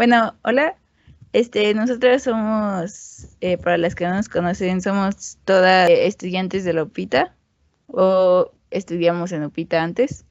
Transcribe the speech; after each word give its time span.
Bueno, 0.00 0.34
hola. 0.44 0.78
Este, 1.34 1.74
nosotras 1.74 2.22
somos, 2.22 3.26
eh, 3.42 3.58
para 3.58 3.76
las 3.76 3.94
que 3.94 4.06
no 4.06 4.14
nos 4.14 4.30
conocen, 4.30 4.80
somos 4.80 5.36
todas 5.44 5.90
estudiantes 5.90 6.64
de 6.64 6.72
la 6.72 6.84
UPITA 6.84 7.36
o 7.86 8.50
estudiamos 8.70 9.30
en 9.32 9.44
UPITA 9.44 9.82
antes. 9.82 10.24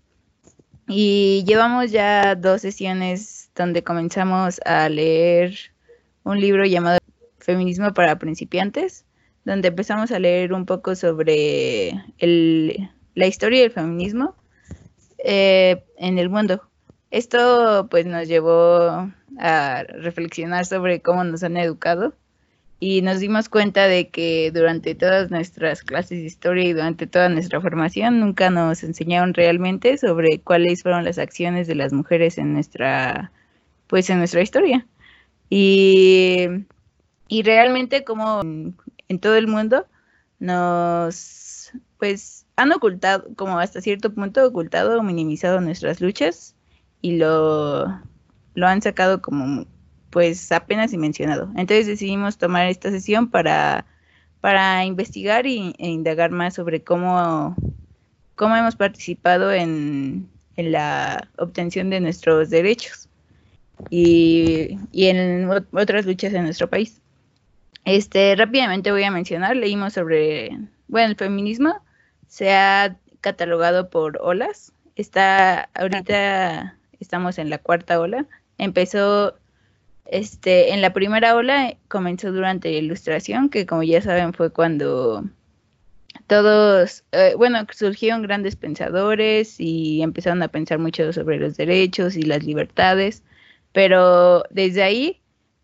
Y 0.88 1.44
llevamos 1.46 1.92
ya 1.92 2.34
dos 2.34 2.62
sesiones 2.62 3.52
donde 3.56 3.84
comenzamos 3.84 4.60
a 4.66 4.90
leer 4.90 5.54
un 6.24 6.42
libro 6.42 6.66
llamado 6.66 6.98
Feminismo 7.38 7.94
para 7.94 8.18
principiantes, 8.18 9.06
donde 9.46 9.68
empezamos 9.68 10.12
a 10.12 10.18
leer 10.18 10.52
un 10.52 10.66
poco 10.66 10.96
sobre 10.96 11.92
la 12.18 13.28
historia 13.28 13.62
del 13.62 13.72
feminismo 13.72 14.36
eh, 15.24 15.86
en 16.00 16.18
el 16.18 16.32
mundo. 16.32 16.68
Esto 17.12 17.88
pues 17.92 18.08
nos 18.08 18.28
llevó 18.28 19.12
a 19.38 19.84
reflexionar 19.84 20.66
sobre 20.66 21.02
cómo 21.02 21.24
nos 21.24 21.44
han 21.44 21.58
educado 21.58 22.14
y 22.80 23.02
nos 23.02 23.20
dimos 23.20 23.50
cuenta 23.50 23.88
de 23.88 24.10
que 24.10 24.52
durante 24.54 24.96
todas 24.96 25.32
nuestras 25.32 25.84
clases 25.84 26.20
de 26.20 26.26
historia 26.26 26.64
y 26.64 26.74
durante 26.74 27.08
toda 27.08 27.28
nuestra 27.28 27.60
formación 27.60 28.20
nunca 28.20 28.50
nos 28.50 28.84
enseñaron 28.84 29.34
realmente 29.34 29.98
sobre 29.98 30.40
cuáles 30.40 30.84
fueron 30.84 31.04
las 31.04 31.18
acciones 31.18 31.68
de 31.68 31.76
las 31.76 31.92
mujeres 31.92 32.38
en 32.38 32.54
nuestra 32.54 33.32
pues 33.88 34.10
en 34.10 34.20
nuestra 34.20 34.42
historia. 34.42 34.86
Y, 35.50 36.48
y 37.28 37.44
realmente 37.44 38.04
como 38.04 38.42
en 38.42 39.20
todo 39.20 39.36
el 39.36 39.48
mundo 39.48 39.88
nos 40.40 41.72
pues 41.98 42.46
han 42.56 42.72
ocultado, 42.72 43.28
como 43.36 43.60
hasta 43.60 43.82
cierto 43.82 44.14
punto 44.14 44.46
ocultado 44.46 45.00
o 45.00 45.04
minimizado 45.04 45.60
nuestras 45.60 46.00
luchas 46.02 46.56
y 47.02 47.18
lo, 47.18 48.02
lo 48.56 48.68
han 48.68 48.82
sacado 48.82 49.22
como 49.22 49.66
pues 50.10 50.52
apenas 50.52 50.94
mencionado. 50.94 51.50
Entonces 51.56 51.88
decidimos 51.88 52.38
tomar 52.38 52.68
esta 52.68 52.90
sesión 52.90 53.30
para, 53.30 53.86
para 54.42 54.84
investigar 54.86 55.46
y, 55.46 55.76
e 55.78 55.90
indagar 55.90 56.32
más 56.32 56.56
sobre 56.56 56.84
cómo, 56.84 57.56
cómo 58.36 58.56
hemos 58.56 58.76
participado 58.76 59.52
en, 59.52 60.30
en 60.56 60.72
la 60.72 61.28
obtención 61.38 61.90
de 61.90 62.00
nuestros 62.00 62.50
derechos 62.50 63.08
y, 63.90 64.78
y, 64.92 65.08
en 65.08 65.50
otras 65.72 66.06
luchas 66.06 66.34
en 66.34 66.44
nuestro 66.44 66.70
país. 66.70 67.02
Este, 67.86 68.36
rápidamente 68.36 68.92
voy 68.92 69.04
a 69.04 69.12
mencionar, 69.12 69.56
leímos 69.56 69.94
sobre, 69.94 70.58
bueno, 70.88 71.10
el 71.10 71.16
feminismo 71.16 71.82
se 72.28 72.54
ha 72.54 72.98
catalogado 73.22 73.90
por 73.90 74.20
olas. 74.22 74.74
Está, 74.96 75.70
ahorita 75.74 76.78
estamos 77.00 77.38
en 77.38 77.50
la 77.50 77.58
cuarta 77.58 78.00
ola. 78.00 78.28
Empezó 78.60 79.36
este, 80.06 80.74
en 80.74 80.82
la 80.82 80.94
primera 80.94 81.36
ola 81.36 81.76
comenzó 81.88 82.32
durante 82.32 82.72
la 82.72 82.78
ilustración, 82.78 83.50
que 83.50 83.66
como 83.66 83.84
ya 83.84 84.02
saben 84.02 84.34
fue 84.34 84.52
cuando 84.52 85.24
todos, 86.28 87.04
eh, 87.12 87.34
bueno, 87.38 87.66
surgieron 87.72 88.22
grandes 88.22 88.56
pensadores 88.56 89.60
y 89.60 90.02
empezaron 90.02 90.42
a 90.44 90.48
pensar 90.48 90.80
mucho 90.80 91.12
sobre 91.14 91.40
los 91.40 91.58
derechos 91.58 92.16
y 92.16 92.24
las 92.24 92.44
libertades, 92.44 93.24
pero 93.72 94.44
desde 94.50 94.84
ahí 94.84 95.22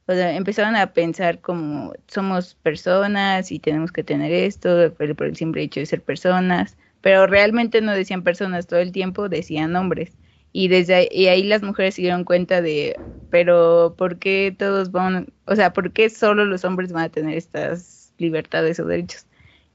empezaron 0.07 0.75
a 0.75 0.93
pensar 0.93 1.41
como 1.41 1.93
somos 2.07 2.55
personas 2.55 3.51
y 3.51 3.59
tenemos 3.59 3.91
que 3.91 4.03
tener 4.03 4.31
esto 4.31 4.93
por 4.93 5.25
el 5.25 5.35
simple 5.35 5.63
hecho 5.63 5.79
de 5.79 5.87
ser 5.87 6.01
personas, 6.01 6.77
pero 7.01 7.25
realmente 7.25 7.81
no 7.81 7.93
decían 7.93 8.23
personas 8.23 8.67
todo 8.67 8.79
el 8.79 8.91
tiempo, 8.91 9.27
decían 9.29 9.75
hombres 9.75 10.11
y 10.57 10.69
desde 10.69 10.95
ahí, 10.95 11.07
y 11.11 11.27
ahí 11.27 11.43
las 11.43 11.63
mujeres 11.63 11.95
se 11.95 12.01
dieron 12.01 12.23
cuenta 12.23 12.61
de, 12.61 12.97
pero 13.29 13.93
¿por 13.97 14.19
qué 14.19 14.55
todos 14.57 14.89
van, 14.89 15.27
o 15.43 15.53
sea, 15.53 15.73
por 15.73 15.91
qué 15.91 16.09
solo 16.09 16.45
los 16.45 16.63
hombres 16.63 16.93
van 16.93 17.03
a 17.03 17.09
tener 17.09 17.37
estas 17.37 18.13
libertades 18.19 18.79
o 18.79 18.85
derechos? 18.85 19.25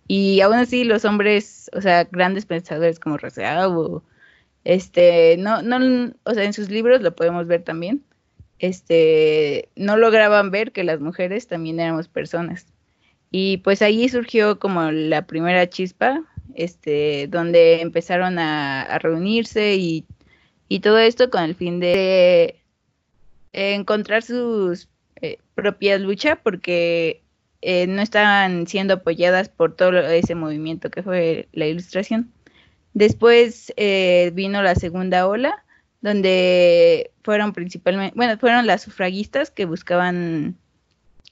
Y 0.08 0.40
aún 0.40 0.54
así 0.54 0.84
los 0.84 1.04
hombres, 1.04 1.70
o 1.74 1.82
sea, 1.82 2.04
grandes 2.04 2.46
pensadores 2.46 2.98
como 2.98 3.18
Rousseau 3.18 3.78
o 3.78 4.02
este, 4.64 5.36
no, 5.36 5.60
no, 5.60 6.14
o 6.24 6.32
sea, 6.32 6.44
en 6.44 6.54
sus 6.54 6.70
libros 6.70 7.02
lo 7.02 7.14
podemos 7.14 7.46
ver 7.46 7.62
también, 7.62 8.02
este, 8.58 9.68
no 9.76 9.98
lograban 9.98 10.50
ver 10.50 10.72
que 10.72 10.82
las 10.82 10.98
mujeres 11.00 11.46
también 11.46 11.78
éramos 11.78 12.08
personas. 12.08 12.66
Y 13.30 13.58
pues 13.58 13.82
ahí 13.82 14.08
surgió 14.08 14.58
como 14.58 14.90
la 14.90 15.26
primera 15.26 15.68
chispa, 15.68 16.22
este, 16.54 17.26
donde 17.28 17.82
empezaron 17.82 18.38
a, 18.38 18.80
a 18.80 18.98
reunirse 18.98 19.74
y 19.76 20.06
y 20.70 20.78
todo 20.78 21.00
esto 21.00 21.30
con 21.30 21.42
el 21.42 21.56
fin 21.56 21.80
de 21.80 22.54
encontrar 23.52 24.22
sus 24.22 24.88
eh, 25.20 25.38
propias 25.56 26.00
luchas 26.00 26.38
porque 26.40 27.24
eh, 27.60 27.88
no 27.88 28.00
estaban 28.00 28.68
siendo 28.68 28.94
apoyadas 28.94 29.48
por 29.48 29.74
todo 29.74 29.98
ese 29.98 30.36
movimiento 30.36 30.88
que 30.88 31.02
fue 31.02 31.48
la 31.52 31.66
ilustración. 31.66 32.30
Después 32.94 33.72
eh, 33.76 34.30
vino 34.32 34.62
la 34.62 34.76
segunda 34.76 35.26
ola, 35.26 35.64
donde 36.02 37.10
fueron 37.24 37.52
principalmente, 37.52 38.14
bueno, 38.16 38.38
fueron 38.38 38.68
las 38.68 38.82
sufragistas 38.82 39.50
que 39.50 39.64
buscaban 39.64 40.56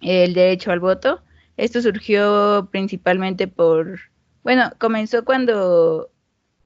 el 0.00 0.34
derecho 0.34 0.72
al 0.72 0.80
voto. 0.80 1.22
Esto 1.56 1.80
surgió 1.80 2.68
principalmente 2.72 3.46
por, 3.46 4.00
bueno, 4.42 4.72
comenzó 4.78 5.24
cuando 5.24 6.10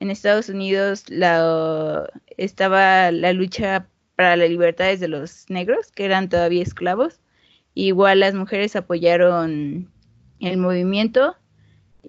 en 0.03 0.11
Estados 0.11 0.49
Unidos 0.49 1.05
la, 1.09 2.11
estaba 2.37 3.13
la 3.13 3.33
lucha 3.33 3.87
para 4.17 4.35
las 4.37 4.51
libertades 4.51 4.99
de 4.99 5.07
los 5.07 5.49
negros, 5.49 5.93
que 5.93 6.05
eran 6.05 6.29
todavía 6.29 6.61
esclavos. 6.61 7.21
Igual 7.75 8.19
las 8.19 8.35
mujeres 8.35 8.75
apoyaron 8.75 9.89
el 10.41 10.57
movimiento, 10.57 11.37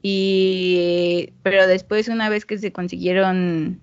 y, 0.02 1.34
pero 1.44 1.68
después 1.68 2.08
una 2.08 2.30
vez 2.30 2.46
que 2.48 2.58
se 2.58 2.72
consiguieron 2.72 3.80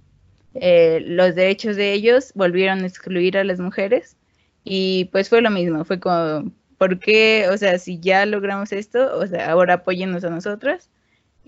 eh, 0.54 1.04
los 1.06 1.37
derechos 1.37 1.77
de 1.77 1.92
ellos, 1.92 2.32
volvieron 2.34 2.81
a 2.81 2.88
excluir 2.88 3.38
a 3.38 3.44
las 3.44 3.60
mujeres. 3.60 4.16
Y 4.65 5.04
pues 5.12 5.28
fue 5.28 5.41
lo 5.41 5.50
mismo, 5.50 5.84
fue 5.84 6.00
como, 6.00 6.50
¿por 6.78 6.98
qué? 6.98 7.47
O 7.48 7.56
sea, 7.56 7.78
si 7.78 8.00
ya 8.00 8.27
logramos 8.27 8.72
esto, 8.72 9.16
o 9.16 9.25
sea, 9.28 9.53
ahora 9.53 9.75
apóyennos 9.75 10.25
a 10.25 10.31
nosotras 10.31 10.91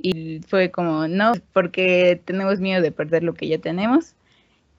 y 0.03 0.41
fue 0.49 0.71
como, 0.71 1.09
no, 1.09 1.33
porque 1.53 2.21
tenemos 2.25 2.61
miedo 2.61 2.83
de 2.83 2.93
perder 2.93 3.23
lo 3.23 3.35
que 3.35 3.49
ya 3.49 3.59
tenemos. 3.59 4.15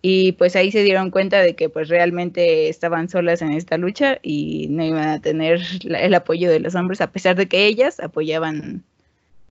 Y 0.01 0.33
pues 0.33 0.55
ahí 0.57 0.71
se 0.71 0.83
dieron 0.83 1.11
cuenta 1.11 1.41
de 1.41 1.55
que 1.55 1.69
pues 1.69 1.87
realmente 1.87 2.67
estaban 2.69 3.07
solas 3.09 3.41
en 3.41 3.53
esta 3.53 3.77
lucha 3.77 4.19
y 4.21 4.67
no 4.69 4.83
iban 4.83 5.07
a 5.07 5.21
tener 5.21 5.61
el 5.85 6.13
apoyo 6.13 6.51
de 6.51 6.59
los 6.59 6.75
hombres 6.75 6.99
a 6.99 7.11
pesar 7.11 7.37
de 7.37 7.47
que 7.47 7.65
ellas 7.67 8.01
apoyaban 8.01 8.83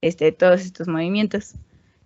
este, 0.02 0.30
todos 0.32 0.60
estos 0.62 0.88
movimientos. 0.88 1.54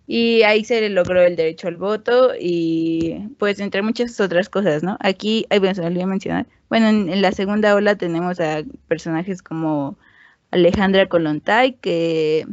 Y 0.07 0.43
ahí 0.43 0.63
se 0.63 0.79
le 0.79 0.89
logró 0.89 1.21
el 1.21 1.35
derecho 1.35 1.67
al 1.67 1.75
voto 1.75 2.31
y 2.39 3.27
pues 3.37 3.59
entre 3.59 3.81
muchas 3.81 4.17
otras 4.21 4.47
cosas, 4.47 4.81
¿no? 4.83 4.97
Aquí, 5.01 5.45
ahí 5.49 5.59
bueno, 5.59 5.75
se 5.75 5.81
me 5.81 5.87
olvidó 5.87 6.07
mencionar, 6.07 6.47
bueno, 6.69 6.87
en, 6.87 7.09
en, 7.09 7.21
la 7.21 7.33
segunda 7.33 7.75
ola 7.75 7.97
tenemos 7.97 8.39
a 8.39 8.63
personajes 8.87 9.41
como 9.41 9.97
Alejandra 10.51 11.09
Kolontai, 11.09 11.73
que 11.73 12.47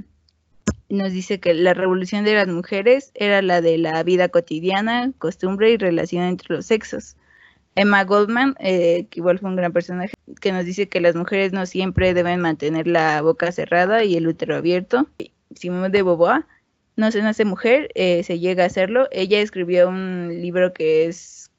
nos 0.89 1.13
dice 1.13 1.41
que 1.41 1.55
la 1.55 1.75
revolución 1.75 2.25
de 2.25 2.35
las 2.35 2.49
mujeres 2.49 3.11
era 3.15 3.43
la 3.43 3.61
de 3.61 3.79
la 3.79 4.03
vida 4.03 4.29
cotidiana, 4.29 5.13
costumbre 5.19 5.71
y 5.71 5.77
relación 5.77 6.25
entre 6.25 6.57
los 6.57 6.67
sexos. 6.67 7.17
Emma 7.77 8.05
Goldman, 8.05 8.55
eh, 8.61 9.07
que 9.11 9.21
igual 9.21 9.39
fue 9.39 9.51
un 9.51 9.57
gran 9.57 9.73
personaje, 9.73 10.15
que 10.41 10.53
nos 10.53 10.65
dice 10.65 10.89
que 10.89 11.01
las 11.01 11.17
mujeres 11.17 11.53
no 11.53 11.67
siempre 11.67 12.15
deben 12.15 12.41
mantener 12.41 12.87
la 12.87 13.21
boca 13.23 13.51
cerrada 13.51 14.05
y 14.05 14.17
el 14.17 14.29
útero 14.29 14.57
abierto. 14.57 15.09
Simone 15.57 15.89
de 15.89 16.03
Beauvoir, 16.03 16.45
no 16.97 17.11
se 17.11 17.23
nace 17.23 17.45
mujer, 17.45 17.91
eh, 17.95 18.23
se 18.23 18.39
llega 18.39 18.63
a 18.65 18.67
hacerlo. 18.67 19.09
Ella 19.11 19.41
escribió 19.41 19.89
un 19.89 20.29
libro 20.41 20.73
que 20.73 21.07
es, 21.07 21.51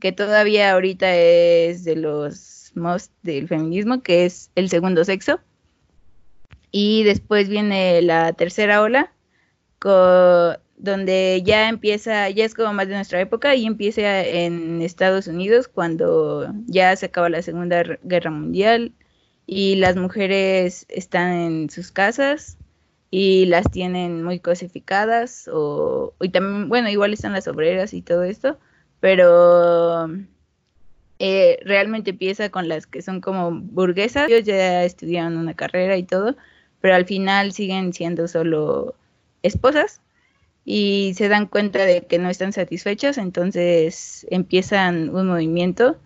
que 0.00 0.12
todavía 0.12 0.72
ahorita 0.72 1.14
es 1.16 1.84
de 1.84 1.96
los 1.96 2.72
most 2.74 3.12
del 3.22 3.48
feminismo, 3.48 4.02
que 4.02 4.26
es 4.26 4.50
El 4.54 4.68
segundo 4.68 5.04
sexo 5.04 5.40
y 6.76 7.04
después 7.04 7.48
viene 7.48 8.02
la 8.02 8.32
tercera 8.32 8.82
ola, 8.82 9.12
donde 10.76 11.40
ya 11.44 11.68
empieza, 11.68 12.28
ya 12.30 12.44
es 12.44 12.54
como 12.54 12.72
más 12.72 12.88
de 12.88 12.96
nuestra 12.96 13.20
época 13.20 13.54
y 13.54 13.64
empieza 13.64 14.24
en 14.24 14.82
Estados 14.82 15.28
Unidos 15.28 15.68
cuando 15.68 16.52
ya 16.66 16.96
se 16.96 17.06
acaba 17.06 17.28
la 17.28 17.42
Segunda 17.42 17.84
Guerra 18.02 18.32
Mundial 18.32 18.90
y 19.46 19.76
las 19.76 19.94
mujeres 19.94 20.84
están 20.88 21.32
en 21.34 21.70
sus 21.70 21.92
casas 21.92 22.58
y 23.08 23.46
las 23.46 23.70
tienen 23.70 24.24
muy 24.24 24.40
cosificadas 24.40 25.48
o 25.52 26.14
y 26.20 26.30
también 26.30 26.68
bueno 26.68 26.88
igual 26.88 27.12
están 27.12 27.34
las 27.34 27.46
obreras 27.46 27.94
y 27.94 28.02
todo 28.02 28.24
esto 28.24 28.58
pero 28.98 30.08
eh, 31.20 31.60
realmente 31.64 32.10
empieza 32.10 32.48
con 32.50 32.68
las 32.68 32.88
que 32.88 33.00
son 33.00 33.20
como 33.20 33.52
burguesas. 33.52 34.28
Ellos 34.28 34.44
ya 34.44 34.82
estudiaron 34.84 35.36
una 35.36 35.54
carrera 35.54 35.96
y 35.96 36.02
todo 36.02 36.36
pero 36.84 36.96
al 36.96 37.06
final 37.06 37.52
siguen 37.52 37.94
siendo 37.94 38.28
solo 38.28 38.94
esposas 39.42 40.02
y 40.66 41.14
se 41.16 41.30
dan 41.30 41.46
cuenta 41.46 41.86
de 41.86 42.02
que 42.02 42.18
no 42.18 42.28
están 42.28 42.52
satisfechas, 42.52 43.16
entonces 43.16 44.26
empiezan 44.28 45.08
un 45.08 45.28
movimiento 45.28 45.96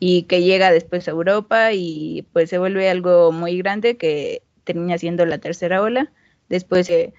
y 0.00 0.24
que 0.24 0.42
llega 0.42 0.72
después 0.72 1.06
a 1.06 1.12
Europa 1.12 1.72
y 1.74 2.26
pues 2.32 2.50
se 2.50 2.58
vuelve 2.58 2.90
algo 2.90 3.30
muy 3.30 3.56
grande 3.58 3.98
que 3.98 4.42
termina 4.64 4.98
siendo 4.98 5.24
la 5.26 5.38
tercera 5.38 5.80
ola. 5.80 6.10
Después 6.48 6.88
se, 6.88 7.14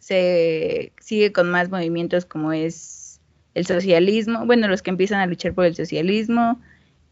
se 0.00 0.92
sigue 0.98 1.30
con 1.30 1.48
más 1.48 1.70
movimientos 1.70 2.24
como 2.24 2.52
es 2.52 3.20
el 3.54 3.66
socialismo, 3.66 4.46
bueno, 4.46 4.66
los 4.66 4.82
que 4.82 4.90
empiezan 4.90 5.20
a 5.20 5.26
luchar 5.26 5.54
por 5.54 5.64
el 5.64 5.76
socialismo 5.76 6.60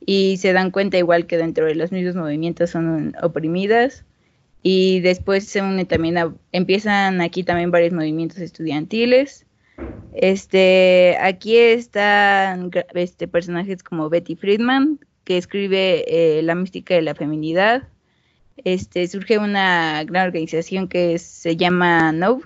y 0.04 0.38
se 0.38 0.52
dan 0.52 0.72
cuenta 0.72 0.98
igual 0.98 1.28
que 1.28 1.36
dentro 1.36 1.66
de 1.66 1.76
los 1.76 1.92
mismos 1.92 2.16
movimientos 2.16 2.70
son 2.70 3.14
oprimidas 3.22 4.04
y 4.62 5.00
después 5.00 5.46
se 5.46 5.62
une 5.62 5.84
también 5.84 6.16
empiezan 6.52 7.20
aquí 7.20 7.44
también 7.44 7.70
varios 7.70 7.92
movimientos 7.92 8.38
estudiantiles 8.38 9.46
este, 10.14 11.16
aquí 11.20 11.56
están 11.56 12.70
este, 12.94 13.28
personajes 13.28 13.82
como 13.82 14.08
Betty 14.08 14.36
Friedman, 14.36 14.98
que 15.24 15.36
escribe 15.36 16.04
eh, 16.08 16.42
La 16.42 16.54
mística 16.54 16.94
de 16.94 17.02
la 17.02 17.14
feminidad. 17.14 17.88
Este, 18.64 19.06
surge 19.06 19.38
una 19.38 20.04
gran 20.04 20.26
organización 20.26 20.88
que 20.88 21.18
se 21.18 21.56
llama 21.56 22.12
NOVE, 22.12 22.42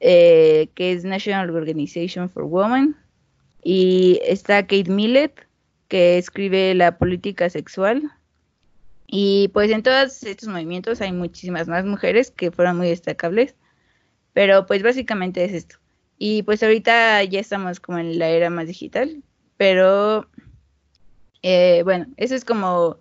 eh, 0.00 0.68
que 0.74 0.92
es 0.92 1.04
National 1.04 1.50
Organization 1.50 2.28
for 2.28 2.44
Women. 2.44 2.96
Y 3.62 4.20
está 4.24 4.62
Kate 4.62 4.90
Millett, 4.90 5.46
que 5.88 6.16
escribe 6.16 6.74
La 6.74 6.96
política 6.96 7.50
sexual. 7.50 8.10
Y 9.08 9.48
pues 9.48 9.70
en 9.70 9.82
todos 9.82 10.22
estos 10.22 10.48
movimientos 10.48 11.00
hay 11.00 11.12
muchísimas 11.12 11.66
más 11.66 11.84
mujeres 11.84 12.30
que 12.30 12.50
fueron 12.52 12.76
muy 12.76 12.88
destacables. 12.88 13.56
Pero 14.34 14.66
pues 14.66 14.82
básicamente 14.82 15.44
es 15.44 15.52
esto. 15.52 15.76
Y 16.18 16.42
pues 16.42 16.62
ahorita 16.62 17.24
ya 17.24 17.40
estamos 17.40 17.80
como 17.80 17.98
en 17.98 18.18
la 18.18 18.28
era 18.28 18.50
más 18.50 18.66
digital, 18.66 19.22
pero 19.56 20.28
eh, 21.42 21.82
bueno, 21.84 22.06
eso 22.16 22.34
es 22.34 22.44
como 22.44 22.98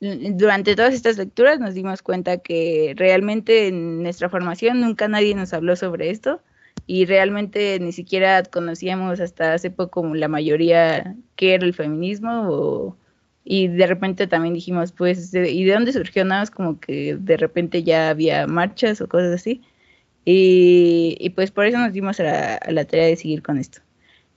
durante 0.00 0.76
todas 0.76 0.94
estas 0.94 1.18
lecturas 1.18 1.58
nos 1.58 1.74
dimos 1.74 2.02
cuenta 2.02 2.38
que 2.38 2.94
realmente 2.96 3.68
en 3.68 4.02
nuestra 4.02 4.28
formación 4.28 4.80
nunca 4.80 5.08
nadie 5.08 5.34
nos 5.34 5.52
habló 5.52 5.74
sobre 5.76 6.10
esto 6.10 6.40
y 6.86 7.04
realmente 7.04 7.78
ni 7.80 7.92
siquiera 7.92 8.42
conocíamos 8.44 9.20
hasta 9.20 9.54
hace 9.54 9.70
poco 9.70 10.04
la 10.14 10.28
mayoría 10.28 11.16
qué 11.36 11.54
era 11.54 11.66
el 11.66 11.74
feminismo 11.74 12.96
y 13.50 13.68
de 13.68 13.86
repente 13.86 14.26
también 14.26 14.52
dijimos 14.52 14.92
pues 14.92 15.32
¿y 15.32 15.64
de 15.64 15.72
dónde 15.72 15.94
surgió 15.94 16.22
nada 16.22 16.42
más 16.42 16.50
como 16.50 16.78
que 16.78 17.16
de 17.18 17.38
repente 17.38 17.82
ya 17.82 18.10
había 18.10 18.46
marchas 18.46 19.00
o 19.00 19.08
cosas 19.08 19.34
así 19.34 19.62
y, 20.30 21.30
pues 21.30 21.50
por 21.50 21.64
eso 21.64 21.78
nos 21.78 21.94
dimos 21.94 22.20
a 22.20 22.60
la, 22.70 22.84
tarea 22.84 23.06
de 23.06 23.16
seguir 23.16 23.42
con 23.42 23.56
esto. 23.56 23.80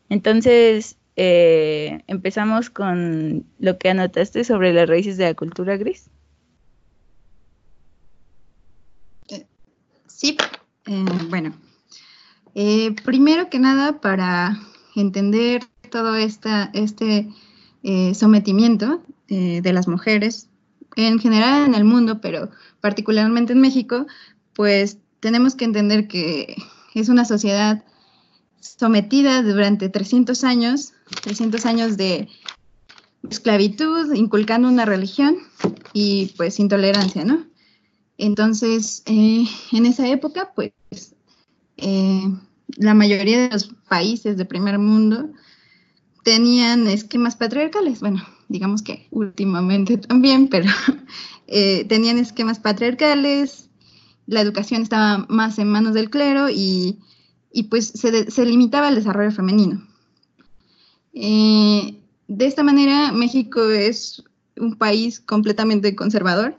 Entonces, 0.08 0.96
eh, 1.18 2.00
empezamos 2.08 2.70
con 2.70 3.46
lo 3.60 3.78
que 3.78 3.90
anotaste 3.90 4.46
sobre 4.46 4.72
las 4.72 4.88
raíces 4.88 5.18
de 5.18 5.26
la 5.26 5.34
cultura 5.34 5.76
gris. 5.76 6.10
Eh, 9.28 9.46
sí, 10.08 10.38
eh, 10.86 11.06
bueno, 11.30 11.54
primero 13.04 13.50
que 13.50 13.60
nada, 13.60 14.00
para 14.00 14.58
entender 14.96 15.64
todo 15.90 16.16
esta, 16.16 16.72
este 16.74 17.28
sometimiento 18.14 19.02
de 19.28 19.74
las 19.74 19.88
mujeres, 19.88 20.50
en 20.96 21.20
general 21.20 21.66
en 21.66 21.76
el 21.76 21.84
mundo, 21.84 22.22
pero 22.22 22.50
particularmente 22.80 23.54
en 23.54 23.62
México, 23.62 24.06
pues 24.54 24.98
tenemos 25.20 25.56
que 25.56 25.66
entender 25.66 26.08
que 26.08 26.56
es 26.94 27.10
una 27.10 27.26
sociedad 27.26 27.84
sometida 28.60 29.42
durante 29.42 29.90
300 29.90 30.44
años, 30.44 30.94
300 31.22 31.66
años 31.66 31.98
de 31.98 32.28
esclavitud, 33.30 34.14
inculcando 34.14 34.68
una 34.68 34.86
religión 34.86 35.38
y 35.94 36.34
pues 36.38 36.60
intolerancia, 36.60 37.24
¿no? 37.24 37.46
Entonces, 38.18 39.04
eh, 39.06 39.46
en 39.72 39.86
esa 39.86 40.08
época, 40.08 40.52
pues, 40.56 40.74
eh, 41.78 42.24
la 42.78 42.94
mayoría 42.94 43.42
de 43.42 43.50
los 43.50 43.74
países 43.88 44.38
de 44.38 44.46
primer 44.46 44.78
mundo 44.78 45.32
tenían 46.24 46.88
esquemas 46.88 47.36
patriarcales. 47.36 48.00
Bueno, 48.00 48.24
digamos 48.48 48.82
que 48.82 49.08
últimamente 49.12 49.98
también, 49.98 50.48
pero 50.48 50.70
eh, 51.48 51.86
tenían 51.86 52.18
esquemas 52.18 52.60
patriarcales, 52.60 53.70
la 54.28 54.42
educación 54.42 54.82
estaba 54.82 55.26
más 55.30 55.60
en 55.60 55.70
manos 55.70 55.94
del 55.94 56.10
clero 56.10 56.48
y, 56.50 57.00
pues 57.70 57.88
se, 57.88 58.46
limitaba 58.46 58.90
el 58.90 58.96
desarrollo 58.96 59.32
femenino. 59.32 59.86
Eh, 61.14 62.00
de 62.28 62.46
esta 62.46 62.64
manera, 62.64 63.12
México 63.12 63.70
es 63.70 64.24
un 64.56 64.78
país 64.78 65.20
completamente 65.20 65.96
conservador 65.96 66.58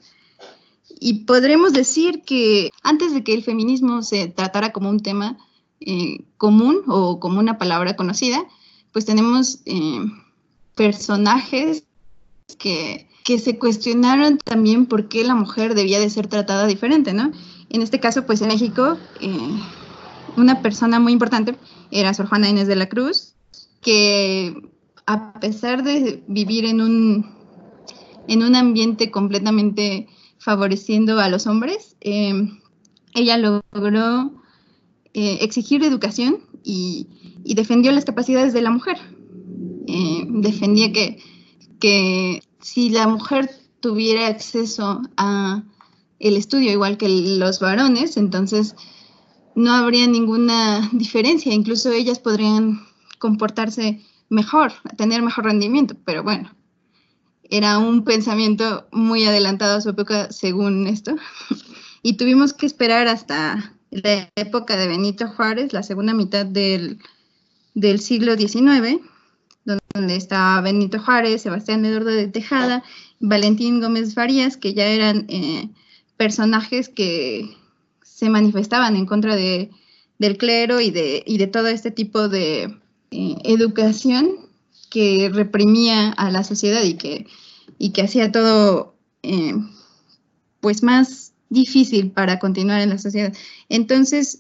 y 1.01 1.25
podremos 1.25 1.73
decir 1.73 2.23
que 2.23 2.71
antes 2.83 3.15
de 3.15 3.25
que 3.25 3.35
el 3.35 3.43
feminismo 3.43 4.03
se 4.03 4.29
tratara 4.29 4.73
como 4.73 4.91
un 4.91 5.01
tema 5.01 5.39
eh, 5.81 6.25
común 6.37 6.83
o 6.87 7.19
como 7.19 7.41
una 7.41 7.59
palabra 7.59 7.97
conocida, 7.97 8.45
pues 8.93 9.07
tenemos 9.07 9.61
eh, 9.65 10.01
personajes 10.75 11.85
que, 12.59 13.09
que, 13.25 13.39
se 13.39 13.59
cuestionaron 13.59 14.39
también 14.39 14.87
por 14.87 15.09
qué 15.09 15.25
la 15.25 15.35
mujer 15.35 15.75
debía 15.75 15.99
de 15.99 16.11
ser 16.11 16.29
tratada 16.29 16.67
diferente, 16.67 17.13
¿no? 17.13 17.33
En 17.71 17.83
este 17.83 18.01
caso, 18.01 18.27
pues 18.27 18.43
en 18.43 18.49
México, 18.49 18.99
eh, 19.21 19.61
una 20.37 20.61
persona 20.61 21.01
muy 21.01 21.13
importante 21.13 21.57
era 21.91 22.15
Sor 22.15 22.27
Juana 22.27 22.49
Inés 22.49 22.69
de 22.69 22.77
la 22.77 22.89
Cruz, 22.89 23.35
que 23.81 24.55
a 25.07 25.33
pesar 25.41 25.83
de 25.83 26.23
vivir 26.29 26.67
en 26.67 26.81
un, 26.81 27.35
en 28.29 28.43
un 28.43 28.55
ambiente 28.55 29.11
completamente 29.11 30.07
favoreciendo 30.39 31.19
a 31.19 31.29
los 31.29 31.47
hombres, 31.47 31.97
eh, 32.01 32.35
ella 33.15 33.37
logró 33.39 34.33
exigir 35.15 35.83
educación 35.85 36.39
y, 36.65 37.07
defendió 37.45 37.93
las 37.93 38.05
capacidades 38.05 38.53
de 38.53 38.63
la 38.63 38.71
mujer. 38.71 38.99
defendía 40.29 40.93
que, 40.93 41.19
que 41.81 42.43
si 42.61 42.91
la 42.91 43.09
mujer 43.09 43.51
tuviera 43.81 44.29
acceso 44.29 45.03
a 45.17 45.65
el 46.19 46.37
estudio 46.37 46.71
igual 46.71 46.97
que 46.97 47.09
los 47.09 47.59
varones, 47.59 48.17
entonces 48.17 48.77
no 49.55 49.73
habría 49.73 50.07
ninguna 50.07 50.89
diferencia, 50.93 51.53
incluso 51.53 51.91
ellas 51.91 52.19
podrían 52.21 52.81
comportarse 53.19 54.01
mejor, 54.29 54.73
tener 54.97 55.21
mejor 55.23 55.45
rendimiento, 55.45 55.97
pero 56.05 56.23
bueno, 56.23 56.51
era 57.51 57.79
un 57.79 58.05
pensamiento 58.05 58.87
muy 58.93 59.25
adelantado 59.25 59.77
a 59.77 59.81
su 59.81 59.91
época 59.91 60.31
según 60.33 60.87
esto, 60.87 61.17
y 62.03 62.15
tuvimos 62.15 62.55
que 62.55 62.67
esperar 62.67 63.09
hasta 63.09 63.75
la 63.91 64.31
época 64.37 64.77
de 64.77 64.89
Benito 64.89 65.29
Juárez, 65.29 65.73
la 65.73 65.83
segunda 65.83 66.15
mitad 66.15 66.47
del, 66.47 66.99
siglo 68.01 68.37
XIX, 68.37 69.01
donde 69.95 70.17
estaba 70.17 70.61
Benito 70.61 70.99
Juárez, 70.99 71.43
Sebastián 71.43 71.85
Eduardo 71.85 72.11
de 72.11 72.29
Tejada, 72.29 72.83
Valentín 73.21 73.81
Gómez 73.81 74.15
Farías, 74.15 74.57
que 74.57 74.75
ya 74.75 74.87
eran 74.87 75.27
eh, 75.29 75.69
personajes 76.17 76.89
que 76.89 77.57
se 78.03 78.29
manifestaban 78.31 78.97
en 78.97 79.07
contra 79.07 79.37
de, 79.37 79.71
del 80.19 80.37
clero 80.37 80.81
y 80.81 80.91
de, 80.91 81.25
de 81.27 81.47
todo 81.47 81.69
este 81.69 81.91
tipo 81.91 82.29
de 82.29 82.77
eh, 83.11 83.37
educación 83.45 84.37
que 84.91 85.31
reprimía 85.33 86.11
a 86.11 86.31
la 86.31 86.45
sociedad 86.45 86.83
y 86.83 86.95
que, 86.95 87.27
y 87.79 87.91
que 87.91 88.03
hacía 88.03 88.33
todo 88.33 88.95
eh, 89.23 89.55
pues 90.61 90.83
más 90.83 91.33
difícil 91.49 92.11
para 92.11 92.39
continuar 92.39 92.81
en 92.81 92.91
la 92.91 92.99
sociedad. 92.99 93.33
Entonces, 93.69 94.39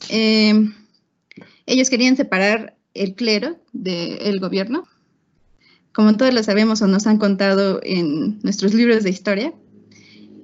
ellos 1.66 1.90
querían 1.90 2.16
separar 2.16 2.76
el 2.94 3.14
clero 3.14 3.58
del 3.72 4.40
gobierno, 4.40 4.87
como 5.92 6.16
todos 6.16 6.32
lo 6.32 6.42
sabemos 6.42 6.82
o 6.82 6.87
nos 6.87 7.06
han 7.06 7.18
contado 7.18 7.80
en 7.82 8.40
nuestros 8.42 8.75
libros 8.75 9.02
de 9.02 9.11
historia, 9.11 9.52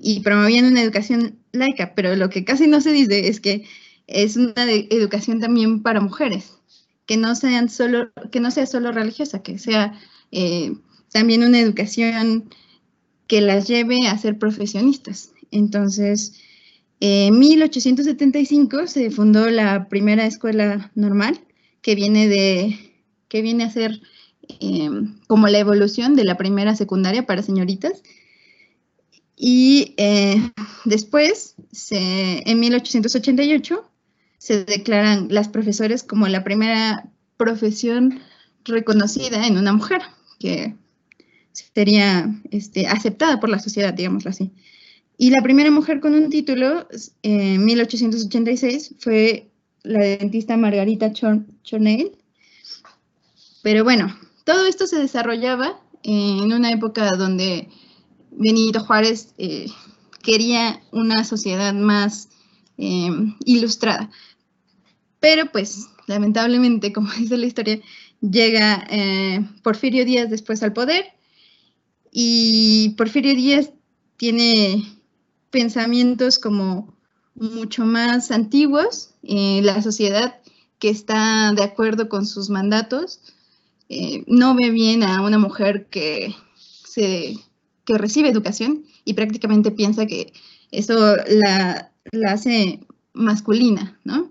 y 0.01 0.21
promovían 0.21 0.67
una 0.67 0.83
educación 0.83 1.39
laica, 1.53 1.95
pero 1.95 2.15
lo 2.15 2.31
que 2.31 2.45
casi 2.45 2.67
no 2.67 2.81
se 2.81 2.93
dice 2.93 3.29
es 3.29 3.41
que 3.41 3.65
es 4.07 4.37
una 4.37 4.55
educación 4.67 5.41
también 5.41 5.83
para 5.83 6.01
mujeres, 6.01 6.55
que 7.07 7.17
no, 7.17 7.35
sean 7.35 7.69
solo, 7.69 8.11
que 8.31 8.41
no 8.41 8.51
sea 8.51 8.67
solo 8.67 8.93
religiosa, 8.93 9.43
que 9.43 9.59
sea 9.59 9.99
eh, 10.31 10.75
también 11.13 11.43
una 11.43 11.61
educación 11.61 12.49
que 13.27 13.41
las 13.41 13.69
lleve 13.69 14.09
a 14.09 14.19
ser 14.19 14.39
profesionistas. 14.39 15.33
Entonces, 15.51 16.35
en 17.01 17.39
1875 17.39 18.87
se 18.87 19.11
fundó 19.11 19.49
la 19.51 19.89
primera 19.89 20.27
escuela 20.27 20.91
normal, 20.95 21.41
que 21.83 21.95
viene, 21.95 22.29
de, 22.29 22.79
que 23.29 23.43
viene 23.43 23.65
a 23.65 23.71
ser 23.71 24.01
eh, 24.61 24.91
como 25.27 25.49
la 25.49 25.59
evolución 25.59 26.17
de 26.17 26.25
la 26.25 26.37
primera 26.37 26.75
secundaria 26.77 27.27
para 27.27 27.43
señoritas, 27.43 28.03
y 29.41 29.95
eh, 29.99 30.51
después, 30.85 31.55
en 31.91 32.59
1888, 32.59 33.89
se 34.39 34.65
declaran 34.65 35.29
las 35.31 35.49
profesores 35.49 36.03
como 36.03 36.27
la 36.27 36.43
primera 36.43 37.09
profesión 37.37 38.21
reconocida 38.65 39.47
en 39.47 39.57
una 39.57 39.73
mujer, 39.73 40.03
que 40.41 40.75
sería 41.53 42.35
este, 42.51 42.89
aceptada 42.89 43.39
por 43.39 43.49
la 43.49 43.61
sociedad, 43.61 43.95
digámoslo 43.95 44.31
así. 44.31 44.51
Y 45.17 45.31
la 45.31 45.43
primera 45.43 45.71
mujer 45.71 46.01
con 46.01 46.15
un 46.15 46.31
título 46.31 46.89
en 47.23 47.65
1886 47.65 48.97
fue 48.99 49.51
la 49.85 50.01
dentista 50.01 50.57
Margarita 50.57 51.13
Pero 53.63 53.85
bueno, 53.85 54.17
todo 54.45 54.67
esto 54.67 54.87
se 54.87 54.99
desarrollaba 54.99 55.81
en 56.03 56.53
una 56.53 56.71
época 56.71 57.17
donde 57.17 57.69
Benito 58.31 58.81
Juárez 58.81 59.35
eh, 59.39 59.67
quería 60.23 60.81
una 60.93 61.25
sociedad 61.25 61.75
más 61.75 62.29
eh, 62.79 63.11
ilustrada. 63.45 64.11
Pero 65.21 65.51
pues, 65.53 65.89
lamentablemente, 66.07 66.93
como 66.95 67.13
dice 67.13 67.37
la 67.37 67.47
historia, 67.47 67.81
llega 68.21 68.87
eh, 68.91 69.47
Porfirio 69.63 70.05
Díaz 70.05 70.31
después 70.31 70.63
al 70.63 70.73
poder 70.73 71.05
y 72.11 72.95
Porfirio 72.97 73.35
Díaz 73.35 73.71
tiene 74.17 74.83
pensamientos 75.51 76.39
como 76.39 76.97
mucho 77.35 77.85
más 77.85 78.31
antiguos, 78.31 79.15
la 79.23 79.81
sociedad 79.81 80.41
que 80.79 80.91
está 80.91 81.53
de 81.55 81.63
acuerdo 81.63 82.09
con 82.09 82.27
sus 82.27 82.51
mandatos 82.51 83.21
eh, 83.89 84.25
no 84.27 84.55
ve 84.55 84.71
bien 84.71 85.03
a 85.03 85.23
una 85.23 85.39
mujer 85.39 85.87
que, 85.87 86.35
se, 86.57 87.37
que 87.85 87.99
recibe 87.99 88.29
educación 88.29 88.85
y 89.05 89.15
prácticamente 89.15 89.71
piensa 89.71 90.07
que 90.07 90.33
eso 90.71 91.17
la, 91.17 91.91
hace 92.29 92.81
masculina, 93.15 93.99
¿no? 94.05 94.31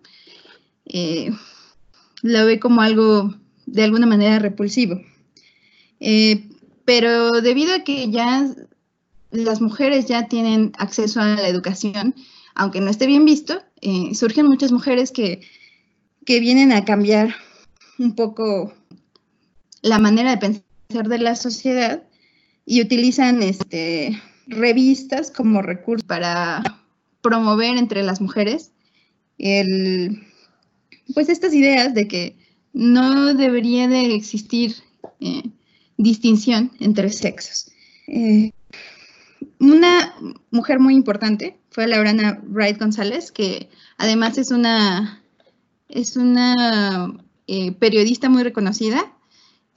Eh, 0.86 1.32
lo 2.22 2.46
ve 2.46 2.60
como 2.60 2.82
algo 2.82 3.36
de 3.66 3.84
alguna 3.84 4.06
manera 4.06 4.40
repulsivo. 4.40 5.02
pero 6.86 7.42
debido 7.42 7.76
a 7.76 7.84
que 7.84 8.10
ya 8.12 8.48
las 9.32 9.62
mujeres 9.62 10.06
ya 10.06 10.28
tienen 10.28 10.72
acceso 10.78 11.20
a 11.20 11.36
la 11.36 11.48
educación, 11.48 12.16
aunque 12.56 12.82
no 12.82 12.90
esté 12.90 13.08
bien 13.08 13.26
visto, 13.26 13.62
eh, 13.82 14.14
surgen 14.16 14.48
muchas 14.48 14.72
mujeres 14.72 15.12
que, 15.12 15.42
vienen 16.28 16.72
a 16.72 16.86
cambiar 16.86 17.36
un 17.98 18.16
poco 18.16 18.74
la 19.82 20.00
manera 20.00 20.32
de 20.32 20.38
pensar 20.38 21.08
de 21.08 21.18
la 21.20 21.36
sociedad 21.36 22.04
y 22.66 22.82
utilizan 22.82 23.42
este, 23.42 24.22
revistas 24.48 25.32
como 25.32 25.62
recurso 25.62 26.06
para 26.06 26.62
promover 27.22 27.78
entre 27.78 28.04
las 28.04 28.22
mujeres 28.22 28.72
pues 31.14 31.30
estas 31.30 31.54
ideas 31.54 31.94
de 31.94 32.08
que 32.08 32.36
no 32.74 33.34
debería 33.34 33.88
de 33.88 34.16
existir 34.16 34.76
eh, 35.20 35.44
distinción 35.98 36.72
entre 36.80 37.10
sexos. 37.10 37.72
Eh, 38.08 38.52
una 39.60 40.14
mujer 40.52 40.80
muy 40.80 40.96
importante 40.96 41.58
fue 41.72 41.88
Laurana 41.88 42.42
Wright 42.44 42.80
González, 42.80 43.32
que 43.32 43.70
además 43.98 44.38
es 44.38 44.52
una, 44.52 45.22
es 45.90 46.18
una 46.18 47.14
eh, 47.48 47.72
periodista 47.74 48.30
muy 48.30 48.44
reconocida 48.44 49.14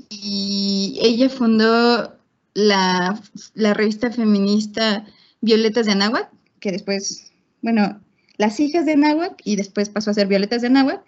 y 0.09 0.99
ella 1.03 1.29
fundó 1.29 2.17
la, 2.55 3.21
revista 3.55 4.11
feminista 4.11 5.07
Violetas 5.41 5.87
de 5.87 5.93
Anáhuac, 5.93 6.31
que 6.59 6.73
después, 6.73 7.33
bueno, 7.63 8.01
las 8.37 8.59
hijas 8.61 8.87
de 8.87 8.93
Anáhuac 8.93 9.41
y 9.45 9.57
después 9.57 9.89
pasó 9.89 10.11
a 10.11 10.15
ser 10.15 10.27
Violetas 10.27 10.63
de 10.63 10.69
Anáhuac. 10.69 11.03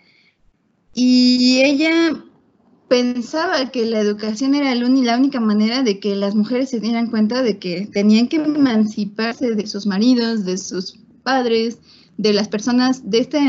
Y 0.94 1.60
ella 1.62 2.24
pensaba 2.88 3.70
que 3.70 3.86
la 3.86 4.00
educación 4.00 4.54
era 4.54 4.74
la 4.74 5.16
única 5.16 5.40
manera 5.40 5.82
de 5.82 5.98
que 5.98 6.14
las 6.14 6.34
mujeres 6.34 6.70
se 6.70 6.80
dieran 6.80 7.10
cuenta 7.10 7.42
de 7.42 7.58
que 7.58 7.88
tenían 7.90 8.28
que 8.28 8.36
emanciparse 8.36 9.54
de 9.54 9.66
sus 9.66 9.86
maridos, 9.86 10.44
de 10.44 10.58
sus 10.58 10.98
padres, 11.22 11.78
de 12.18 12.34
las 12.34 12.48
personas, 12.48 13.10
de 13.10 13.18
este, 13.18 13.40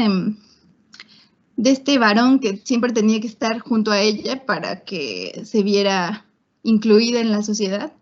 de 1.56 1.72
este 1.72 1.98
varón 1.98 2.40
que 2.40 2.62
siempre 2.64 2.92
tenía 2.92 3.22
que 3.22 3.28
estar 3.28 3.60
junto 3.60 3.92
a 3.92 4.02
ella 4.02 4.46
para 4.46 4.84
que 4.84 5.44
se 5.46 5.64
viera 5.64 6.26
incluida 6.64 7.20
en 7.20 7.32
la 7.32 7.44
sociedad 7.44 7.94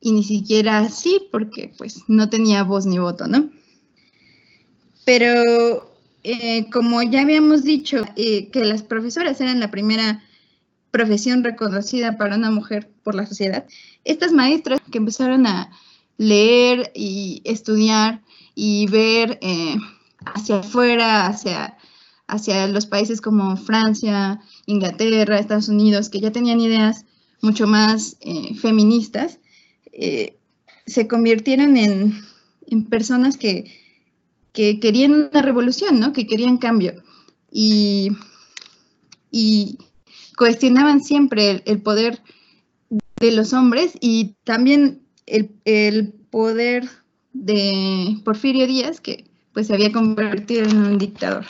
y 0.00 0.12
ni 0.12 0.24
siquiera 0.24 0.78
así 0.78 1.28
porque 1.30 1.72
pues 1.76 2.02
no 2.08 2.28
tenía 2.28 2.62
voz 2.64 2.86
ni 2.86 2.98
voto, 2.98 3.26
¿no? 3.26 3.50
Pero 5.04 5.96
eh, 6.24 6.68
como 6.70 7.02
ya 7.02 7.22
habíamos 7.22 7.62
dicho 7.62 8.04
eh, 8.16 8.48
que 8.50 8.64
las 8.64 8.82
profesoras 8.82 9.40
eran 9.40 9.60
la 9.60 9.70
primera 9.70 10.22
profesión 10.90 11.44
reconocida 11.44 12.16
para 12.16 12.36
una 12.36 12.50
mujer 12.50 12.90
por 13.04 13.14
la 13.14 13.26
sociedad. 13.26 13.66
Estas 14.04 14.32
maestras 14.32 14.80
que 14.90 14.98
empezaron 14.98 15.46
a 15.46 15.70
leer 16.16 16.90
y 16.94 17.42
estudiar 17.44 18.22
y 18.54 18.86
ver 18.86 19.38
eh, 19.42 19.76
hacia 20.24 20.60
afuera, 20.60 21.26
hacia, 21.26 21.76
hacia 22.28 22.66
los 22.66 22.86
países 22.86 23.20
como 23.20 23.56
Francia, 23.56 24.40
Inglaterra, 24.66 25.38
Estados 25.38 25.68
Unidos, 25.68 26.08
que 26.08 26.20
ya 26.20 26.32
tenían 26.32 26.60
ideas 26.60 27.04
mucho 27.40 27.66
más 27.66 28.16
eh, 28.20 28.54
feministas, 28.54 29.38
eh, 29.92 30.36
se 30.86 31.06
convirtieron 31.08 31.76
en, 31.76 32.24
personas 32.90 33.36
que, 33.36 33.72
que, 34.52 34.80
querían 34.80 35.12
una 35.12 35.42
revolución, 35.42 36.00
¿no? 36.00 36.12
que 36.12 36.26
querían 36.26 36.58
cambio. 36.58 37.02
Y, 37.50 38.10
y 39.30 39.78
cuestionaban 40.36 41.02
siempre 41.02 41.62
el, 41.64 41.82
poder 41.82 42.20
de 43.20 43.32
los 43.32 43.52
hombres 43.52 43.92
y 44.00 44.34
también 44.44 45.02
el, 45.26 46.12
poder 46.30 46.88
de 47.32 48.18
Porfirio 48.24 48.66
Díaz, 48.66 49.00
que 49.00 49.24
pues 49.52 49.68
se 49.68 49.74
había 49.74 49.92
convertido 49.92 50.64
en 50.64 50.76
un 50.76 50.98
dictador. 50.98 51.46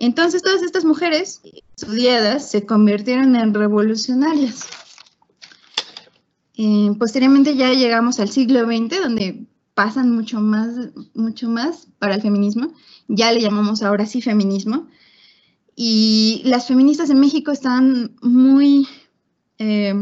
Entonces 0.00 0.42
todas 0.42 0.62
estas 0.62 0.84
mujeres 0.84 1.40
estudiadas 1.76 2.48
se 2.48 2.64
convirtieron 2.64 3.34
en 3.34 3.52
revolucionarias. 3.52 4.68
Eh, 6.56 6.92
posteriormente 6.98 7.56
ya 7.56 7.72
llegamos 7.72 8.20
al 8.20 8.28
siglo 8.28 8.64
XX, 8.64 9.02
donde 9.02 9.46
pasan 9.74 10.12
mucho 10.12 10.40
más, 10.40 10.68
mucho 11.14 11.48
más 11.48 11.88
para 11.98 12.14
el 12.14 12.22
feminismo. 12.22 12.72
Ya 13.08 13.32
le 13.32 13.40
llamamos 13.40 13.82
ahora 13.82 14.06
sí 14.06 14.22
feminismo. 14.22 14.86
Y 15.74 16.42
las 16.44 16.68
feministas 16.68 17.10
en 17.10 17.18
México 17.18 17.50
están 17.50 18.16
muy 18.22 18.86
eh, 19.58 19.94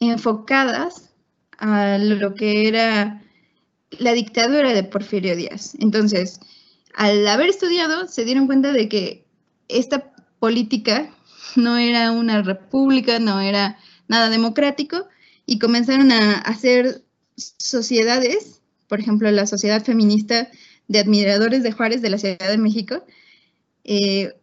enfocadas 0.00 1.10
a 1.58 1.98
lo 1.98 2.34
que 2.34 2.68
era 2.68 3.22
la 3.90 4.12
dictadura 4.12 4.72
de 4.72 4.82
Porfirio 4.82 5.36
Díaz. 5.36 5.74
Entonces, 5.78 6.40
al 6.94 7.26
haber 7.28 7.50
estudiado, 7.50 8.08
se 8.08 8.24
dieron 8.24 8.46
cuenta 8.46 8.72
de 8.72 8.88
que 8.88 9.25
esta 9.68 10.12
política 10.38 11.10
no 11.56 11.76
era 11.76 12.12
una 12.12 12.42
república, 12.42 13.18
no 13.18 13.40
era 13.40 13.78
nada 14.08 14.28
democrático, 14.28 15.08
y 15.46 15.58
comenzaron 15.58 16.12
a 16.12 16.34
hacer 16.40 17.04
sociedades, 17.36 18.60
por 18.88 19.00
ejemplo, 19.00 19.30
la 19.30 19.46
Sociedad 19.46 19.84
Feminista 19.84 20.48
de 20.88 20.98
Admiradores 20.98 21.62
de 21.62 21.72
Juárez 21.72 22.02
de 22.02 22.10
la 22.10 22.18
Ciudad 22.18 22.48
de 22.48 22.58
México, 22.58 23.04
eh, 23.84 24.34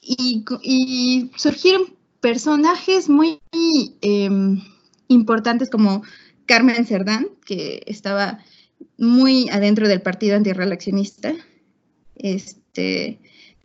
y, 0.00 1.30
surgieron 1.36 1.94
personajes 2.20 3.08
muy 3.08 3.40
em, 4.00 4.60
importantes 5.08 5.70
como 5.70 6.02
Carmen 6.46 6.86
Cerdán, 6.86 7.28
que 7.44 7.82
estaba 7.86 8.38
muy 8.96 9.48
adentro 9.50 9.86
del 9.86 10.00
partido 10.00 10.36
antirreeleccionista, 10.36 11.34
este, 12.16 13.20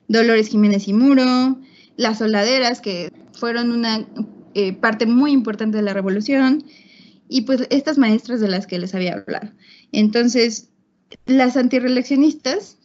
Dolores 0.07 0.49
Jiménez 0.49 0.87
y 0.87 0.93
Muro, 0.93 1.59
las 1.97 2.19
soladeras, 2.19 2.81
que 2.81 3.11
fueron 3.33 3.71
una 3.71 4.07
eh, 4.53 4.73
parte 4.73 5.05
muy 5.05 5.31
importante 5.31 5.77
de 5.77 5.83
la 5.83 5.93
revolución, 5.93 6.63
y 7.29 7.41
pues 7.41 7.67
estas 7.69 7.97
maestras 7.97 8.39
de 8.41 8.47
las 8.47 8.67
que 8.67 8.79
les 8.79 8.93
había 8.93 9.13
hablado. 9.13 9.51
Entonces, 9.91 10.69
las 11.25 11.57
antirreeleccionistas 11.57 12.77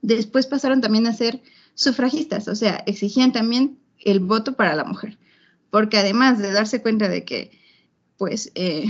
después 0.00 0.46
pasaron 0.46 0.80
también 0.80 1.06
a 1.06 1.14
ser 1.14 1.40
sufragistas, 1.74 2.48
o 2.48 2.54
sea, 2.54 2.82
exigían 2.86 3.32
también 3.32 3.78
el 4.04 4.20
voto 4.20 4.54
para 4.54 4.74
la 4.74 4.84
mujer, 4.84 5.18
porque 5.70 5.98
además 5.98 6.38
de 6.38 6.52
darse 6.52 6.82
cuenta 6.82 7.08
de 7.08 7.24
que, 7.24 7.50
pues, 8.16 8.50
eh, 8.54 8.86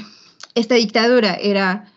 esta 0.55 0.75
dictadura 0.75 1.35
era 1.35 1.93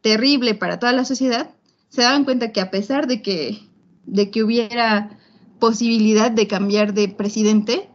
terrible 0.00 0.54
para 0.54 0.78
toda 0.78 0.92
la 0.92 1.04
sociedad, 1.04 1.50
se 1.88 2.02
daban 2.02 2.24
cuenta 2.24 2.52
que 2.52 2.60
a 2.60 2.70
pesar 2.70 3.06
de 3.06 3.22
que, 3.22 3.60
de 4.06 4.30
que 4.30 4.42
hubiera 4.42 5.18
posibilidad 5.58 6.30
de 6.30 6.46
cambiar 6.46 6.94
de 6.94 7.08
presidente, 7.08 7.88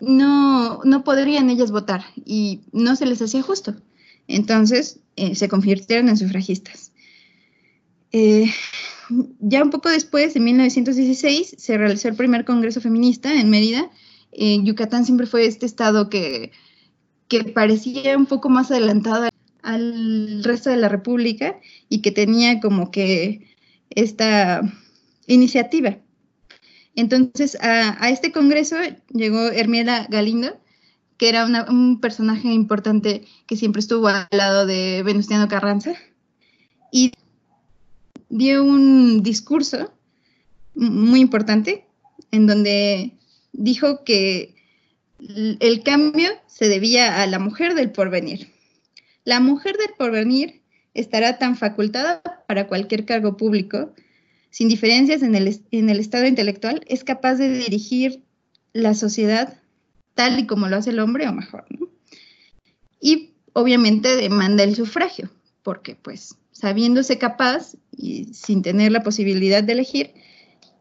no, 0.00 0.82
no 0.84 1.04
podrían 1.04 1.50
ellas 1.50 1.70
votar 1.70 2.04
y 2.24 2.62
no 2.72 2.96
se 2.96 3.06
les 3.06 3.22
hacía 3.22 3.42
justo. 3.42 3.74
Entonces 4.28 5.00
eh, 5.16 5.34
se 5.34 5.48
convirtieron 5.48 6.08
en 6.08 6.16
sufragistas. 6.16 6.92
Eh, 8.12 8.50
ya 9.40 9.62
un 9.62 9.70
poco 9.70 9.88
después, 9.88 10.36
en 10.36 10.44
1916, 10.44 11.54
se 11.58 11.78
realizó 11.78 12.08
el 12.08 12.14
primer 12.14 12.44
Congreso 12.44 12.80
Feminista 12.80 13.32
en 13.34 13.50
Mérida. 13.50 13.90
Yucatán 14.32 15.04
siempre 15.04 15.26
fue 15.26 15.46
este 15.46 15.66
estado 15.66 16.08
que, 16.08 16.52
que 17.28 17.44
parecía 17.44 18.16
un 18.16 18.26
poco 18.26 18.48
más 18.48 18.70
adelantada 18.70 19.28
al 19.62 20.42
resto 20.42 20.70
de 20.70 20.76
la 20.76 20.88
República 20.88 21.60
y 21.88 22.00
que 22.00 22.10
tenía 22.10 22.60
como 22.60 22.90
que 22.90 23.54
esta 23.90 24.62
iniciativa. 25.26 25.98
Entonces, 26.94 27.56
a, 27.60 28.10
este 28.10 28.32
congreso 28.32 28.76
llegó 29.12 29.48
Hermiela 29.48 30.06
Galindo, 30.10 30.58
que 31.16 31.28
era 31.28 31.46
un 31.46 32.00
personaje 32.00 32.48
importante 32.52 33.24
que 33.46 33.56
siempre 33.56 33.80
estuvo 33.80 34.08
al 34.08 34.26
lado 34.30 34.66
de 34.66 35.02
Venustiano 35.04 35.48
Carranza, 35.48 35.94
y 36.90 37.12
dio 38.28 38.64
un 38.64 39.22
discurso 39.22 39.92
muy 40.74 41.20
importante 41.20 41.86
en 42.30 42.46
donde 42.46 43.16
dijo 43.52 44.04
que 44.04 44.54
el 45.60 45.82
cambio 45.82 46.30
se 46.46 46.68
debía 46.68 47.22
a 47.22 47.26
la 47.26 47.38
mujer 47.38 47.74
del 47.74 47.92
porvenir. 47.92 48.48
La 49.24 49.38
mujer 49.40 49.76
del 49.76 49.94
porvenir 49.96 50.62
estará 50.94 51.38
tan 51.38 51.56
facultada 51.56 52.22
para 52.48 52.66
cualquier 52.66 53.04
cargo 53.04 53.36
público, 53.36 53.94
sin 54.52 54.68
diferencias 54.68 55.22
en 55.22 55.34
el, 55.34 55.60
en 55.70 55.88
el 55.88 55.98
estado 55.98 56.26
intelectual, 56.26 56.84
es 56.86 57.04
capaz 57.04 57.36
de 57.36 57.48
dirigir 57.48 58.22
la 58.74 58.94
sociedad 58.94 59.58
tal 60.14 60.38
y 60.38 60.46
como 60.46 60.68
lo 60.68 60.76
hace 60.76 60.90
el 60.90 61.00
hombre 61.00 61.26
o 61.26 61.32
mejor. 61.32 61.64
Y 63.00 63.30
obviamente 63.54 64.14
demanda 64.14 64.62
el 64.62 64.76
sufragio, 64.76 65.30
porque 65.62 65.96
pues 65.96 66.36
sabiéndose 66.52 67.16
capaz 67.16 67.76
y 67.96 68.26
sin 68.34 68.60
tener 68.60 68.92
la 68.92 69.02
posibilidad 69.02 69.64
de 69.64 69.72
elegir, 69.72 70.12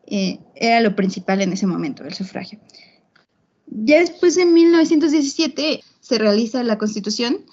eh, 0.06 0.40
era 0.56 0.82
lo 0.82 0.94
principal 0.94 1.42
en 1.42 1.54
ese 1.54 1.66
momento, 1.66 2.04
el 2.04 2.14
sufragio. 2.14 2.60
Ya 3.68 4.00
después 4.00 4.36
de 4.36 4.46
1917 4.46 5.82
se 6.02 6.18
realiza 6.18 6.62
la 6.64 6.78
constitución 6.78 7.46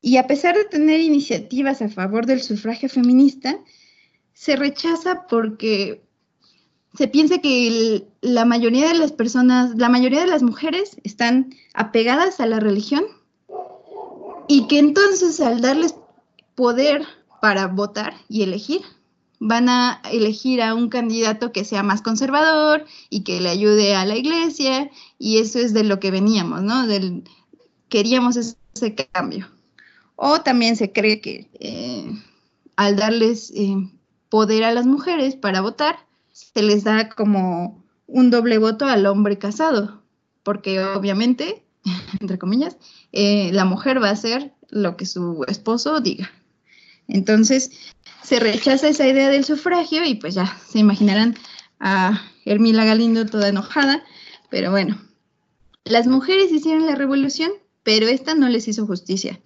y 0.00 0.16
a 0.16 0.26
pesar 0.26 0.56
de 0.56 0.64
tener 0.64 1.00
iniciativas 1.00 1.80
a 1.80 1.88
favor 1.88 2.26
del 2.26 2.42
sufragio 2.42 2.88
feminista, 2.88 3.56
se 4.34 4.56
rechaza 4.56 5.26
porque 5.26 6.04
se 6.96 7.08
piensa 7.08 7.38
que 7.38 8.06
la 8.20 8.44
mayoría 8.44 8.88
de 8.88 8.94
las 8.94 9.12
personas, 9.12 9.74
la 9.76 9.88
mayoría 9.88 10.20
de 10.20 10.26
las 10.26 10.42
mujeres 10.42 10.96
están 11.02 11.54
apegadas 11.72 12.40
a 12.40 12.46
la 12.46 12.60
religión 12.60 13.04
y 14.46 14.66
que 14.68 14.78
entonces 14.78 15.40
al 15.40 15.60
darles 15.60 15.94
poder 16.54 17.04
para 17.40 17.66
votar 17.66 18.14
y 18.28 18.42
elegir, 18.42 18.82
van 19.40 19.68
a 19.68 20.00
elegir 20.10 20.62
a 20.62 20.74
un 20.74 20.88
candidato 20.88 21.52
que 21.52 21.64
sea 21.64 21.82
más 21.82 22.00
conservador 22.02 22.84
y 23.10 23.22
que 23.24 23.40
le 23.40 23.50
ayude 23.50 23.94
a 23.94 24.06
la 24.06 24.16
iglesia, 24.16 24.90
y 25.18 25.38
eso 25.38 25.58
es 25.58 25.74
de 25.74 25.84
lo 25.84 26.00
que 26.00 26.10
veníamos, 26.10 26.62
¿no? 26.62 26.86
Del, 26.86 27.24
queríamos 27.88 28.36
ese 28.36 28.94
cambio. 29.12 29.48
O 30.16 30.40
también 30.40 30.76
se 30.76 30.92
cree 30.92 31.20
que 31.20 31.50
eh, 31.60 32.10
al 32.76 32.96
darles 32.96 33.52
eh, 33.54 33.76
poder 34.34 34.64
a 34.64 34.72
las 34.72 34.84
mujeres 34.84 35.36
para 35.36 35.60
votar, 35.60 35.96
se 36.32 36.60
les 36.60 36.82
da 36.82 37.08
como 37.08 37.84
un 38.08 38.30
doble 38.32 38.58
voto 38.58 38.84
al 38.84 39.06
hombre 39.06 39.38
casado, 39.38 40.02
porque 40.42 40.82
obviamente, 40.82 41.62
entre 42.20 42.36
comillas, 42.36 42.76
eh, 43.12 43.52
la 43.52 43.64
mujer 43.64 44.02
va 44.02 44.08
a 44.08 44.14
hacer 44.14 44.52
lo 44.70 44.96
que 44.96 45.06
su 45.06 45.44
esposo 45.46 46.00
diga. 46.00 46.32
Entonces, 47.06 47.70
se 48.24 48.40
rechaza 48.40 48.88
esa 48.88 49.06
idea 49.06 49.28
del 49.28 49.44
sufragio 49.44 50.04
y 50.04 50.16
pues 50.16 50.34
ya 50.34 50.58
se 50.66 50.80
imaginarán 50.80 51.36
a 51.78 52.20
Hermila 52.44 52.84
Galindo 52.84 53.26
toda 53.26 53.46
enojada, 53.46 54.02
pero 54.50 54.72
bueno, 54.72 55.00
las 55.84 56.08
mujeres 56.08 56.50
hicieron 56.50 56.86
la 56.86 56.96
revolución, 56.96 57.52
pero 57.84 58.08
esta 58.08 58.34
no 58.34 58.48
les 58.48 58.66
hizo 58.66 58.84
justicia. 58.84 59.40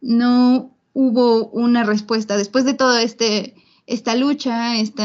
No 0.00 0.76
hubo 0.94 1.46
una 1.50 1.84
respuesta 1.84 2.36
después 2.36 2.64
de 2.64 2.74
todo 2.74 2.98
este 2.98 3.54
esta 3.90 4.14
lucha, 4.14 4.76
este 4.76 5.02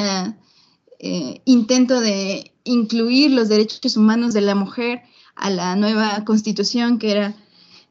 intento 1.45 1.99
de 1.99 2.53
incluir 2.63 3.31
los 3.31 3.49
derechos 3.49 3.97
humanos 3.97 4.33
de 4.33 4.41
la 4.41 4.55
mujer 4.55 5.03
a 5.35 5.49
la 5.49 5.75
nueva 5.75 6.23
constitución 6.25 6.97
que 6.97 7.11
era 7.11 7.35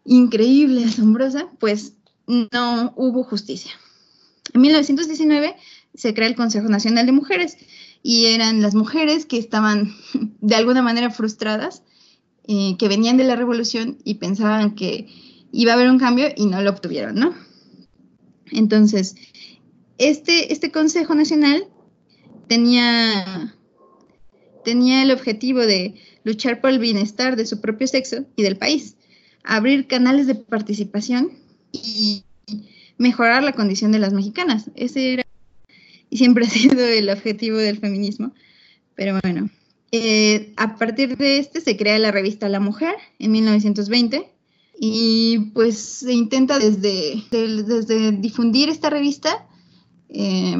increíble, 0.05 0.85
asombrosa, 0.88 1.49
pues 1.59 1.95
no 2.27 2.92
hubo 2.97 3.25
justicia. 3.25 3.73
En 4.53 4.61
1919 4.61 5.57
se 5.95 6.14
crea 6.14 6.29
el 6.29 6.37
Consejo 6.37 6.68
Nacional 6.68 7.07
de 7.07 7.12
Mujeres 7.12 7.57
y 8.03 8.27
eran 8.27 8.61
las 8.61 8.75
mujeres 8.75 9.27
que 9.27 9.38
estaban 9.38 9.95
de 10.40 10.55
alguna 10.55 10.83
manera 10.83 11.11
frustradas, 11.11 11.83
eh, 12.47 12.77
que 12.79 12.88
venían 12.88 13.16
de 13.16 13.25
la 13.25 13.37
revolución 13.37 13.99
y 14.05 14.14
pensaban 14.14 14.75
que 14.75 15.09
iba 15.53 15.73
a 15.73 15.75
haber 15.77 15.88
un 15.88 15.99
cambio 15.99 16.29
y 16.37 16.47
no 16.47 16.61
lo 16.61 16.71
obtuvieron, 16.71 17.14
¿no? 17.14 17.35
Entonces, 18.51 19.16
este, 19.98 20.52
este 20.52 20.70
Consejo 20.70 21.14
Nacional 21.14 21.66
tenía, 22.48 23.54
tenía 24.64 25.02
el 25.02 25.11
objetivo 25.11 25.61
de 25.61 25.94
luchar 26.24 26.61
por 26.61 26.70
el 26.70 26.78
bienestar 26.78 27.37
de 27.37 27.46
su 27.46 27.61
propio 27.61 27.87
sexo 27.87 28.24
y 28.37 28.42
del 28.42 28.57
país, 28.57 28.96
abrir 29.42 29.87
canales 29.87 30.26
de 30.26 30.35
participación 30.35 31.33
y 31.72 32.24
mejorar 32.98 33.42
la 33.42 33.52
condición 33.52 33.92
de 33.92 33.98
las 33.98 34.12
mexicanas. 34.12 34.70
Ese 34.74 35.14
era 35.14 35.24
y 36.11 36.16
siempre 36.16 36.46
ha 36.46 36.50
sido 36.50 36.85
el 36.85 37.11
objetivo 37.11 37.57
del 37.57 37.78
feminismo. 37.78 38.33
Pero 38.94 39.18
bueno, 39.22 39.50
eh, 39.90 40.52
a 40.57 40.76
partir 40.76 41.16
de 41.16 41.38
este 41.38 41.61
se 41.61 41.76
crea 41.76 41.98
la 41.98 42.12
revista 42.12 42.48
La 42.48 42.61
Mujer 42.61 42.94
en 43.18 43.33
1920 43.33 44.30
y 44.78 45.50
pues 45.54 45.78
se 45.78 46.12
intenta 46.12 46.59
desde, 46.59 47.22
desde 47.30 48.12
difundir 48.12 48.68
esta 48.68 48.90
revista 48.90 49.46
eh, 50.14 50.57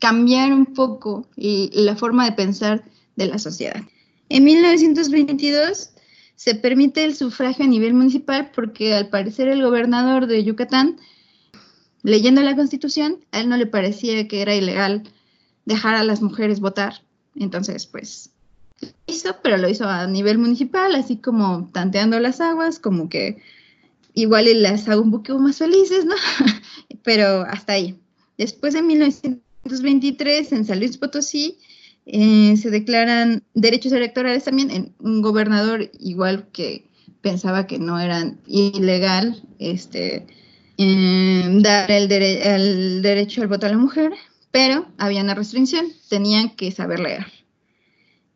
cambiar 0.00 0.52
un 0.52 0.66
poco 0.66 1.28
la 1.36 1.94
forma 1.94 2.24
de 2.24 2.32
pensar 2.32 2.84
de 3.16 3.26
la 3.26 3.38
sociedad. 3.38 3.82
En 4.28 4.44
1922 4.44 5.90
se 6.34 6.54
permite 6.56 7.04
el 7.04 7.14
sufragio 7.14 7.64
a 7.64 7.68
nivel 7.68 7.94
municipal 7.94 8.50
porque 8.54 8.94
al 8.94 9.08
parecer 9.08 9.48
el 9.48 9.62
gobernador 9.62 10.26
de 10.26 10.42
Yucatán 10.42 10.96
leyendo 12.02 12.42
la 12.42 12.54
constitución, 12.54 13.24
a 13.32 13.40
él 13.40 13.48
no 13.48 13.56
le 13.56 13.66
parecía 13.66 14.28
que 14.28 14.42
era 14.42 14.54
ilegal 14.54 15.02
dejar 15.64 15.94
a 15.94 16.04
las 16.04 16.22
mujeres 16.22 16.60
votar. 16.60 17.02
Entonces, 17.34 17.86
pues, 17.86 18.30
hizo, 19.06 19.36
pero 19.42 19.56
lo 19.56 19.68
hizo 19.68 19.88
a 19.88 20.06
nivel 20.06 20.38
municipal, 20.38 20.94
así 20.94 21.16
como 21.16 21.70
tanteando 21.72 22.20
las 22.20 22.40
aguas, 22.40 22.78
como 22.78 23.08
que 23.08 23.42
igual 24.12 24.46
las 24.62 24.88
hago 24.88 25.02
un 25.02 25.10
poco 25.10 25.38
más 25.38 25.56
felices, 25.56 26.04
¿no? 26.04 26.14
pero 27.02 27.42
hasta 27.42 27.72
ahí. 27.72 27.98
Después 28.38 28.74
de 28.74 28.82
1923, 28.82 30.52
en 30.52 30.64
San 30.64 30.78
Luis 30.78 30.98
Potosí, 30.98 31.58
eh, 32.06 32.56
se 32.56 32.70
declaran 32.70 33.42
derechos 33.54 33.92
electorales 33.92 34.44
también 34.44 34.70
en 34.70 34.94
un 34.98 35.22
gobernador 35.22 35.90
igual 35.98 36.48
que 36.52 36.90
pensaba 37.22 37.66
que 37.66 37.78
no 37.78 37.98
eran 37.98 38.38
ilegal, 38.46 39.42
este, 39.58 40.26
dar 40.76 41.90
el, 41.90 43.00
derecho 43.02 43.42
al 43.42 43.48
voto 43.48 43.66
a 43.66 43.70
la 43.70 43.78
mujer, 43.78 44.12
pero 44.50 44.86
había 44.98 45.22
una 45.22 45.34
restricción, 45.34 45.86
tenían 46.08 46.50
que 46.50 46.70
saber 46.70 47.00
leer. 47.00 47.26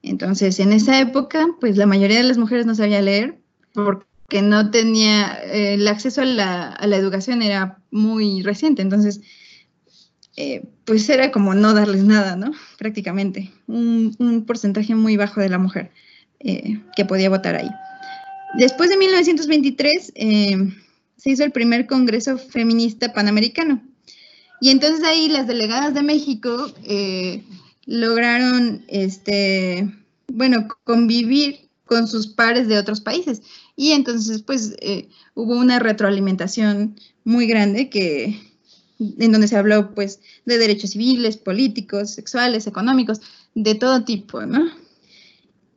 Entonces, 0.03 0.59
en 0.61 0.73
esa 0.73 1.01
época, 1.01 1.47
pues 1.61 1.77
la 1.77 1.87
mayoría 1.87 2.19
de 2.19 2.23
las 2.23 2.39
mujeres 2.39 2.65
no 2.65 2.75
sabía 2.75 3.03
leer 3.03 3.39
porque 3.75 4.43
no 4.43 4.71
tenía, 4.71 5.39
eh, 5.45 5.75
el 5.75 5.87
acceso 5.87 6.23
a 6.23 6.25
la, 6.25 6.97
educación 6.97 7.43
era 7.43 7.79
muy 7.91 8.43
reciente, 8.43 8.83
entonces, 8.83 9.21
eh, 10.41 10.63
pues 10.85 11.09
era 11.09 11.33
como 11.33 11.53
no 11.55 11.75
darles 11.75 12.05
nada, 12.05 12.37
¿no? 12.37 12.53
Prácticamente, 12.79 13.51
un, 13.67 14.45
porcentaje 14.47 14.95
muy 14.95 15.17
bajo 15.17 15.41
de 15.41 15.49
la 15.49 15.59
mujer 15.59 15.91
eh, 16.39 16.81
que 16.95 17.05
podía 17.05 17.29
votar 17.29 17.57
ahí. 17.57 17.69
Después 18.57 18.89
de 18.89 18.97
1923, 18.97 20.13
se 21.17 21.31
hizo 21.31 21.43
el 21.43 21.51
primer 21.51 21.89
Congreso 21.89 22.39
Feminista 22.39 23.13
Panamericano. 23.13 23.83
Y 24.61 24.71
entonces 24.71 25.05
ahí 25.05 25.29
las 25.29 25.49
delegadas 25.49 25.93
de 25.93 26.03
México 26.03 26.73
eh, 26.85 27.43
lograron, 27.85 28.85
este, 28.87 29.93
bueno, 30.29 30.69
convivir 30.85 31.69
con 31.85 32.07
sus 32.07 32.29
pares 32.29 32.69
de 32.69 32.79
otros 32.79 33.01
países. 33.01 33.43
Y 33.75 33.91
entonces, 33.91 34.43
pues, 34.43 34.77
eh, 34.81 35.09
hubo 35.35 35.57
una 35.57 35.81
retroalimentación 35.81 36.97
muy 37.25 37.49
grande 37.49 37.91
que, 37.91 38.41
en 38.99 39.33
donde 39.33 39.49
se 39.49 39.57
habló, 39.57 39.95
pues, 39.95 40.21
de 40.45 40.59
derechos 40.59 40.91
civiles, 40.91 41.37
políticos, 41.37 42.11
sexuales, 42.11 42.67
económicos, 42.67 43.21
de 43.55 43.75
todo 43.75 44.05
tipo, 44.05 44.45
¿no? 44.45 44.71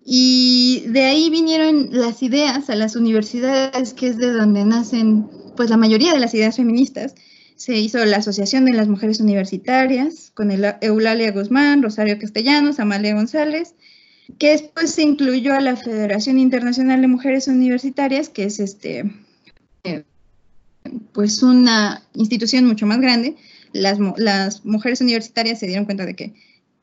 Y 0.03 0.83
de 0.87 1.03
ahí 1.03 1.29
vinieron 1.29 1.89
las 1.91 2.23
ideas 2.23 2.69
a 2.69 2.75
las 2.75 2.95
universidades, 2.95 3.93
que 3.93 4.07
es 4.07 4.17
de 4.17 4.31
donde 4.31 4.65
nacen 4.65 5.29
pues 5.55 5.69
la 5.69 5.77
mayoría 5.77 6.13
de 6.13 6.19
las 6.19 6.33
ideas 6.33 6.55
feministas. 6.55 7.13
Se 7.55 7.77
hizo 7.77 8.03
la 8.05 8.17
Asociación 8.17 8.65
de 8.65 8.73
las 8.73 8.87
Mujeres 8.87 9.19
Universitarias 9.19 10.31
con 10.33 10.49
Eulalia 10.81 11.31
Guzmán, 11.31 11.83
Rosario 11.83 12.17
Castellanos, 12.17 12.79
Amalia 12.79 13.13
González, 13.13 13.75
que 14.39 14.51
después 14.51 14.91
se 14.91 15.03
incluyó 15.03 15.53
a 15.53 15.61
la 15.61 15.75
Federación 15.75 16.39
Internacional 16.39 17.01
de 17.01 17.07
Mujeres 17.07 17.47
Universitarias, 17.47 18.29
que 18.29 18.45
es 18.45 18.59
este, 18.59 19.11
eh, 19.83 20.03
pues 21.13 21.43
una 21.43 22.03
institución 22.13 22.65
mucho 22.65 22.85
más 22.85 22.99
grande. 22.99 23.35
Las, 23.73 23.99
las 24.17 24.65
mujeres 24.65 25.01
universitarias 25.01 25.59
se 25.59 25.67
dieron 25.67 25.85
cuenta 25.85 26.05
de 26.05 26.15
que 26.15 26.33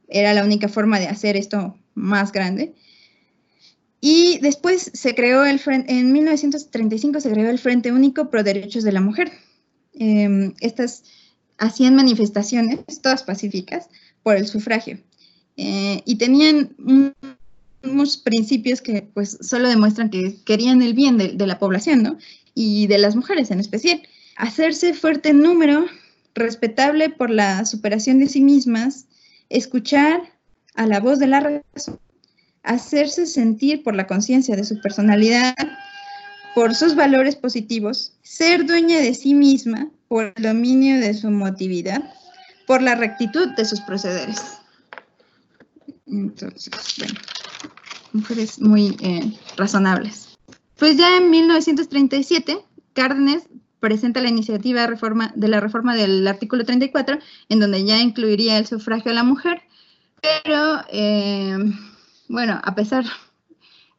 era 0.09 0.33
la 0.35 0.45
única 0.45 0.69
forma 0.69 0.99
de 0.99 1.09
hacer 1.09 1.37
esto 1.37 1.77
más 1.95 2.33
grande. 2.33 2.75
Y 4.01 4.39
después 4.39 4.91
se 4.95 5.15
creó 5.15 5.45
el 5.45 5.61
en 5.67 6.13
1935 6.13 7.21
se 7.21 7.31
creó 7.31 7.51
el 7.51 7.59
Frente 7.59 7.93
Único 7.93 8.31
Pro 8.31 8.45
Derechos 8.45 8.85
de 8.85 8.93
la 8.93 9.01
Mujer. 9.01 9.33
Em, 9.95 10.55
estas 10.61 11.03
hacían 11.59 11.97
manifestaciones, 11.97 12.81
todas 13.03 13.25
pacíficas, 13.25 13.89
por 14.23 14.37
el 14.37 14.47
sufragio. 14.47 14.99
Eh, 15.57 16.03
y 16.05 16.17
tenían 16.17 16.77
unos 17.83 18.17
principios 18.17 18.81
que 18.81 19.03
pues 19.15 19.39
solo 19.41 19.69
demuestran 19.69 20.11
que 20.11 20.37
querían 20.45 20.83
el 20.83 20.95
bien 20.95 21.19
de, 21.19 21.47
la 21.47 21.59
población, 21.59 22.03
¿no? 22.03 22.19
Y 22.55 22.87
de 22.87 22.99
las 22.99 23.17
mujeres 23.17 23.51
en 23.51 23.61
especial. 23.61 24.03
Hacerse 24.37 24.95
fuerte 24.95 25.31
en 25.31 25.41
número, 25.41 25.87
respetable 26.35 27.11
por 27.11 27.31
la 27.31 27.65
superación 27.65 28.19
de 28.19 28.29
sí 28.29 28.41
mismas, 28.41 29.07
escuchar 29.49 30.23
a 30.75 30.87
la 30.87 31.01
voz 31.01 31.19
de 31.19 31.27
la 31.27 31.41
razón, 31.41 31.99
hacerse 32.63 33.27
sentir 33.27 33.83
por 33.83 33.97
la 33.97 34.07
conciencia 34.07 34.55
de 34.57 34.65
su 34.65 34.81
personalidad, 34.81 35.55
por 36.55 36.75
sus 36.75 36.95
valores 36.95 37.37
positivos, 37.37 38.13
ser 38.23 38.67
dueña 38.67 38.99
de 38.99 39.15
sí 39.15 39.35
misma 39.35 39.91
por 40.09 40.33
el 40.37 40.43
dominio 40.43 41.01
de 41.01 41.15
su 41.15 41.31
motividad, 41.31 42.03
por 42.67 42.83
la 42.83 42.95
rectitud 42.95 43.49
de 43.57 43.65
sus 43.65 43.81
procederes. 43.81 44.43
Entonces, 46.07 46.71
bueno, 46.99 47.15
mujeres 48.13 48.61
muy 48.61 48.97
eh, 49.01 49.33
razonables. 49.57 50.37
Pues 50.77 50.97
ya 50.97 51.17
en 51.17 51.31
1937, 51.31 52.59
Cárdenas 52.93 53.45
presenta 53.81 54.21
la 54.21 54.29
iniciativa 54.29 54.87
reforma, 54.87 55.33
de 55.35 55.49
la 55.49 55.61
reforma 55.61 55.95
del 55.95 56.27
artículo 56.27 56.65
34, 56.65 57.19
en 57.49 57.61
donde 57.61 57.85
ya 57.85 58.01
incluiría 58.01 58.59
el 58.59 58.67
sufragio 58.67 59.11
a 59.11 59.15
la 59.15 59.25
mujer, 59.25 59.63
pero 60.21 60.81
eh, 60.91 61.57
bueno, 62.29 62.61
a 62.63 62.75
pesar, 62.75 63.05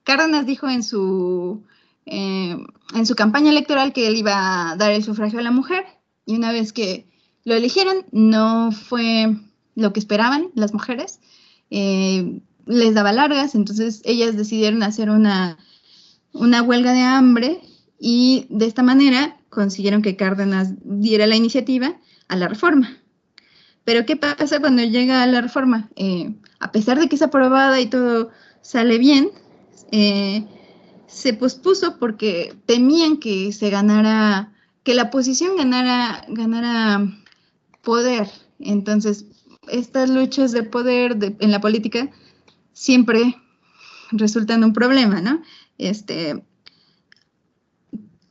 Cárdenas 0.04 0.46
dijo 0.46 0.68
en 0.70 0.84
su, 0.84 1.64
eh, 2.06 2.58
en 2.94 3.06
su 3.06 3.16
campaña 3.16 3.52
electoral 3.52 3.94
que 3.94 4.08
él 4.08 4.18
iba 4.18 4.72
a 4.72 4.76
dar 4.76 4.92
el 4.92 5.04
sufragio 5.04 5.40
a 5.40 5.44
la 5.44 5.52
mujer, 5.52 5.86
y 6.26 6.36
una 6.36 6.52
vez 6.52 6.74
que 6.74 7.08
lo 7.46 7.56
eligieron, 7.56 8.06
no 8.12 8.72
fue 8.72 9.36
lo 9.76 9.94
que 9.94 10.00
esperaban 10.00 10.50
las 10.56 10.74
mujeres, 10.74 11.20
eh, 11.72 12.42
les 12.70 12.94
daba 12.94 13.12
largas, 13.12 13.56
entonces 13.56 14.02
ellas 14.06 14.38
decidieron 14.38 14.84
hacer 14.84 15.10
una, 15.10 15.58
una 16.34 16.62
huelga 16.62 16.94
de 16.94 17.02
hambre 17.02 17.62
y 18.00 18.46
de 18.50 18.68
esta 18.68 18.84
manera 18.84 19.38
consiguieron 19.50 20.04
que 20.04 20.16
Cárdenas 20.16 20.74
diera 20.84 21.26
la 21.26 21.36
iniciativa 21.36 21.98
a 22.28 22.36
la 22.36 22.48
reforma. 22.48 22.96
Pero 23.86 24.06
¿qué 24.06 24.16
pasa 24.16 24.60
cuando 24.60 24.84
llega 24.84 25.26
la 25.26 25.42
reforma? 25.42 25.90
Eh, 25.96 26.36
a 26.60 26.72
pesar 26.72 27.00
de 27.00 27.10
que 27.10 27.16
es 27.16 27.24
aprobada 27.24 27.82
y 27.82 27.88
todo 27.88 28.30
sale 28.62 29.00
bien, 29.00 29.32
eh, 29.92 30.46
se 31.08 31.34
pospuso 31.34 31.98
porque 31.98 32.56
temían 32.68 33.18
que 33.18 33.52
se 33.52 33.72
ganara, 33.72 34.54
que 34.84 34.94
la 34.94 35.04
oposición 35.04 35.58
ganara, 35.58 36.24
ganara 36.28 37.02
poder. 37.82 38.30
Entonces, 38.60 39.26
estas 39.72 40.12
luchas 40.12 40.52
de 40.52 40.62
poder 40.62 41.18
en 41.40 41.52
la 41.52 41.62
política 41.62 42.12
siempre 42.80 43.36
resultan 44.12 44.64
un 44.64 44.72
problema, 44.72 45.20
¿no? 45.20 45.44
Este, 45.78 46.42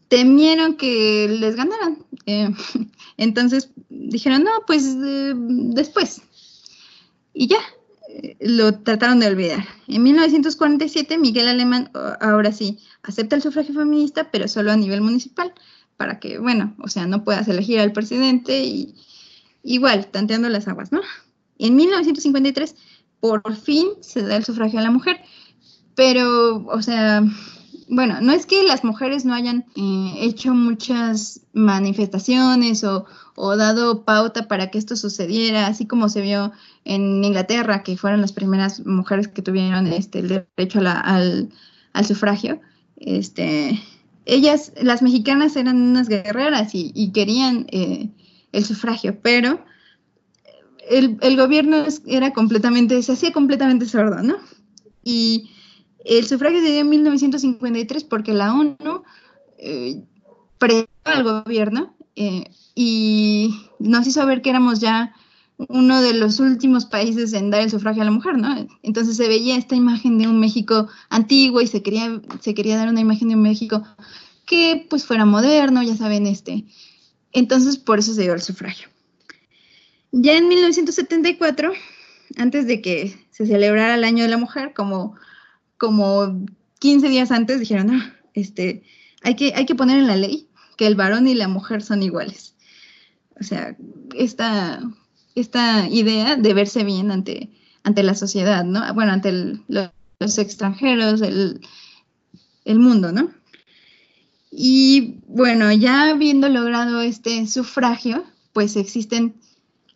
temieron 0.09 0.77
que 0.77 1.29
les 1.29 1.55
ganaran. 1.55 1.99
Eh, 2.25 2.49
entonces 3.19 3.71
dijeron, 3.91 4.45
no, 4.45 4.51
pues 4.67 4.97
eh, 5.05 5.35
después. 5.37 6.23
Y 7.35 7.49
ya, 7.49 7.59
eh, 8.09 8.39
lo 8.41 8.73
trataron 8.81 9.21
de 9.21 9.27
olvidar. 9.27 9.67
En 9.87 10.03
1947, 10.03 11.19
Miguel 11.19 11.49
Alemán, 11.49 11.91
ahora 12.23 12.51
sí, 12.51 12.79
acepta 13.03 13.37
el 13.37 13.43
sufragio 13.43 13.75
feminista, 13.75 14.31
pero 14.31 14.49
solo 14.49 14.73
a 14.73 14.77
nivel 14.77 15.03
municipal, 15.03 15.53
para 15.99 16.21
que, 16.21 16.39
bueno, 16.39 16.75
o 16.79 16.89
sea, 16.89 17.07
no 17.07 17.23
puedas 17.23 17.49
elegir 17.49 17.81
al 17.81 17.93
presidente 17.93 18.65
y 18.65 18.95
igual, 19.63 20.07
tanteando 20.07 20.49
las 20.49 20.69
aguas, 20.69 20.91
¿no? 20.91 21.03
En 21.59 21.77
1953, 21.77 22.75
por 23.21 23.57
fin 23.57 23.89
se 24.01 24.23
da 24.23 24.37
el 24.37 24.45
sufragio 24.45 24.79
a 24.79 24.83
la 24.83 24.91
mujer, 24.91 25.21
pero, 25.95 26.65
o 26.67 26.83
sea, 26.83 27.25
bueno, 27.89 28.21
no 28.21 28.33
es 28.33 28.47
que 28.47 28.63
las 28.65 28.85
mujeres 28.85 29.25
no 29.25 29.35
hayan 29.35 29.65
eh, 29.75 30.15
hecho 30.21 30.55
muchas 30.55 31.41
manifestaciones 31.55 32.85
o, 32.85 33.07
dado 33.57 34.05
pauta 34.05 34.47
para 34.47 34.71
que 34.71 34.79
esto 34.79 34.97
sucediera, 34.97 35.67
así 35.67 35.87
como 35.87 36.09
se 36.09 36.21
vio 36.21 36.53
en 36.85 37.25
Inglaterra, 37.25 37.83
que 37.83 37.97
fueron 37.97 38.21
las 38.21 38.33
primeras 38.33 38.85
mujeres 38.85 39.29
que 39.29 39.43
tuvieron 39.43 39.87
este, 39.87 40.19
el 40.19 40.29
derecho 40.29 40.81
al, 40.85 41.51
sufragio. 42.05 42.61
Este, 42.97 43.81
ellas, 44.27 44.73
las 44.81 45.03
mexicanas 45.03 45.57
eran 45.57 45.81
unas 45.81 46.09
guerreras 46.09 46.75
y, 46.75 47.11
querían 47.13 47.67
eh, 47.71 48.11
el 48.53 48.65
sufragio, 48.65 49.19
pero 49.23 49.65
el, 50.89 51.37
gobierno 51.37 51.85
era 52.07 52.33
completamente, 52.33 53.03
se 53.03 53.13
hacía 53.13 53.33
completamente 53.33 53.87
sordo, 53.87 54.23
¿no? 54.23 54.37
Y 55.05 55.51
el 56.05 56.27
sufragio 56.27 56.61
se 56.61 56.73
dio 56.73 56.81
en 56.81 56.89
1953 56.89 58.05
porque 58.05 58.33
la 58.33 58.55
ONU 58.55 59.03
eh, 59.59 60.03
al 61.05 61.25
gobierno 61.25 61.95
eh, 62.17 62.51
y 62.75 63.55
nos 63.79 64.07
hizo 64.07 64.25
ver 64.27 64.43
que 64.43 64.51
éramos 64.51 64.81
ya 64.81 65.15
uno 65.69 66.01
de 66.01 66.15
los 66.15 66.39
últimos 66.39 66.87
países 66.87 67.33
en 67.33 67.51
dar 67.51 67.63
el 67.63 67.71
sufragio 67.71 68.03
a 68.03 68.05
la 68.05 68.11
mujer, 68.11 68.39
¿no? 68.39 68.67
Entonces 68.83 69.17
se 69.17 69.29
veía 69.29 69.57
esta 69.57 69.75
imagen 69.75 70.19
de 70.19 70.29
un 70.29 70.39
México 70.39 70.89
antiguo 71.11 71.61
y 71.61 71.67
se 71.67 71.83
quería, 71.83 72.21
se 72.41 72.55
quería 72.55 72.77
dar 72.77 72.89
una 72.89 73.01
imagen 73.01 73.29
de 73.29 73.35
un 73.35 73.43
México 73.43 73.83
que 74.47 74.87
pues 74.89 75.05
fuera 75.05 75.25
moderno, 75.25 75.83
ya 75.83 75.97
saben, 75.97 76.27
este. 76.27 76.65
Entonces 77.33 77.77
por 77.77 77.99
eso 77.99 78.15
se 78.15 78.23
dio 78.23 78.35
el 78.35 78.43
sufragio. 78.43 78.89
Ya 80.13 80.37
en 80.37 80.49
1974, 80.49 81.73
antes 82.37 82.67
de 82.67 82.81
que 82.81 83.17
se 83.31 83.47
celebrara 83.47 83.95
el 83.95 84.05
Año 84.05 84.25
de 84.25 84.31
la 84.31 84.39
Mujer, 84.39 84.73
como 84.75 85.17
como 85.79 86.45
15 86.81 87.09
días 87.09 87.31
antes 87.31 87.61
dijeron, 87.61 87.91
ah, 87.91 88.15
este, 88.35 88.83
hay 89.23 89.37
que, 89.37 89.55
hay 89.55 89.65
que 89.65 89.75
poner 89.75 89.99
en 89.99 90.09
la 90.09 90.17
ley 90.17 90.49
que 90.77 90.87
el 90.87 90.97
varón 90.97 91.27
y 91.27 91.35
la 91.35 91.49
mujer 91.49 91.83
son 91.83 92.03
iguales. 92.03 92.55
O 93.41 93.45
sea, 93.45 93.77
esta, 94.15 94.83
esta 95.35 95.89
idea 95.89 96.37
de 96.37 96.55
verse 96.55 96.85
bien 96.85 97.11
ante, 97.11 97.51
ante 97.85 98.03
la 98.03 98.15
sociedad, 98.15 98.65
¿no? 98.65 98.93
Bueno, 98.95 99.13
ante 99.13 99.61
los 99.69 100.39
extranjeros, 100.39 101.23
el, 101.23 101.61
el 102.65 102.79
mundo, 102.79 103.13
¿no? 103.13 103.31
Y 104.51 105.21
bueno, 105.27 105.73
ya 105.73 106.11
habiendo 106.11 106.49
logrado 106.49 107.01
este 107.01 107.47
sufragio, 107.47 108.25
pues 108.53 108.77
existen 108.77 109.35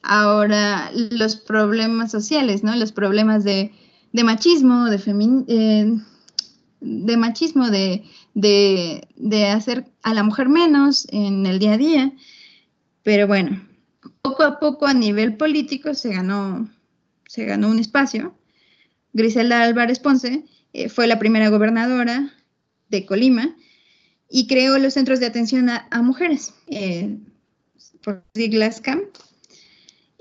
ahora 0.03 0.91
los 0.93 1.37
problemas 1.37 2.11
sociales, 2.11 2.63
¿no? 2.63 2.75
Los 2.77 2.93
problemas 2.93 3.45
de 3.45 3.73
machismo, 4.13 4.87
de, 4.91 5.01
eh, 5.49 7.17
machismo, 7.17 7.71
de, 7.71 9.49
hacer 9.53 9.87
a 10.03 10.15
la 10.15 10.23
mujer 10.23 10.49
menos 10.49 11.07
en 11.11 11.47
el 11.47 11.59
día 11.59 11.75
a 11.75 11.79
día. 11.79 12.13
Pero 13.03 13.27
bueno, 13.27 13.67
poco 14.23 14.43
a 14.43 14.59
poco 14.59 14.87
a 14.87 14.95
nivel 14.95 15.37
político 15.37 15.95
se 15.95 16.13
ganó, 16.13 16.69
se 17.27 17.45
ganó 17.45 17.69
un 17.69 17.79
espacio. 17.79 18.35
Griselda 19.13 19.63
Álvarez 19.63 19.99
Ponce 19.99 20.45
eh, 20.73 20.89
fue 20.89 21.07
la 21.07 21.19
primera 21.19 21.49
gobernadora 21.49 22.33
de 22.89 23.05
Colima 23.05 23.55
y 24.31 24.47
creó 24.47 24.79
los 24.79 24.95
centros 24.95 25.21
de 25.21 25.27
atención 25.27 25.69
a, 25.69 26.03
mujeres, 26.03 26.55
eh, 26.69 27.19
por 28.03 28.25
siglas 28.35 28.81
CAM. 28.81 29.03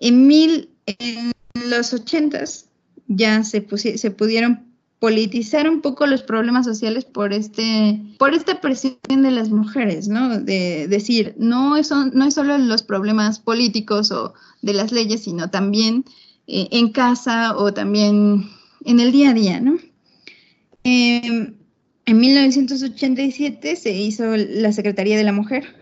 En, 0.02 0.28
mil, 0.28 0.70
en 0.86 1.32
los 1.70 1.94
ochentas 1.94 2.66
ya 3.08 3.44
se, 3.44 3.66
se 3.98 4.12
pudieron 4.12 4.72
politizar 5.02 5.68
un 5.68 5.82
poco 5.82 6.06
los 6.06 6.22
problemas 6.22 6.64
sociales 6.64 7.06
por 7.06 7.34
este 7.34 8.00
por 8.20 8.36
esta 8.36 8.62
presión 8.62 9.00
de 9.08 9.32
las 9.32 9.50
mujeres, 9.50 10.08
¿no? 10.08 10.40
De 10.40 10.88
decir, 10.88 11.34
no 11.40 11.76
es, 11.76 11.90
no 11.90 12.26
es 12.26 12.36
solo 12.36 12.56
los 12.60 12.84
problemas 12.84 13.40
políticos 13.40 14.12
o 14.12 14.36
de 14.62 14.74
las 14.74 14.92
leyes, 14.92 15.24
sino 15.24 15.50
también 15.50 16.06
eh, 16.46 16.68
en 16.70 16.92
casa 16.92 17.58
o 17.58 17.74
también 17.74 18.48
en 18.86 19.00
el 19.00 19.12
día 19.12 19.32
a 19.32 19.34
día, 19.34 19.60
¿no? 19.60 19.80
Em, 20.84 21.56
en 22.06 22.20
1987 22.20 23.76
se 23.76 23.92
hizo 23.94 24.38
la 24.38 24.72
Secretaría 24.72 25.18
de 25.18 25.24
la 25.24 25.34
Mujer 25.34 25.76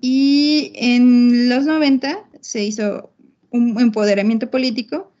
y 0.00 0.70
en 0.76 1.48
los 1.48 1.64
90 1.64 2.25
se 2.46 2.64
hizo 2.64 3.10
un 3.50 3.80
empoderamiento 3.80 4.50
político 4.50 5.12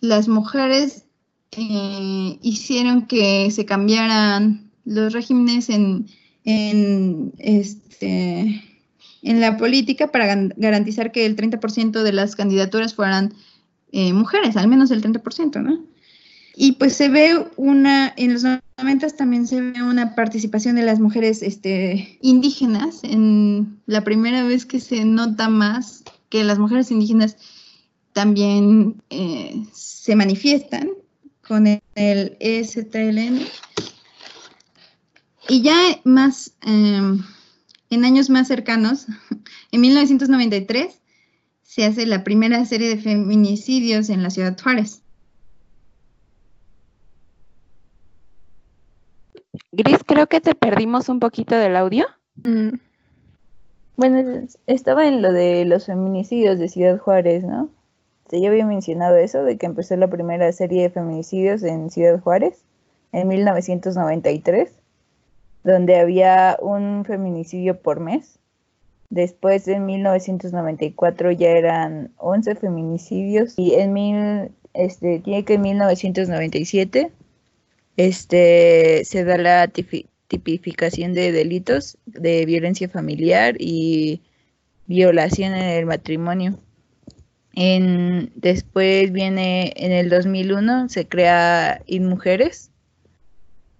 las 0.00 0.28
mujeres 0.28 1.04
eh, 1.52 2.38
hicieron 2.42 3.06
que 3.06 3.50
se 3.50 3.64
cambiaran 3.64 4.70
los 4.84 5.12
regímenes 5.12 5.68
en, 5.68 6.06
en, 6.44 7.32
este, 7.38 8.62
en 9.22 9.40
la 9.40 9.56
política 9.56 10.10
para 10.10 10.34
garantizar 10.56 11.12
que 11.12 11.26
el 11.26 11.36
30% 11.36 12.02
de 12.02 12.12
las 12.12 12.34
candidaturas 12.34 12.94
fueran 12.94 13.34
eh, 13.92 14.12
mujeres, 14.12 14.56
al 14.56 14.68
menos 14.68 14.90
el 14.90 15.02
30%, 15.02 15.62
¿no? 15.62 15.84
Y 16.56 16.72
pues 16.72 16.94
se 16.94 17.08
ve 17.08 17.46
una, 17.56 18.12
en 18.16 18.34
los 18.34 18.42
90 18.42 19.08
también 19.10 19.46
se 19.46 19.60
ve 19.60 19.82
una 19.82 20.14
participación 20.14 20.76
de 20.76 20.82
las 20.82 21.00
mujeres 21.00 21.42
este, 21.42 22.18
indígenas, 22.20 23.00
en 23.02 23.80
la 23.86 24.02
primera 24.02 24.42
vez 24.42 24.66
que 24.66 24.80
se 24.80 25.04
nota 25.04 25.48
más 25.48 26.04
que 26.30 26.44
las 26.44 26.58
mujeres 26.58 26.90
indígenas 26.90 27.36
también 28.12 29.02
eh, 29.10 29.64
se 29.72 30.16
manifiestan 30.16 30.90
con 31.46 31.66
el, 31.66 31.82
el 31.94 32.36
ESTLN. 32.40 33.44
Y 35.48 35.62
ya 35.62 35.76
más, 36.04 36.54
em, 36.62 37.22
en 37.90 38.04
años 38.04 38.30
más 38.30 38.48
cercanos, 38.48 39.06
en 39.72 39.80
1993, 39.80 41.00
se 41.62 41.84
hace 41.84 42.06
la 42.06 42.24
primera 42.24 42.64
serie 42.64 42.88
de 42.88 42.98
feminicidios 42.98 44.08
en 44.08 44.22
la 44.22 44.30
ciudad 44.30 44.56
de 44.56 44.62
Juárez. 44.62 45.02
Gris, 49.72 49.98
creo 50.06 50.28
que 50.28 50.40
te 50.40 50.54
perdimos 50.54 51.08
un 51.08 51.20
poquito 51.20 51.56
del 51.56 51.76
audio. 51.76 52.06
Mm. 52.44 52.89
Bueno, 53.96 54.46
estaba 54.66 55.06
en 55.06 55.22
lo 55.22 55.32
de 55.32 55.64
los 55.64 55.86
feminicidios 55.86 56.58
de 56.58 56.68
Ciudad 56.68 56.98
Juárez, 56.98 57.44
¿no? 57.44 57.68
ya 58.38 58.48
había 58.48 58.64
mencionado 58.64 59.16
eso, 59.16 59.42
de 59.42 59.56
que 59.58 59.66
empezó 59.66 59.96
la 59.96 60.08
primera 60.08 60.50
serie 60.52 60.82
de 60.82 60.90
feminicidios 60.90 61.62
en 61.62 61.90
Ciudad 61.90 62.20
Juárez 62.20 62.62
en 63.12 63.28
1993, 63.28 64.70
donde 65.64 65.96
había 65.98 66.56
un 66.60 67.04
feminicidio 67.04 67.80
por 67.80 68.00
mes. 68.00 68.38
Después 69.08 69.66
en 69.66 69.86
1994 69.86 71.32
ya 71.32 71.50
eran 71.50 72.12
11 72.18 72.54
feminicidios 72.54 73.54
y 73.56 73.74
en 73.74 73.92
mil, 73.92 74.52
este, 74.72 75.18
tiene 75.18 75.44
que 75.44 75.54
en 75.54 75.62
1997 75.62 77.10
este, 77.96 79.04
se 79.04 79.24
da 79.24 79.36
la 79.36 79.66
tipificación 80.30 81.12
de 81.12 81.32
delitos 81.32 81.98
de 82.06 82.46
violencia 82.46 82.88
familiar 82.88 83.56
y 83.58 84.22
violación 84.86 85.54
en 85.54 85.64
el 85.64 85.86
matrimonio. 85.86 86.56
En, 87.54 88.30
después 88.36 89.10
viene 89.10 89.72
en 89.74 89.90
el 89.90 90.08
2001, 90.08 90.88
se 90.88 91.08
crea 91.08 91.82
InMujeres 91.86 92.70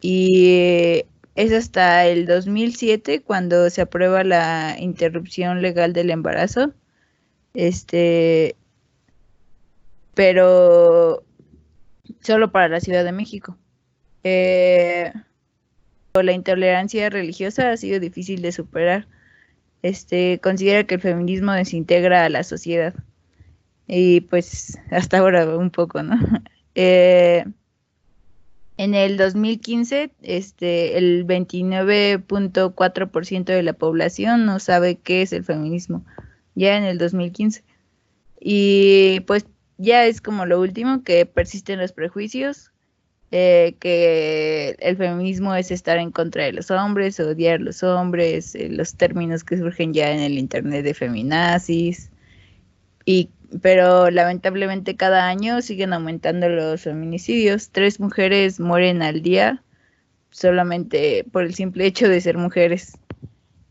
y 0.00 1.04
es 1.36 1.52
hasta 1.52 2.04
el 2.06 2.26
2007 2.26 3.22
cuando 3.22 3.70
se 3.70 3.82
aprueba 3.82 4.24
la 4.24 4.74
interrupción 4.76 5.62
legal 5.62 5.92
del 5.92 6.10
embarazo. 6.10 6.72
Este, 7.54 8.56
pero 10.14 11.22
solo 12.20 12.50
para 12.50 12.68
la 12.68 12.80
Ciudad 12.80 13.04
de 13.04 13.12
México. 13.12 13.56
Eh, 14.24 15.12
la 16.14 16.32
intolerancia 16.32 17.10
religiosa 17.10 17.70
ha 17.70 17.76
sido 17.76 18.00
difícil 18.00 18.42
de 18.42 18.50
superar. 18.52 19.06
Este, 19.82 20.40
considera 20.42 20.84
que 20.84 20.96
el 20.96 21.00
feminismo 21.00 21.52
desintegra 21.52 22.24
a 22.24 22.28
la 22.28 22.42
sociedad. 22.44 22.94
Y 23.86 24.20
pues 24.22 24.78
hasta 24.90 25.18
ahora 25.18 25.56
un 25.56 25.70
poco, 25.70 26.02
¿no? 26.02 26.16
Eh, 26.76 27.44
en 28.76 28.94
el 28.94 29.16
2015, 29.16 30.12
este, 30.22 30.96
el 30.96 31.26
29.4% 31.26 33.44
de 33.44 33.62
la 33.64 33.72
población 33.72 34.46
no 34.46 34.60
sabe 34.60 34.94
qué 34.96 35.22
es 35.22 35.32
el 35.32 35.42
feminismo, 35.44 36.04
ya 36.54 36.76
en 36.76 36.84
el 36.84 36.96
2015. 36.96 37.64
Y 38.40 39.18
pues 39.26 39.46
ya 39.76 40.06
es 40.06 40.20
como 40.20 40.46
lo 40.46 40.60
último, 40.60 41.02
que 41.02 41.26
persisten 41.26 41.80
los 41.80 41.90
prejuicios, 41.92 42.69
eh, 43.32 43.76
que 43.78 44.76
el 44.80 44.96
feminismo 44.96 45.54
es 45.54 45.70
estar 45.70 45.98
en 45.98 46.10
contra 46.10 46.44
de 46.44 46.52
los 46.52 46.70
hombres, 46.70 47.20
odiar 47.20 47.60
a 47.60 47.62
los 47.62 47.82
hombres, 47.82 48.54
eh, 48.54 48.68
los 48.70 48.96
términos 48.96 49.44
que 49.44 49.56
surgen 49.58 49.94
ya 49.94 50.10
en 50.10 50.20
el 50.20 50.38
internet 50.38 50.84
de 50.84 50.94
feminazis, 50.94 52.10
y 53.04 53.30
pero 53.62 54.10
lamentablemente 54.10 54.96
cada 54.96 55.26
año 55.28 55.60
siguen 55.62 55.92
aumentando 55.92 56.48
los 56.48 56.82
feminicidios. 56.82 57.70
Tres 57.70 58.00
mujeres 58.00 58.60
mueren 58.60 59.02
al 59.02 59.22
día 59.22 59.62
solamente 60.30 61.24
por 61.32 61.44
el 61.44 61.54
simple 61.54 61.86
hecho 61.86 62.08
de 62.08 62.20
ser 62.20 62.38
mujeres. 62.38 62.96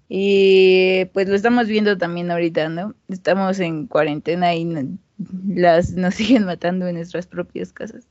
Y 0.10 1.06
pues 1.14 1.30
lo 1.30 1.36
estamos 1.36 1.68
viendo 1.68 1.98
también 1.98 2.32
ahorita, 2.32 2.68
¿no? 2.70 2.96
Estamos 3.10 3.60
en 3.60 3.88
cuarentena 3.88 4.56
y 4.56 4.68
las 5.48 5.94
nos 5.94 6.16
siguen 6.16 6.46
matando 6.46 6.88
en 6.88 6.96
nuestras 6.96 7.28
propias 7.28 7.72
casas. 7.72 8.08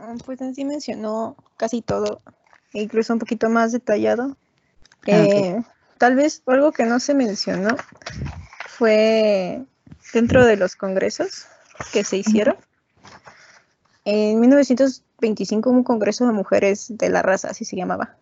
Ah, 0.00 0.14
pues 0.24 0.40
así 0.40 0.64
mencionó 0.64 1.36
casi 1.56 1.82
todo, 1.82 2.20
incluso 2.72 3.12
un 3.12 3.18
poquito 3.18 3.48
más 3.48 3.72
detallado. 3.72 4.36
Ah, 5.06 5.24
eh, 5.24 5.62
Tal 5.98 6.14
vez 6.14 6.42
algo 6.46 6.70
que 6.70 6.84
no 6.84 7.00
se 7.00 7.14
mencionó 7.14 7.76
fue 8.68 9.64
dentro 10.12 10.44
de 10.46 10.56
los 10.56 10.76
congresos 10.76 11.46
que 11.92 12.04
se 12.04 12.18
hicieron. 12.18 12.56
En 14.04 14.38
1925 14.38 15.68
hubo 15.68 15.76
un 15.76 15.84
congreso 15.84 16.24
de 16.26 16.32
mujeres 16.32 16.86
de 16.88 17.10
la 17.10 17.22
raza, 17.22 17.48
así 17.50 17.64
se 17.64 17.76
llamaba. 17.76 18.16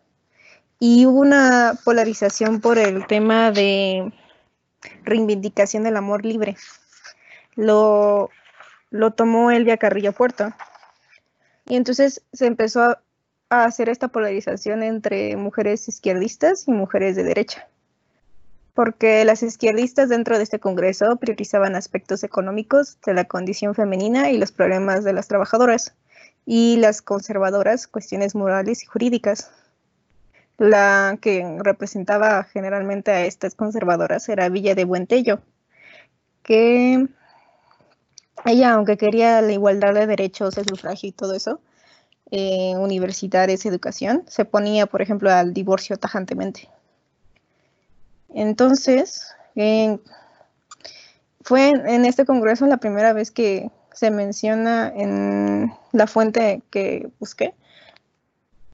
Y 0.79 1.05
hubo 1.05 1.21
una 1.21 1.79
polarización 1.85 2.61
por 2.61 2.79
el 2.79 3.07
tema 3.07 3.51
de 3.51 4.13
reivindicación 5.05 5.85
del 5.85 5.97
amor 5.99 6.25
libre. 6.25 6.57
Lo, 7.55 8.31
lo 8.91 9.13
tomó 9.13 9.51
Elvia 9.51 9.77
Carrillo 9.77 10.13
Puerto. 10.13 10.53
Y 11.67 11.77
entonces 11.77 12.23
se 12.33 12.47
empezó 12.47 12.83
a, 12.83 13.03
a 13.51 13.65
hacer 13.65 13.89
esta 13.89 14.09
polarización 14.09 14.83
entre 14.83 15.37
mujeres 15.37 15.89
izquierdistas 15.89 16.67
y 16.69 16.73
mujeres 16.73 17.17
de 17.17 17.25
derecha, 17.25 17.69
porque 18.75 19.25
las 19.25 19.43
izquierdistas 19.43 20.09
dentro 20.09 20.37
de 20.37 20.45
este 20.45 20.61
Congreso 20.61 21.17
priorizaban 21.17 21.77
aspectos 21.77 22.25
económicos 22.25 22.99
de 23.05 23.15
la 23.15 23.25
condición 23.25 23.75
femenina 23.75 24.31
y 24.31 24.39
los 24.39 24.53
problemas 24.53 25.05
de 25.05 25.13
las 25.13 25.29
trabajadoras, 25.29 25.95
y 26.47 26.77
las 26.77 27.03
conservadoras 27.03 27.89
cuestiones 27.89 28.35
morales 28.35 28.83
y 28.85 28.87
jurídicas. 28.87 29.51
La 30.59 31.19
que 31.21 31.59
representaba 31.59 32.45
generalmente 32.45 33.11
a 33.11 33.27
estas 33.27 33.55
conservadoras 33.55 34.29
era 34.29 34.49
Villa 34.49 34.75
de 34.75 34.85
Buentello, 34.85 35.41
que 36.43 37.09
ella, 38.47 38.73
aunque 38.73 38.97
quería 38.97 39.41
la 39.43 39.53
igualdad 39.53 39.95
de 39.95 40.07
derechos, 40.07 40.57
el 40.59 40.67
sufragio 40.67 41.09
y 41.09 41.13
todo 41.13 41.35
eso, 41.35 41.61
eh, 42.31 42.75
universitarias 42.77 43.65
y 43.65 43.69
educación, 43.69 44.25
se 44.27 44.45
ponía, 44.45 44.87
por 44.87 45.03
ejemplo, 45.03 45.31
al 45.31 45.53
divorcio 45.53 45.97
tajantemente. 45.97 46.69
Entonces, 48.35 49.35
fue 51.43 51.69
en 51.71 52.05
este 52.05 52.27
congreso 52.27 52.67
la 52.67 52.77
primera 52.77 53.13
vez 53.13 53.31
que 53.31 53.71
se 53.93 54.11
menciona 54.11 54.93
en 54.95 55.73
la 55.93 56.07
fuente 56.07 56.63
que 56.71 57.09
busqué 57.19 57.55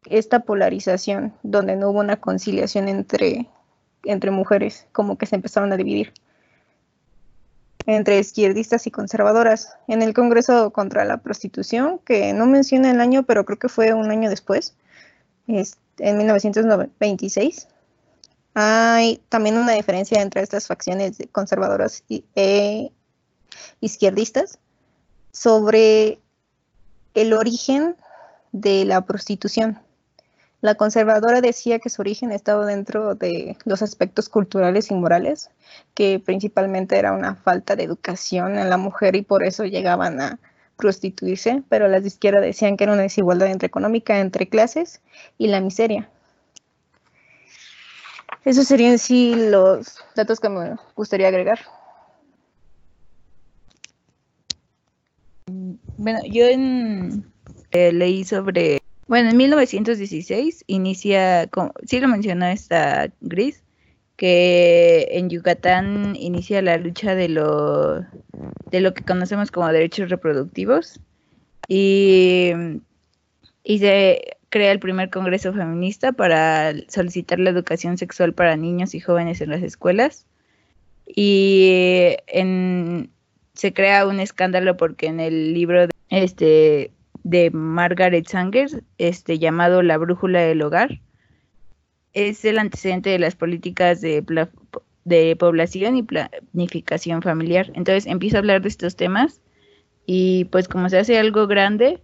esta 0.07 0.41
polarización, 0.41 1.33
donde 1.43 1.77
no 1.77 1.91
hubo 1.91 2.01
una 2.01 2.17
conciliación 2.17 2.89
entre, 2.89 3.49
entre 4.05 4.31
mujeres, 4.31 4.87
como 4.93 5.17
que 5.17 5.27
se 5.27 5.37
empezaron 5.37 5.73
a 5.73 5.77
dividir 5.77 6.13
entre 7.87 8.19
izquierdistas 8.19 8.87
y 8.87 8.91
conservadoras. 8.91 9.77
En 9.89 10.03
el 10.03 10.15
Congreso 10.15 10.73
contra 10.73 11.05
la 11.05 11.19
Prostitución, 11.19 11.99
que 12.05 12.33
no 12.33 12.47
menciona 12.47 12.91
el 12.91 13.01
año, 13.01 13.25
pero 13.25 13.45
creo 13.45 13.59
que 13.59 13.69
fue 13.69 13.93
un 13.93 14.11
año 14.11 14.31
después, 14.31 14.75
en 15.47 16.17
1926, 16.17 17.69
hay 18.55 19.23
también 19.29 19.57
una 19.57 19.73
diferencia 19.73 20.21
entre 20.21 20.43
estas 20.43 20.67
facciones 20.67 21.17
conservadoras 21.33 22.05
e 22.09 22.93
izquierdistas 23.81 24.59
sobre 25.33 26.21
el 27.15 27.33
origen 27.33 27.97
de 28.53 28.85
la 28.85 29.05
prostitución. 29.07 29.79
La 30.63 30.77
conservadora 30.77 31.41
decía 31.41 31.81
que 31.81 31.91
su 31.91 32.03
origen 32.03 32.31
estaba 32.31 32.65
dentro 32.65 33.17
de 33.17 33.57
los 33.65 33.83
aspectos 33.83 34.29
culturales 34.29 34.93
y 34.93 34.95
morales, 34.95 35.51
que 35.93 36.23
principalmente 36.25 36.97
era 36.97 37.13
una 37.13 37.35
falta 37.35 37.75
de 37.75 37.83
educación 37.83 38.57
en 38.57 38.71
la 38.71 38.77
mujer 38.77 39.17
y 39.17 39.23
por 39.23 39.45
eso 39.45 39.65
llegaban 39.65 40.21
a 40.21 40.39
prostituirse, 40.77 41.65
pero 41.69 41.89
las 41.89 42.03
de 42.03 42.09
izquierda 42.09 42.41
decían 42.41 42.77
que 42.77 42.85
era 42.85 42.93
una 42.93 43.03
desigualdad 43.03 43.49
entre 43.49 43.67
económica 43.67 44.21
entre 44.21 44.49
clases 44.49 45.03
y 45.37 45.49
la 45.49 45.61
miseria. 45.61 46.09
Esos 48.45 48.69
serían 48.69 48.99
sí 48.99 49.35
los 49.35 49.99
datos 50.15 50.39
que 50.39 50.49
me 50.49 50.77
gustaría 50.95 51.27
agregar. 51.27 51.59
Bueno, 55.97 56.21
yo 56.25 56.47
en, 56.47 57.33
eh, 57.73 57.93
leí 57.93 58.25
sobre, 58.25 58.82
bueno, 59.13 59.29
en 59.29 59.37
1916 59.37 60.65
inicia, 60.69 61.47
sí 61.85 62.01
lo 62.01 62.09
mencionó 62.09 62.47
esta 62.47 63.11
Gris, 63.21 63.63
que 64.17 65.07
en 65.11 65.29
Yucatán 65.29 66.17
inicia 66.17 66.63
la 66.63 66.79
lucha 66.79 67.15
de 67.15 67.29
lo, 67.29 68.07
de 68.71 68.81
lo 68.81 68.95
que 68.95 69.05
conocemos 69.05 69.51
como 69.51 69.71
derechos 69.71 70.09
reproductivos 70.09 70.99
y, 71.69 72.53
y 73.63 73.81
se 73.81 74.39
crea 74.49 74.73
el 74.73 74.79
primer 74.79 75.11
Congreso 75.11 75.53
Feminista 75.53 76.13
para 76.13 76.73
solicitar 76.89 77.39
la 77.39 77.51
educación 77.51 77.99
sexual 77.99 78.33
para 78.33 78.57
niños 78.57 78.95
y 78.95 79.01
jóvenes 79.01 79.43
en 79.43 79.51
las 79.51 79.63
escuelas. 79.63 80.25
Y 81.05 82.17
en, 82.29 83.11
se 83.53 83.75
crea 83.75 84.07
un 84.07 84.21
escándalo 84.21 84.79
porque 84.79 85.09
en 85.09 85.21
el 85.21 85.53
libro 85.53 85.87
de, 85.87 85.93
este, 86.09 86.93
de 87.25 87.51
Margaret 87.51 88.27
Sanger, 88.27 88.83
este, 88.99 89.39
llamado 89.39 89.83
La 89.83 89.99
Brújula 89.99 90.41
del 90.41 90.63
Hogar, 90.63 91.01
es 92.13 92.45
el 92.45 92.59
antecedente 92.59 93.11
de 93.11 93.19
las 93.19 93.37
políticas 93.37 94.01
de, 94.01 94.23
población 95.39 95.97
y 95.97 96.03
planificación 96.03 97.23
familiar. 97.23 97.71
Entonces 97.75 98.07
empiezo 98.07 98.37
a 98.37 98.41
hablar 98.41 98.63
de 98.63 98.69
estos 98.69 98.97
temas 98.97 99.41
y 100.07 100.47
pues 100.47 100.69
como 100.69 100.89
se 100.89 100.99
hace 100.99 101.19
algo 101.19 101.47
grande, 101.47 102.01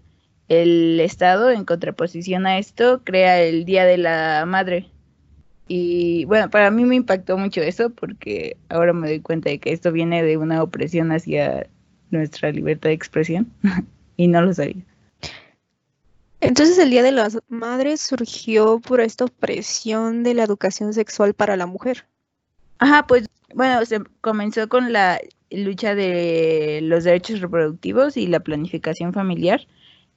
el 0.48 0.98
Estado, 1.00 1.50
en 1.50 1.64
contraposición 1.64 2.46
a 2.46 2.58
esto, 2.58 3.02
crea 3.04 3.42
el 3.42 3.64
Día 3.64 3.84
de 3.84 3.98
la 3.98 4.44
Madre. 4.46 4.88
Y 5.66 6.24
bueno, 6.24 6.48
para 6.48 6.70
mí 6.70 6.86
me 6.86 6.96
impactó 6.96 7.36
mucho 7.36 7.60
eso 7.60 7.90
porque 7.90 8.56
ahora 8.70 8.94
me 8.94 9.08
doy 9.08 9.20
cuenta 9.20 9.50
de 9.50 9.58
que 9.58 9.72
esto 9.72 9.92
viene 9.92 10.22
de 10.22 10.38
una 10.38 10.62
opresión 10.62 11.12
hacia 11.12 11.66
nuestra 12.10 12.50
libertad 12.50 12.88
de 12.88 12.94
expresión 12.94 13.52
y 14.16 14.28
no 14.28 14.40
lo 14.40 14.54
sabía. 14.54 14.82
Entonces 16.40 16.78
el 16.78 16.90
Día 16.90 17.02
de 17.02 17.12
las 17.12 17.38
Madres 17.48 18.00
surgió 18.00 18.78
por 18.80 19.00
esta 19.00 19.24
opresión 19.24 20.22
de 20.22 20.34
la 20.34 20.44
educación 20.44 20.92
sexual 20.92 21.34
para 21.34 21.56
la 21.56 21.66
mujer. 21.66 22.06
Ajá, 22.78 23.06
pues 23.06 23.28
bueno, 23.54 23.84
se 23.84 24.00
comenzó 24.20 24.68
con 24.68 24.92
la 24.92 25.20
lucha 25.50 25.94
de 25.94 26.80
los 26.82 27.04
derechos 27.04 27.40
reproductivos 27.40 28.16
y 28.16 28.26
la 28.26 28.40
planificación 28.40 29.12
familiar 29.12 29.66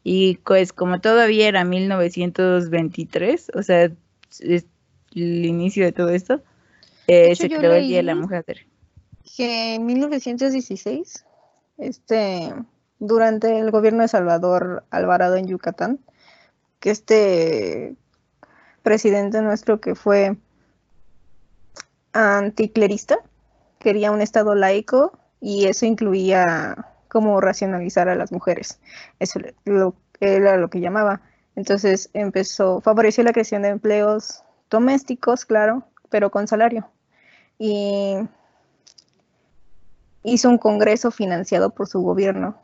y 0.03 0.37
pues 0.37 0.73
como 0.73 0.99
todavía 0.99 1.47
era 1.47 1.63
1923, 1.63 3.51
o 3.55 3.63
sea, 3.63 3.91
es 4.39 4.65
el 5.13 5.45
inicio 5.45 5.85
de 5.85 5.91
todo 5.91 6.09
esto, 6.09 6.41
eh, 7.07 7.35
se 7.35 7.49
creó 7.49 7.73
el 7.73 7.87
Día 7.87 7.97
de 7.97 8.03
la 8.03 8.15
Mujer. 8.15 8.65
Que 9.35 9.75
en 9.75 9.85
1916, 9.85 11.25
este, 11.77 12.53
durante 12.99 13.59
el 13.59 13.71
gobierno 13.71 14.01
de 14.01 14.07
Salvador 14.07 14.83
Alvarado 14.89 15.35
en 15.35 15.47
Yucatán, 15.47 15.99
que 16.81 16.89
este 16.89 17.95
presidente 18.83 19.41
nuestro 19.41 19.79
que 19.79 19.95
fue 19.95 20.35
anticlerista, 22.11 23.19
quería 23.79 24.11
un 24.11 24.19
estado 24.19 24.55
laico 24.55 25.17
y 25.39 25.67
eso 25.67 25.85
incluía 25.85 26.93
cómo 27.07 27.39
racionalizar 27.39 28.09
a 28.09 28.15
las 28.15 28.33
mujeres. 28.33 28.79
Eso 29.19 29.39
era 30.19 30.57
lo 30.57 30.69
que 30.69 30.81
llamaba. 30.81 31.21
Entonces 31.55 32.09
empezó, 32.13 32.81
favoreció 32.81 33.23
la 33.23 33.31
creación 33.31 33.61
de 33.61 33.69
empleos 33.69 34.43
domésticos, 34.69 35.45
claro, 35.45 35.83
pero 36.09 36.31
con 36.31 36.47
salario. 36.47 36.89
Y 37.57 38.17
hizo 40.23 40.49
un 40.49 40.57
congreso 40.57 41.11
financiado 41.11 41.69
por 41.71 41.87
su 41.87 42.01
gobierno, 42.01 42.57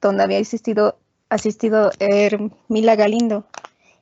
donde 0.00 0.24
había 0.24 0.38
asistido, 0.38 0.98
asistido 1.28 1.90
Mila 2.68 2.96
Galindo. 2.96 3.44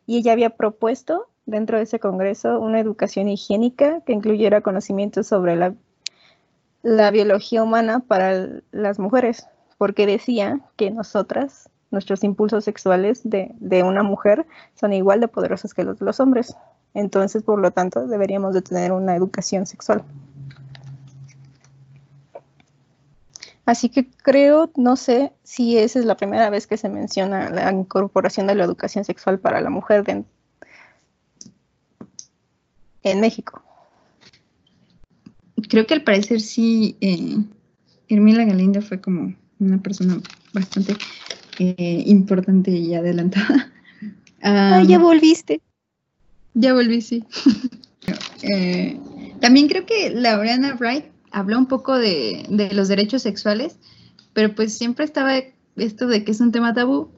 Y 0.06 0.18
ella 0.18 0.32
había 0.32 0.50
propuesto 0.50 1.28
dentro 1.46 1.78
de 1.78 1.84
ese 1.84 1.98
congreso 1.98 2.60
una 2.60 2.80
educación 2.80 3.28
higiénica 3.28 4.00
que 4.02 4.12
incluyera 4.12 4.60
conocimientos 4.60 5.26
sobre 5.28 5.56
la, 5.56 5.74
biología 7.10 7.62
humana 7.62 8.00
para 8.00 8.60
las 8.70 8.98
mujeres 8.98 9.48
porque 9.78 10.06
decía 10.06 10.60
que 10.76 10.90
nosotras, 10.90 11.68
nuestros 11.90 12.24
impulsos 12.24 12.64
sexuales 12.64 13.20
de, 13.24 13.82
una 13.84 14.02
mujer 14.02 14.46
son 14.74 14.92
igual 14.92 15.20
de 15.20 15.28
poderosos 15.28 15.74
que 15.74 15.84
los 15.84 15.98
de 15.98 16.04
los 16.04 16.20
hombres. 16.20 16.56
Entonces, 16.94 17.42
por 17.42 17.60
lo 17.60 17.70
tanto, 17.72 18.06
deberíamos 18.06 18.54
de 18.54 18.62
tener 18.62 18.92
una 18.92 19.16
educación 19.16 19.66
sexual. 19.66 20.02
Así 23.66 23.88
que 23.88 24.08
creo, 24.08 24.70
no 24.76 24.94
sé 24.94 25.32
si 25.42 25.76
esa 25.76 25.98
es 25.98 26.04
la 26.04 26.16
primera 26.16 26.48
vez 26.50 26.68
que 26.68 26.76
se 26.76 26.88
menciona 26.88 27.50
la 27.50 27.72
incorporación 27.72 28.46
de 28.46 28.54
la 28.54 28.62
educación 28.62 29.04
sexual 29.04 29.40
para 29.40 29.60
la 29.60 29.70
mujer 29.70 30.04
en 33.02 33.20
México. 33.20 33.60
Creo 35.68 35.84
que 35.84 35.94
al 35.94 36.04
parecer 36.04 36.40
sí, 36.40 36.96
eh, 37.00 37.38
Hermila 38.08 38.44
Galindo 38.44 38.80
fue 38.82 39.00
como 39.00 39.34
una 39.58 39.82
persona 39.82 40.20
bastante 40.52 40.96
eh, 41.58 42.04
importante 42.06 42.70
y 42.70 42.94
adelantada. 42.94 43.72
ah, 44.42 44.80
ya 44.86 45.00
volviste. 45.00 45.60
Ya 46.54 46.72
volví, 46.72 47.00
sí. 47.02 47.24
Eh, 48.42 49.00
también 49.40 49.66
creo 49.66 49.84
que 49.84 50.10
Laureana 50.10 50.76
Wright 50.78 51.06
habló 51.36 51.58
un 51.58 51.66
poco 51.66 51.98
de, 51.98 52.46
los 52.72 52.88
derechos 52.88 53.20
sexuales, 53.20 53.76
pero 54.32 54.54
pues 54.54 54.72
siempre 54.72 55.04
estaba 55.04 55.34
esto 55.76 56.06
de 56.06 56.24
que 56.24 56.32
es 56.32 56.40
un 56.40 56.50
tema 56.50 56.72
tabú 56.72 57.10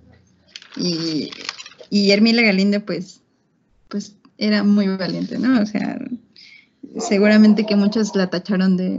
y, 0.76 1.30
y 1.88 2.10
Hermila 2.10 2.42
Galindo 2.42 2.84
pues, 2.84 3.22
pues 3.86 4.16
era 4.36 4.64
muy 4.64 4.88
valiente, 4.88 5.38
¿no? 5.38 5.62
O 5.62 5.66
sea, 5.66 6.00
seguramente 6.98 7.64
que 7.64 7.76
muchos 7.76 8.16
la 8.16 8.28
tacharon 8.28 8.76
de, 8.76 8.98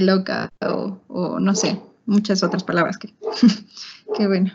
loca 0.00 0.50
o, 0.60 0.98
o 1.06 1.38
no 1.38 1.54
sé, 1.54 1.80
muchas 2.04 2.42
otras 2.42 2.64
palabras 2.64 2.98
que, 2.98 3.14
que 4.18 4.26
bueno. 4.26 4.52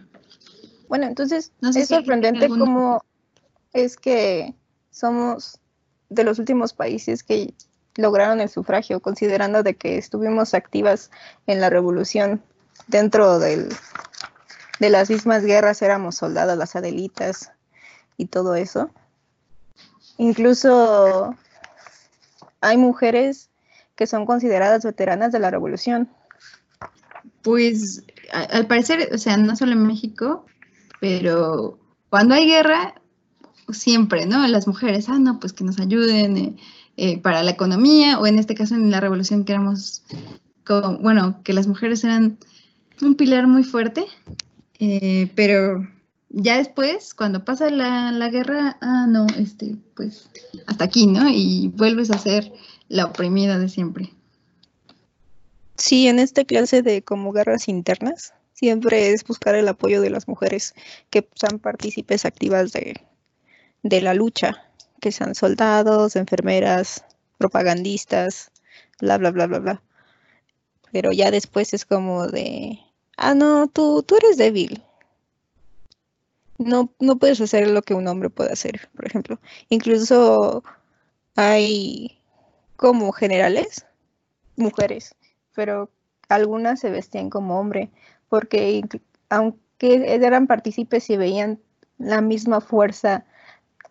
Bueno, 0.89 1.05
entonces 1.05 1.53
es 1.73 1.87
sorprendente 1.87 2.49
cómo 2.49 3.01
es 3.71 3.95
que 3.95 4.55
somos 4.91 5.57
de 6.09 6.25
los 6.25 6.37
últimos 6.37 6.73
países 6.73 7.23
que 7.23 7.53
lograron 7.99 8.41
el 8.41 8.49
sufragio, 8.49 8.99
considerando 9.01 9.63
de 9.63 9.75
que 9.75 9.97
estuvimos 9.97 10.53
activas 10.53 11.11
en 11.47 11.61
la 11.61 11.69
revolución 11.69 12.41
dentro 12.87 13.39
del, 13.39 13.69
de 14.79 14.89
las 14.89 15.09
mismas 15.09 15.43
guerras, 15.43 15.81
éramos 15.81 16.15
soldadas, 16.15 16.57
las 16.57 16.75
adelitas 16.75 17.51
y 18.17 18.25
todo 18.25 18.55
eso. 18.55 18.89
Incluso 20.17 21.35
hay 22.61 22.77
mujeres 22.77 23.49
que 23.95 24.07
son 24.07 24.25
consideradas 24.25 24.83
veteranas 24.83 25.31
de 25.31 25.39
la 25.39 25.51
revolución 25.51 26.09
pues 27.41 28.03
al 28.31 28.67
parecer, 28.67 29.09
o 29.13 29.17
sea, 29.17 29.37
no 29.37 29.55
solo 29.55 29.73
en 29.73 29.87
México, 29.87 30.45
pero 30.99 31.79
cuando 32.09 32.35
hay 32.35 32.47
guerra, 32.47 32.95
siempre, 33.69 34.25
¿no? 34.25 34.45
Las 34.47 34.67
mujeres, 34.67 35.09
ah, 35.09 35.19
no, 35.19 35.39
pues 35.39 35.53
que 35.53 35.63
nos 35.63 35.79
ayuden 35.79 36.37
eh, 36.37 36.55
eh, 37.01 37.17
para 37.17 37.43
la 37.43 37.51
economía, 37.51 38.19
o 38.19 38.27
en 38.27 38.37
este 38.37 38.55
caso 38.55 38.75
en 38.75 38.91
la 38.91 38.99
revolución 38.99 39.45
que 39.45 39.53
éramos, 39.53 40.03
bueno, 40.99 41.41
que 41.43 41.53
las 41.53 41.65
mujeres 41.65 42.03
eran 42.03 42.37
un 43.01 43.15
pilar 43.15 43.47
muy 43.47 43.63
fuerte, 43.63 44.05
eh, 44.79 45.31
pero 45.33 45.87
ya 46.27 46.57
después, 46.57 47.13
cuando 47.13 47.45
pasa 47.45 47.69
la, 47.69 48.11
la, 48.11 48.27
guerra, 48.27 48.77
ah, 48.81 49.07
no, 49.07 49.27
este, 49.37 49.77
pues 49.95 50.29
hasta 50.67 50.83
aquí, 50.83 51.07
¿no? 51.07 51.29
Y 51.29 51.71
vuelves 51.73 52.11
a 52.11 52.17
ser 52.17 52.51
la 52.89 53.05
oprimida 53.05 53.57
de 53.57 53.69
siempre. 53.69 54.11
Sí, 55.77 56.09
en 56.09 56.19
esta 56.19 56.43
clase 56.43 56.81
de 56.81 57.01
como 57.01 57.31
guerras 57.31 57.69
internas, 57.69 58.33
siempre 58.51 59.13
es 59.13 59.23
buscar 59.23 59.55
el 59.55 59.69
apoyo 59.69 60.01
de 60.01 60.09
las 60.09 60.27
mujeres 60.27 60.75
que 61.09 61.25
sean 61.33 61.59
partícipes 61.59 62.25
activas 62.25 62.73
de, 62.73 62.99
de 63.83 64.01
la 64.01 64.13
lucha, 64.13 64.68
que 64.99 65.11
sean 65.11 65.35
soldados, 65.35 66.15
enfermeras, 66.15 67.05
propagandistas, 67.37 68.51
bla, 68.99 69.17
bla, 69.17 69.31
bla, 69.31 69.47
bla, 69.47 69.59
bla. 69.59 69.83
Pero 70.91 71.11
ya 71.11 71.31
después 71.31 71.73
es 71.73 71.85
como 71.85 72.27
de, 72.27 72.79
ah, 73.17 73.33
no, 73.33 73.67
tú, 73.67 74.03
tú 74.03 74.17
eres 74.17 74.37
débil. 74.37 74.83
No, 76.57 76.93
no 76.99 77.17
puedes 77.17 77.39
hacer 77.39 77.69
lo 77.69 77.81
que 77.81 77.93
un 77.93 78.07
hombre 78.07 78.29
puede 78.29 78.51
hacer, 78.51 78.89
por 78.95 79.05
ejemplo. 79.05 79.39
Incluso 79.69 80.63
hay 81.35 82.19
como 82.75 83.11
generales, 83.13 83.85
mujeres, 84.57 85.15
pero 85.55 85.89
algunas 86.27 86.79
se 86.79 86.89
vestían 86.89 87.29
como 87.29 87.59
hombre, 87.59 87.91
porque 88.27 88.83
aunque 89.29 90.15
eran 90.15 90.47
partícipes 90.47 91.09
y 91.09 91.17
veían 91.17 91.59
la 91.97 92.21
misma 92.21 92.61
fuerza 92.61 93.25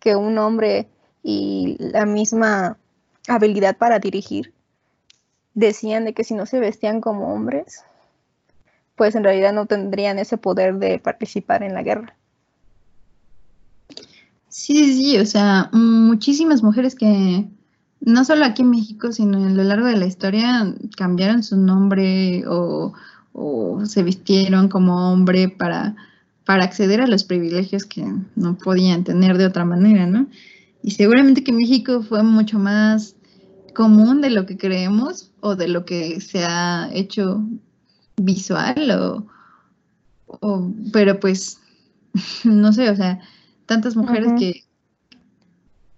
que 0.01 0.17
un 0.17 0.39
hombre 0.39 0.89
y 1.31 1.77
la 1.79 2.07
misma 2.07 2.79
habilidad 3.29 3.77
para 3.77 3.99
dirigir, 3.99 4.55
decían 5.53 6.07
de 6.07 6.15
que 6.15 6.25
si 6.25 6.33
no 6.33 6.47
se 6.47 6.59
vestían 6.59 7.03
como 7.03 7.35
hombres, 7.35 7.85
pues 8.97 9.15
en 9.15 9.25
realidad 9.25 9.53
no 9.53 9.67
tendrían 9.67 10.19
ese 10.19 10.39
poder 10.39 10.79
de 10.79 10.99
participar 10.99 11.63
en 11.63 11.75
la 11.75 11.83
guerra. 11.83 12.17
Sí, 14.49 14.95
sí, 14.95 15.19
o 15.19 15.27
sea, 15.27 15.69
muchísimas 15.75 16.63
mujeres 16.63 16.95
que 16.95 17.47
no 18.01 18.25
solo 18.25 18.47
aquí 18.47 18.63
en 18.63 18.71
México, 18.71 19.13
sino 19.13 19.45
a 19.45 19.51
lo 19.51 19.65
largo 19.65 19.87
de 19.87 19.99
la 19.99 20.07
historia 20.07 20.75
cambiaron 20.97 21.43
su 21.43 21.59
nombre 21.59 22.45
o, 22.49 22.95
o 23.35 23.85
se 23.85 24.03
vistieron 24.03 24.71
como 24.71 25.13
hombre 25.13 25.51
para, 25.51 25.95
para 26.47 26.65
acceder 26.65 27.03
a 27.03 27.07
los 27.07 27.25
privilegios 27.25 27.85
que 27.85 28.11
no 28.35 28.57
podían 28.57 29.05
tener 29.05 29.37
de 29.37 29.45
otra 29.45 29.67
manera, 29.67 30.07
¿no? 30.07 30.27
Y 30.89 30.93
seguramente 30.93 31.45
que 31.45 31.53
México 31.53 32.03
fue 32.03 32.23
mucho 32.23 32.59
más 32.59 33.15
común 33.75 34.23
de 34.23 34.31
lo 34.31 34.47
que 34.47 34.57
creemos 34.57 35.33
o 35.41 35.55
de 35.55 35.69
lo 35.69 35.85
que 35.85 36.19
se 36.23 36.47
ha 36.47 36.89
hecho 36.95 37.43
visual 38.17 38.91
o, 38.93 39.27
o 40.29 40.73
pero 40.91 41.21
pues 41.21 41.61
no 42.45 42.73
sé, 42.73 42.89
o 42.89 42.97
sea, 42.97 43.21
tantas 43.67 43.97
mujeres 43.97 44.33
que, 44.39 44.65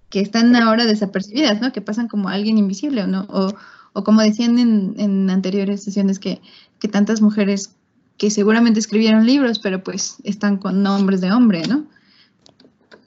que 0.09 0.19
están 0.19 0.57
ahora 0.57 0.87
desapercibidas, 0.87 1.61
¿no? 1.61 1.71
Que 1.71 1.83
pasan 1.83 2.09
como 2.09 2.29
alguien 2.29 2.59
invisible, 2.59 3.07
¿no? 3.07 3.29
O, 3.31 3.55
o 3.93 4.03
como 4.03 4.23
decían 4.23 4.59
en, 4.59 4.97
en 4.99 5.31
anteriores 5.31 5.85
sesiones, 5.85 6.19
que, 6.19 6.43
que, 6.81 6.89
tantas 6.89 7.21
mujeres 7.21 7.77
que 8.17 8.29
seguramente 8.29 8.81
escribieron 8.81 9.25
libros, 9.25 9.61
pero 9.61 9.85
pues 9.85 10.17
están 10.25 10.57
con 10.57 10.83
nombres 10.83 11.21
de 11.21 11.31
hombre, 11.31 11.63
¿no? 11.69 11.87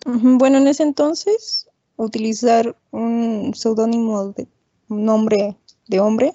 Bueno, 0.06 0.60
en 0.60 0.68
ese 0.68 0.84
entonces, 0.84 1.68
utilizar 1.98 2.76
un 2.92 3.54
seudónimo 3.56 4.30
de 4.30 4.48
un 4.90 5.06
nombre 5.06 5.58
de 5.88 6.00
hombre, 6.00 6.34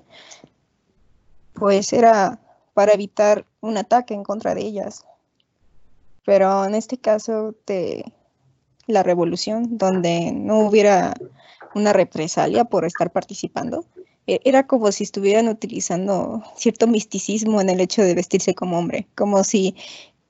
pues 1.54 1.92
era 1.92 2.40
para 2.74 2.92
evitar 2.92 3.44
un 3.60 3.76
ataque 3.76 4.14
en 4.14 4.22
contra 4.22 4.54
de 4.54 4.62
ellas. 4.62 5.04
Pero 6.24 6.64
en 6.64 6.74
este 6.74 6.98
caso 6.98 7.54
de 7.66 8.12
la 8.86 9.02
revolución, 9.02 9.78
donde 9.78 10.32
no 10.32 10.60
hubiera 10.60 11.14
una 11.74 11.92
represalia 11.92 12.64
por 12.64 12.84
estar 12.84 13.10
participando, 13.10 13.84
e, 14.26 14.40
era 14.44 14.66
como 14.66 14.92
si 14.92 15.04
estuvieran 15.04 15.48
utilizando 15.48 16.42
cierto 16.56 16.86
misticismo 16.86 17.60
en 17.60 17.70
el 17.70 17.80
hecho 17.80 18.02
de 18.02 18.14
vestirse 18.14 18.54
como 18.54 18.78
hombre, 18.78 19.08
como 19.14 19.42
si 19.42 19.74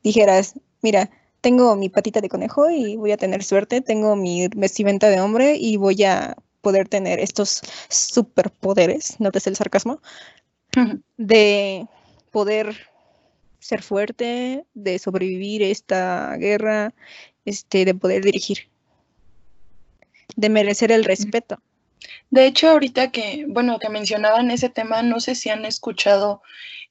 dijeras, 0.03 0.55
mira, 0.83 1.11
tengo 1.41 1.76
mi 1.76 1.89
patita 1.89 2.20
de 2.20 2.28
conejo 2.28 2.70
y 2.70 2.97
voy 2.97 3.12
a 3.12 3.16
tener 3.16 3.43
suerte, 3.45 3.80
tengo 3.80 4.16
mi 4.16 4.49
vestimenta 4.57 5.09
de 5.09 5.20
hombre 5.20 5.57
y 5.57 5.76
voy 5.76 6.05
a 6.05 6.36
poder 6.61 6.89
tener 6.89 7.20
estos 7.20 7.62
superpoderes, 7.89 9.20
notes 9.20 9.47
el 9.47 9.57
sarcasmo, 9.57 10.01
de 11.16 11.86
poder 12.30 12.89
ser 13.59 13.82
fuerte, 13.82 14.64
de 14.74 14.99
sobrevivir 14.99 15.62
esta 15.62 16.36
guerra, 16.36 16.95
este, 17.45 17.84
de 17.84 17.95
poder 17.95 18.22
dirigir, 18.24 18.68
de 20.36 20.49
merecer 20.49 20.93
el 20.93 21.05
respeto. 21.05 21.61
De 22.30 22.47
hecho, 22.47 22.68
ahorita 22.68 23.11
que, 23.11 23.47
bueno, 23.49 23.78
que 23.78 23.89
mencionaban 23.89 24.51
ese 24.51 24.68
tema, 24.68 25.03
no 25.03 25.20
sé 25.20 25.34
si 25.34 25.51
han 25.51 25.64
escuchado 25.64 26.43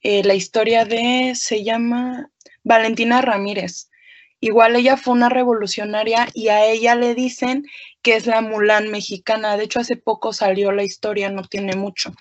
eh, 0.01 0.23
la 0.23 0.33
historia 0.33 0.85
de, 0.85 1.33
se 1.35 1.63
llama 1.63 2.29
Valentina 2.63 3.21
Ramírez. 3.21 3.89
Igual 4.39 4.75
ella 4.75 4.97
fue 4.97 5.13
una 5.13 5.29
revolucionaria 5.29 6.27
y 6.33 6.49
a 6.49 6.65
ella 6.65 6.95
le 6.95 7.15
dicen 7.15 7.65
que 8.03 8.15
es 8.15 8.27
la 8.27 8.41
Mulan 8.41 8.89
mexicana. 8.89 9.57
De 9.57 9.63
hecho, 9.63 9.79
hace 9.79 9.95
poco 9.95 10.31
salió 10.31 10.71
la 10.71 10.83
historia, 10.83 11.29
no 11.29 11.41
tiene 11.43 11.75
mucho. 11.75 12.13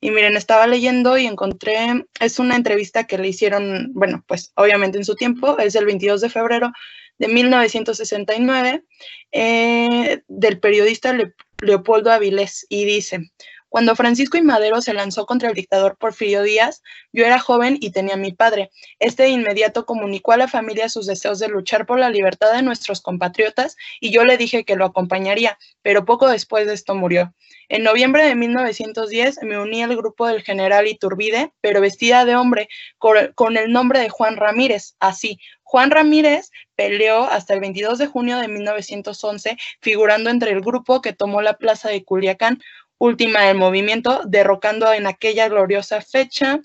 Y 0.00 0.10
miren, 0.10 0.36
estaba 0.36 0.66
leyendo 0.66 1.16
y 1.16 1.26
encontré, 1.26 2.04
es 2.18 2.38
una 2.38 2.56
entrevista 2.56 3.04
que 3.04 3.18
le 3.18 3.28
hicieron, 3.28 3.92
bueno, 3.94 4.24
pues 4.26 4.52
obviamente 4.56 4.98
en 4.98 5.04
su 5.04 5.14
tiempo, 5.14 5.58
es 5.58 5.74
el 5.76 5.86
22 5.86 6.20
de 6.22 6.30
febrero 6.30 6.72
de 7.18 7.28
1969, 7.28 8.82
eh, 9.30 10.22
del 10.26 10.58
periodista 10.58 11.16
Leopoldo 11.60 12.10
Avilés, 12.10 12.66
y 12.68 12.86
dice, 12.86 13.30
cuando 13.70 13.94
Francisco 13.94 14.36
y 14.36 14.42
Madero 14.42 14.82
se 14.82 14.92
lanzó 14.92 15.26
contra 15.26 15.48
el 15.48 15.54
dictador 15.54 15.96
Porfirio 15.96 16.42
Díaz, 16.42 16.82
yo 17.12 17.24
era 17.24 17.38
joven 17.38 17.78
y 17.80 17.92
tenía 17.92 18.14
a 18.14 18.18
mi 18.18 18.32
padre. 18.32 18.70
Este 18.98 19.22
de 19.22 19.28
inmediato 19.30 19.86
comunicó 19.86 20.32
a 20.32 20.36
la 20.36 20.48
familia 20.48 20.88
sus 20.88 21.06
deseos 21.06 21.38
de 21.38 21.48
luchar 21.48 21.86
por 21.86 21.98
la 22.00 22.10
libertad 22.10 22.52
de 22.52 22.62
nuestros 22.62 23.00
compatriotas 23.00 23.76
y 24.00 24.10
yo 24.10 24.24
le 24.24 24.36
dije 24.36 24.64
que 24.64 24.74
lo 24.74 24.84
acompañaría, 24.84 25.56
pero 25.82 26.04
poco 26.04 26.28
después 26.28 26.66
de 26.66 26.74
esto 26.74 26.96
murió. 26.96 27.32
En 27.68 27.84
noviembre 27.84 28.26
de 28.26 28.34
1910 28.34 29.44
me 29.44 29.56
uní 29.56 29.84
al 29.84 29.96
grupo 29.96 30.26
del 30.26 30.42
general 30.42 30.88
Iturbide, 30.88 31.52
pero 31.60 31.80
vestida 31.80 32.24
de 32.24 32.34
hombre, 32.34 32.68
con 32.98 33.56
el 33.56 33.72
nombre 33.72 34.00
de 34.00 34.08
Juan 34.08 34.36
Ramírez, 34.36 34.96
así. 34.98 35.38
Juan 35.62 35.92
Ramírez 35.92 36.50
peleó 36.74 37.22
hasta 37.30 37.54
el 37.54 37.60
22 37.60 37.98
de 37.98 38.08
junio 38.08 38.38
de 38.38 38.48
1911, 38.48 39.56
figurando 39.80 40.28
entre 40.28 40.50
el 40.50 40.62
grupo 40.62 41.00
que 41.00 41.12
tomó 41.12 41.42
la 41.42 41.58
plaza 41.58 41.88
de 41.88 42.02
Culiacán, 42.02 42.60
última 43.00 43.40
del 43.46 43.56
movimiento, 43.56 44.20
derrocando 44.26 44.92
en 44.92 45.06
aquella 45.06 45.48
gloriosa 45.48 46.02
fecha 46.02 46.60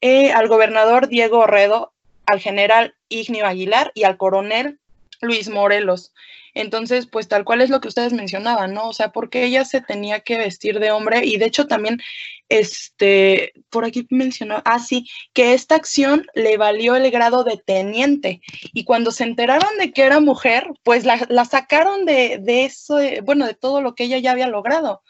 eh, 0.00 0.32
al 0.32 0.48
gobernador 0.48 1.08
Diego 1.08 1.40
Orredo, 1.40 1.92
al 2.24 2.40
general 2.40 2.94
Ignio 3.10 3.46
Aguilar 3.46 3.92
y 3.94 4.04
al 4.04 4.16
coronel 4.16 4.80
Luis 5.20 5.48
Morelos. 5.50 6.12
Entonces, 6.54 7.06
pues 7.06 7.28
tal 7.28 7.44
cual 7.44 7.60
es 7.60 7.68
lo 7.68 7.82
que 7.82 7.88
ustedes 7.88 8.14
mencionaban, 8.14 8.72
¿no? 8.72 8.88
O 8.88 8.94
sea, 8.94 9.12
porque 9.12 9.44
ella 9.44 9.66
se 9.66 9.82
tenía 9.82 10.20
que 10.20 10.38
vestir 10.38 10.80
de 10.80 10.90
hombre 10.90 11.26
y 11.26 11.36
de 11.36 11.44
hecho 11.44 11.66
también, 11.66 12.00
este, 12.48 13.52
por 13.68 13.84
aquí 13.84 14.06
mencionó, 14.08 14.62
ah, 14.64 14.78
sí, 14.78 15.06
que 15.34 15.52
esta 15.52 15.74
acción 15.74 16.26
le 16.34 16.56
valió 16.56 16.96
el 16.96 17.10
grado 17.10 17.44
de 17.44 17.58
teniente 17.58 18.40
y 18.72 18.84
cuando 18.84 19.10
se 19.10 19.24
enteraron 19.24 19.76
de 19.78 19.92
que 19.92 20.02
era 20.02 20.18
mujer, 20.18 20.66
pues 20.82 21.04
la, 21.04 21.26
la 21.28 21.44
sacaron 21.44 22.06
de, 22.06 22.38
de 22.40 22.64
eso, 22.64 23.00
bueno, 23.22 23.46
de 23.46 23.54
todo 23.54 23.82
lo 23.82 23.94
que 23.94 24.04
ella 24.04 24.16
ya 24.16 24.30
había 24.30 24.48
logrado. 24.48 25.02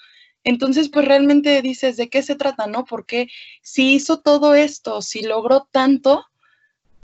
Entonces, 0.46 0.88
pues 0.88 1.04
realmente 1.04 1.60
dices, 1.60 1.96
¿de 1.96 2.08
qué 2.08 2.22
se 2.22 2.36
trata, 2.36 2.68
no? 2.68 2.84
Porque 2.84 3.26
si 3.62 3.94
hizo 3.94 4.20
todo 4.20 4.54
esto, 4.54 5.02
si 5.02 5.22
logró 5.22 5.66
tanto, 5.72 6.24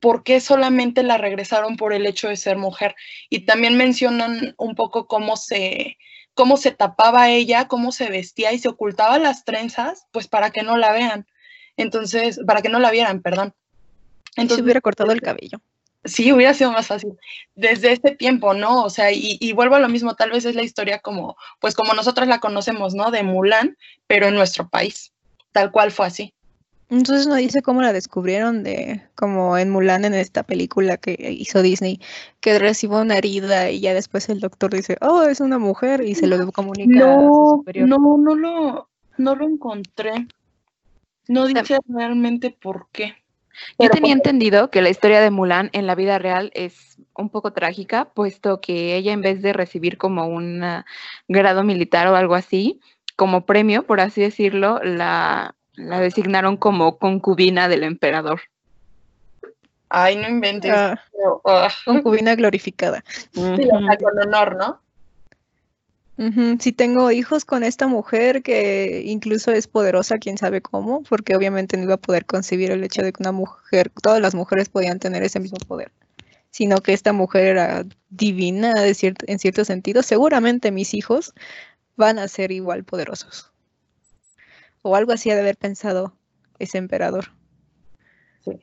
¿por 0.01 0.23
qué 0.23 0.41
solamente 0.41 1.03
la 1.03 1.19
regresaron 1.19 1.77
por 1.77 1.93
el 1.93 2.07
hecho 2.07 2.29
de 2.29 2.37
ser 2.37 2.57
mujer? 2.57 2.95
Y 3.31 3.41
también 3.41 3.77
mencionan 3.77 4.55
un 4.59 4.77
poco 4.77 5.09
cómo 5.09 5.37
se, 5.37 5.99
cómo 6.35 6.57
se 6.57 6.71
tapaba 6.71 7.31
ella, 7.31 7.67
cómo 7.67 7.91
se 7.91 8.11
vestía 8.11 8.53
y 8.53 8.61
se 8.61 8.69
ocultaba 8.69 9.19
las 9.19 9.45
trenzas, 9.45 10.07
pues 10.13 10.29
para 10.29 10.51
que 10.51 10.63
no 10.63 10.77
la 10.77 10.93
vean. 10.93 11.27
Entonces, 11.77 12.39
para 12.47 12.63
que 12.63 12.69
no 12.69 12.79
la 12.79 12.93
vieran, 12.93 13.23
perdón. 13.23 13.55
Entonces, 14.37 14.59
se 14.59 14.63
hubiera 14.63 14.81
cortado 14.81 15.11
el 15.11 15.21
cabello. 15.21 15.59
Sí, 16.05 16.33
hubiera 16.33 16.53
sido 16.53 16.73
más 16.73 16.89
fácil. 16.89 17.17
Desde 17.55 17.93
este 17.93 18.17
tiempo, 18.17 18.55
¿no? 18.55 18.83
O 18.83 18.91
sea, 18.91 19.13
y, 19.13 19.53
vuelvo 19.53 19.77
a 19.77 19.81
lo 19.81 19.89
mismo, 19.89 20.15
tal 20.15 20.31
vez 20.31 20.45
es 20.45 20.57
la 20.57 20.63
historia 20.63 20.99
como, 20.99 21.37
pues 21.61 21.75
como 21.75 21.95
nosotros 21.95 22.27
la 22.27 22.41
conocemos, 22.41 22.95
¿no? 22.95 23.11
De 23.11 23.23
Mulan, 23.23 23.77
pero 24.09 24.27
en 24.27 24.35
nuestro 24.35 24.69
país. 24.69 25.13
Tal 25.53 25.71
cual 25.71 25.93
fue 25.93 26.07
así. 26.07 26.35
Entonces 26.89 27.27
no 27.27 27.37
dice 27.37 27.63
cómo 27.63 27.81
la 27.81 27.93
descubrieron 27.93 28.65
de, 28.65 29.03
como 29.15 29.57
en 29.57 29.71
Mulan, 29.71 30.05
en 30.05 30.13
esta 30.13 30.43
película 30.43 30.97
que 30.99 31.17
hizo 31.31 31.63
Disney, 31.63 32.01
que 32.41 32.59
recibió 32.59 32.99
una 32.99 33.17
herida 33.17 33.71
y 33.71 33.81
ya 33.81 33.95
después 33.95 34.29
el 34.29 34.41
doctor 34.41 34.75
dice, 34.75 34.99
oh, 35.01 35.23
es 35.23 35.41
una 35.41 35.59
mujer 35.59 36.03
y 36.03 36.15
se 36.15 36.27
lo 36.27 36.51
comunica 36.53 36.99
no, 36.99 37.13
a 37.13 37.19
su 37.19 37.59
superior. 37.59 37.89
No, 37.89 37.99
no 38.19 38.35
lo, 38.35 38.91
no 39.17 39.37
lo 39.37 39.47
encontré. 39.47 40.27
No 41.29 41.47
dice 41.47 41.79
realmente 41.89 42.51
por 42.51 42.89
qué. 42.93 43.15
Yo 43.79 43.89
tenía 43.91 44.13
entendido 44.13 44.71
que 44.71 44.83
la 44.83 44.91
historia 44.91 45.21
de 45.21 45.31
Mulan 45.31 45.71
en 45.73 45.87
la 45.87 45.95
vida 45.95 46.19
real 46.19 46.51
es 46.55 46.99
un 47.15 47.29
poco 47.31 47.53
trágica, 47.53 48.07
puesto 48.07 48.61
que 48.61 48.97
ella 48.97 49.13
en 49.13 49.21
vez 49.21 49.43
de 49.43 49.53
recibir 49.53 49.99
como 49.99 50.27
un 50.27 50.65
grado 51.29 51.63
militar 51.65 52.09
o 52.09 52.17
algo 52.17 52.35
así, 52.35 52.81
como 53.17 53.45
premio, 53.47 53.85
por 53.85 54.01
así 54.01 54.21
decirlo, 54.23 54.81
la, 54.83 55.55
la 55.75 56.01
designaron 56.01 56.57
como 56.57 56.99
concubina 56.99 57.69
del 57.69 57.85
emperador. 57.85 58.41
Ay, 59.89 60.17
no 60.17 60.29
inventes. 60.29 60.73
Ah, 60.75 61.69
concubina 61.85 62.35
glorificada. 62.35 63.05
Sí, 63.33 63.69
con 64.01 64.19
honor, 64.19 64.57
¿no? 64.57 64.81
Si 66.17 66.73
tengo 66.73 67.11
hijos 67.11 67.45
con 67.45 67.65
esta 67.65 67.87
mujer 67.89 68.43
que 68.43 69.03
incluso 69.07 69.51
es 69.51 69.67
poderosa, 69.67 70.19
quién 70.19 70.37
sabe 70.37 70.61
cómo, 70.61 71.03
porque 71.03 71.35
obviamente 71.35 71.77
no 71.77 71.85
iba 71.85 71.95
a 71.95 72.01
poder 72.01 72.27
concebir 72.27 72.71
el 72.71 72.85
hecho 72.85 73.03
de 73.03 73.13
que 73.13 73.23
una 73.23 73.33
mujer, 73.33 73.91
todas 74.03 74.21
las 74.21 74.35
mujeres 74.35 74.69
podían 74.69 74.99
tener 74.99 75.23
ese 75.23 75.41
mismo 75.41 75.59
poder, 75.67 75.91
sino 76.51 76.79
que 76.79 76.93
esta 76.93 77.13
mujer 77.13 77.47
era 77.47 77.87
divina 78.11 78.75
de 78.75 79.15
en 79.27 79.39
cierto 79.39 79.65
sentido. 79.65 80.03
Seguramente 80.03 80.71
mis 80.71 80.93
hijos 80.93 81.33
van 81.97 82.19
a 82.19 82.29
ser 82.29 82.53
igual 82.53 82.85
poderosos. 82.85 83.51
O 84.83 84.97
algo 84.97 85.13
así 85.13 85.31
ha 85.31 85.35
de 85.35 85.41
haber 85.41 85.57
pensado 85.57 86.15
ese 86.59 86.77
emperador. 86.77 87.33
Sí. 88.45 88.61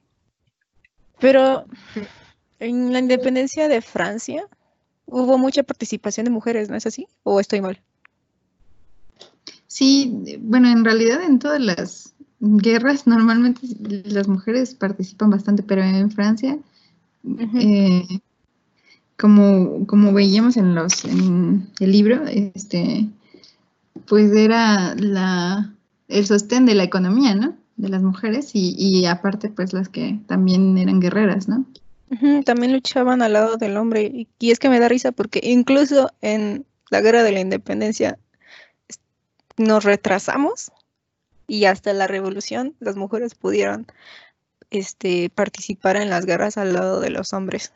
Pero 1.20 1.66
en 2.60 2.93
la 2.93 3.00
independencia 3.00 3.68
de 3.68 3.82
Francia, 3.82 4.47
hubo 5.12 5.38
mucha 5.38 5.64
participación 5.64 6.26
de 6.26 6.32
mujeres, 6.32 6.70
¿no 6.70 6.76
es 6.76 6.86
así? 6.86 7.07
¿O 7.24 7.39
estoy 7.39 7.62
mal? 7.62 7.82
Sí, 9.68 10.39
bueno, 10.41 10.70
en 10.70 10.84
realidad 10.84 11.22
en 11.24 11.39
todas 11.39 11.62
las 11.62 12.14
guerras 12.39 13.05
normalmente 13.05 13.62
las 14.05 14.28
mujeres 14.28 14.74
participan 14.74 15.30
bastante, 15.30 15.64
pero 15.64 15.84
en 15.84 16.10
Francia, 16.12 16.57
eh, 17.55 18.07
como, 19.18 19.86
como 19.86 20.14
veíamos 20.14 20.57
en 20.57 20.74
los 20.74 21.05
en 21.05 21.70
el 21.80 21.91
libro, 21.91 22.24
este 22.26 23.07
pues 24.07 24.32
era 24.32 24.95
la 24.95 25.74
el 26.07 26.26
sostén 26.26 26.66
de 26.66 26.76
la 26.76 26.84
economía, 26.84 27.36
¿no? 27.36 27.55
De 27.78 27.89
las 27.89 28.01
mujeres 28.01 28.51
y, 28.53 28.76
y 28.78 29.05
aparte 29.05 29.49
pues 29.49 29.74
las 29.74 29.89
que 29.89 30.20
también 30.28 30.78
eran 30.78 30.99
guerreras, 30.99 31.47
¿no? 31.47 31.66
También 32.45 32.74
luchaban 32.74 33.22
al 33.22 33.34
lado 33.34 33.57
del 33.57 33.78
hombre 33.78 34.28
y 34.39 34.51
es 34.51 34.60
que 34.60 34.70
me 34.70 34.80
da 34.80 34.88
risa 34.88 35.12
porque 35.12 35.41
incluso 35.43 36.12
en 36.22 36.66
la 36.89 37.01
guerra 37.01 37.24
de 37.24 37.32
la 37.32 37.39
independencia 37.39 38.18
nos 39.57 39.84
retrasamos 39.84 40.72
y 41.47 41.66
hasta 41.66 41.93
la 41.93 42.07
revolución 42.07 42.76
las 42.80 42.95
mujeres 42.95 43.36
pudieron 43.36 43.88
este, 44.72 45.30
participar 45.30 45.97
en 45.97 46.10
las 46.10 46.26
guerras 46.26 46.57
al 46.57 46.74
lado 46.74 46.99
de 46.99 47.10
los 47.10 47.34
hombres. 47.34 47.74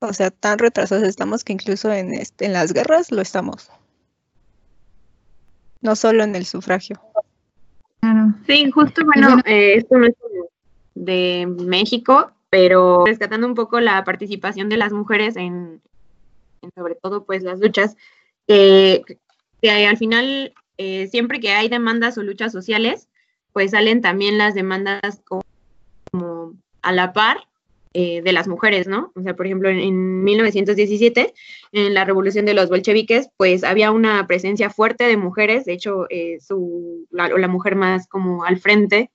O 0.00 0.12
sea, 0.12 0.30
tan 0.30 0.58
retrasados 0.58 1.04
estamos 1.04 1.42
que 1.42 1.52
incluso 1.52 1.92
en, 1.92 2.12
este, 2.12 2.46
en 2.46 2.52
las 2.52 2.72
guerras 2.72 3.10
lo 3.10 3.22
estamos. 3.22 3.70
No 5.80 5.96
solo 5.96 6.24
en 6.24 6.36
el 6.36 6.44
sufragio. 6.44 7.00
Sí, 8.46 8.70
justo, 8.70 9.04
bueno, 9.04 9.38
eh, 9.46 9.74
esto 9.76 9.96
no 9.96 10.06
es 10.06 10.14
de 10.94 11.46
México, 11.46 12.32
pero 12.50 13.04
rescatando 13.04 13.46
un 13.46 13.54
poco 13.54 13.80
la 13.80 14.02
participación 14.04 14.68
de 14.68 14.76
las 14.76 14.92
mujeres 14.92 15.36
en, 15.36 15.80
sobre 16.74 16.94
todo 16.94 17.24
pues 17.24 17.42
las 17.42 17.60
luchas, 17.60 17.96
que 18.46 19.04
al 19.62 19.96
final 19.96 20.54
eh, 20.78 21.08
siempre 21.08 21.40
que 21.40 21.50
hay 21.50 21.68
demandas 21.68 22.18
o 22.18 22.22
luchas 22.22 22.52
sociales, 22.52 23.08
pues 23.52 23.70
salen 23.70 24.02
también 24.02 24.38
las 24.38 24.54
demandas 24.54 25.22
como, 25.24 26.52
a 26.82 26.92
la 26.92 27.12
par 27.12 27.38
eh, 27.94 28.20
de 28.22 28.32
las 28.32 28.46
mujeres, 28.46 28.86
¿no? 28.86 29.10
O 29.14 29.22
sea, 29.22 29.34
por 29.34 29.46
ejemplo, 29.46 29.70
en, 29.70 30.22
1917, 30.22 31.32
en 31.72 31.94
la 31.94 32.04
revolución 32.04 32.44
de 32.44 32.52
los 32.52 32.68
bolcheviques, 32.68 33.30
pues 33.38 33.64
había 33.64 33.90
una 33.90 34.26
presencia 34.26 34.68
fuerte 34.68 35.04
de 35.04 35.16
mujeres, 35.16 35.64
de 35.64 35.72
hecho, 35.72 36.06
eh, 36.10 36.38
su, 36.40 37.06
la, 37.10 37.28
la, 37.28 37.48
mujer 37.48 37.74
más 37.74 38.06
como 38.06 38.44
al 38.44 38.58
frente 38.58 39.10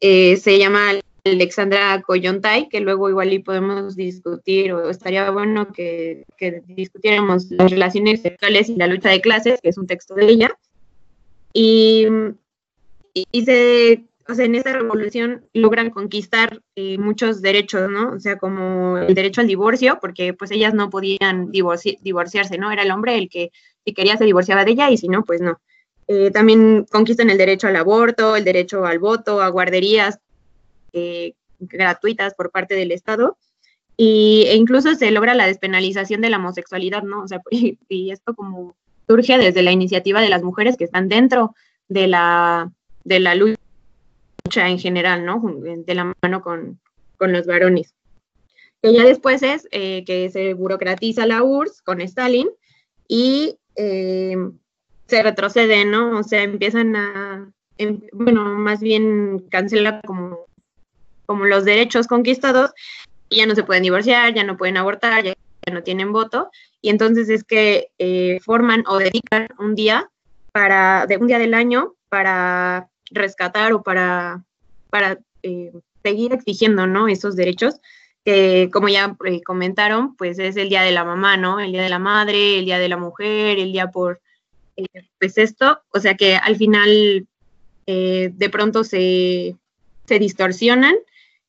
se 0.00 0.58
llama 0.58 0.94
Alexandra 1.24 2.02
Coyontay, 2.02 2.68
que 2.68 2.80
luego 2.80 3.08
igual 3.08 3.32
y 3.32 3.38
podemos 3.38 3.94
discutir, 3.94 4.72
o 4.72 4.90
estaría 4.90 5.30
bueno 5.30 5.72
que, 5.72 6.24
discutiéramos 6.66 7.50
las 7.50 7.70
relaciones 7.70 8.22
sexuales 8.22 8.68
y 8.68 8.76
la 8.76 8.88
lucha 8.88 9.10
de 9.10 9.20
clases, 9.20 9.60
que 9.60 9.68
es 9.68 9.78
un 9.78 9.86
texto 9.86 10.14
de 10.14 10.26
ella. 10.26 10.58
Y, 11.52 12.08
y, 13.14 13.44
se, 13.44 14.04
o 14.28 14.34
sea, 14.34 14.46
en 14.46 14.56
esta 14.56 14.72
revolución 14.72 15.44
logran 15.52 15.90
conquistar 15.90 16.60
eh, 16.74 16.98
muchos 16.98 17.40
derechos, 17.40 17.88
¿no? 17.88 18.12
O 18.14 18.20
sea, 18.20 18.38
como 18.38 18.98
el 18.98 19.14
derecho 19.14 19.42
al 19.42 19.46
divorcio, 19.46 19.98
porque 20.00 20.34
pues 20.34 20.50
ellas 20.50 20.74
no 20.74 20.90
podían 20.90 21.52
divorciarse, 21.52 22.58
¿no? 22.58 22.72
Era 22.72 22.82
el 22.82 22.90
hombre 22.90 23.16
el 23.16 23.28
que 23.28 23.52
si 23.84 23.94
quería 23.94 24.16
se 24.16 24.24
divorciaba 24.24 24.64
de 24.64 24.72
ella 24.72 24.90
y 24.90 24.96
si 24.96 25.08
no, 25.08 25.24
pues 25.24 25.40
no. 25.40 25.60
Eh, 26.08 26.32
también 26.32 26.84
conquistan 26.90 27.30
el 27.30 27.38
derecho 27.38 27.68
al 27.68 27.76
aborto, 27.76 28.34
el 28.34 28.44
derecho 28.44 28.84
al 28.84 28.98
voto, 28.98 29.40
a 29.40 29.48
guarderías, 29.48 30.18
eh, 30.92 31.34
gratuitas 31.58 32.34
por 32.34 32.50
parte 32.50 32.74
del 32.74 32.92
Estado. 32.92 33.36
Y, 33.96 34.44
e 34.48 34.56
incluso 34.56 34.94
se 34.94 35.10
logra 35.10 35.34
la 35.34 35.46
despenalización 35.46 36.20
de 36.20 36.30
la 36.30 36.38
homosexualidad, 36.38 37.02
¿no? 37.02 37.22
O 37.22 37.28
sea, 37.28 37.40
y, 37.50 38.10
esto 38.10 38.34
como 38.34 38.74
surge 39.06 39.38
desde 39.38 39.62
la 39.62 39.72
iniciativa 39.72 40.20
de 40.20 40.28
las 40.28 40.42
mujeres 40.42 40.76
que 40.76 40.84
están 40.84 41.08
dentro 41.08 41.54
de 41.88 42.06
la, 42.06 42.72
de 43.04 43.20
la 43.20 43.34
lucha 43.34 43.58
en 44.54 44.78
general, 44.78 45.24
¿no? 45.24 45.42
De 45.84 45.94
la 45.94 46.12
mano 46.22 46.42
con, 46.42 46.80
con 47.16 47.32
los 47.32 47.46
varones. 47.46 47.94
Que 48.82 48.94
ya 48.94 49.04
después 49.04 49.42
es 49.42 49.68
eh, 49.70 50.04
que 50.04 50.30
se 50.30 50.54
burocratiza 50.54 51.26
la 51.26 51.42
URSS 51.42 51.82
con 51.82 52.00
Stalin 52.00 52.48
y 53.06 53.58
eh, 53.76 54.36
se 55.06 55.22
retrocede, 55.22 55.84
¿no? 55.84 56.18
O 56.18 56.22
sea, 56.22 56.42
empiezan 56.42 56.96
a, 56.96 57.52
em, 57.78 58.00
bueno, 58.12 58.44
más 58.44 58.80
bien 58.80 59.40
cancela 59.50 60.00
como 60.00 60.46
como 61.26 61.44
los 61.46 61.64
derechos 61.64 62.06
conquistados, 62.06 62.72
y 63.32 63.38
ya 63.38 63.46
no 63.46 63.54
se 63.54 63.64
pueden 63.64 63.82
divorciar, 63.82 64.34
ya 64.34 64.44
no 64.44 64.56
pueden 64.56 64.76
abortar, 64.76 65.24
ya, 65.24 65.34
no 65.72 65.82
tienen 65.82 66.12
voto, 66.12 66.50
y 66.80 66.90
entonces 66.90 67.28
es 67.28 67.44
que 67.44 67.90
eh, 67.98 68.40
forman 68.44 68.84
o 68.86 68.98
dedican 68.98 69.48
un 69.58 69.74
día 69.74 70.10
para, 70.52 71.06
de 71.06 71.16
un 71.16 71.28
día 71.28 71.38
del 71.38 71.54
año 71.54 71.94
para 72.08 72.88
rescatar 73.10 73.72
o 73.72 73.82
para, 73.82 74.44
para 74.90 75.18
eh, 75.42 75.72
seguir 76.02 76.32
exigiendo, 76.32 76.86
¿no? 76.86 77.08
Esos 77.08 77.36
derechos 77.36 77.76
que, 78.24 78.68
como 78.72 78.88
ya 78.88 79.16
eh, 79.24 79.42
comentaron, 79.42 80.16
pues 80.16 80.38
es 80.38 80.56
el 80.56 80.68
día 80.68 80.82
de 80.82 80.92
la 80.92 81.04
mamá, 81.04 81.36
¿no? 81.36 81.60
El 81.60 81.72
día 81.72 81.82
de 81.82 81.88
la 81.88 82.00
madre, 82.00 82.58
el 82.58 82.64
día 82.64 82.78
de 82.78 82.88
la 82.88 82.96
mujer, 82.96 83.58
el 83.58 83.72
día 83.72 83.90
por, 83.90 84.20
pues 85.18 85.38
esto, 85.38 85.80
o 85.90 86.00
sea 86.00 86.16
que 86.16 86.36
al 86.36 86.56
final 86.56 87.26
de 87.86 88.48
pronto 88.50 88.84
se, 88.84 89.56
se 90.06 90.18
distorsionan 90.18 90.94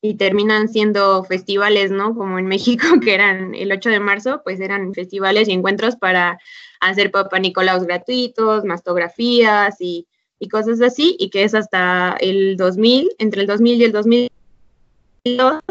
y 0.04 0.16
terminan 0.16 0.68
siendo 0.68 1.24
festivales, 1.24 1.90
¿no? 1.90 2.14
Como 2.14 2.38
en 2.38 2.44
México, 2.44 2.86
que 3.02 3.14
eran 3.14 3.54
el 3.54 3.72
8 3.72 3.88
de 3.88 4.00
marzo, 4.00 4.42
pues 4.44 4.60
eran 4.60 4.92
festivales 4.92 5.48
y 5.48 5.52
encuentros 5.52 5.96
para 5.96 6.38
hacer 6.78 7.10
Papa 7.10 7.38
Nicolaos 7.38 7.84
gratuitos, 7.84 8.66
mastografías 8.66 9.80
y, 9.80 10.06
y 10.38 10.48
cosas 10.48 10.82
así, 10.82 11.16
y 11.18 11.30
que 11.30 11.44
es 11.44 11.54
hasta 11.54 12.18
el 12.20 12.58
2000, 12.58 13.12
entre 13.16 13.40
el 13.40 13.46
2000 13.46 13.80
y 13.80 13.84
el 13.84 13.92
2002, 13.92 15.62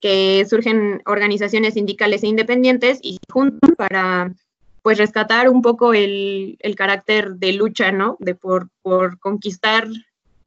que 0.00 0.44
surgen 0.50 1.00
organizaciones 1.06 1.74
sindicales 1.74 2.24
e 2.24 2.26
independientes 2.26 2.98
y 3.02 3.18
juntos 3.32 3.70
para 3.76 4.34
pues 4.82 4.98
rescatar 4.98 5.48
un 5.48 5.62
poco 5.62 5.94
el, 5.94 6.56
el, 6.58 6.74
carácter 6.74 7.36
de 7.36 7.52
lucha, 7.52 7.92
¿no? 7.92 8.16
De 8.18 8.34
por, 8.34 8.68
por 8.82 9.20
conquistar 9.20 9.86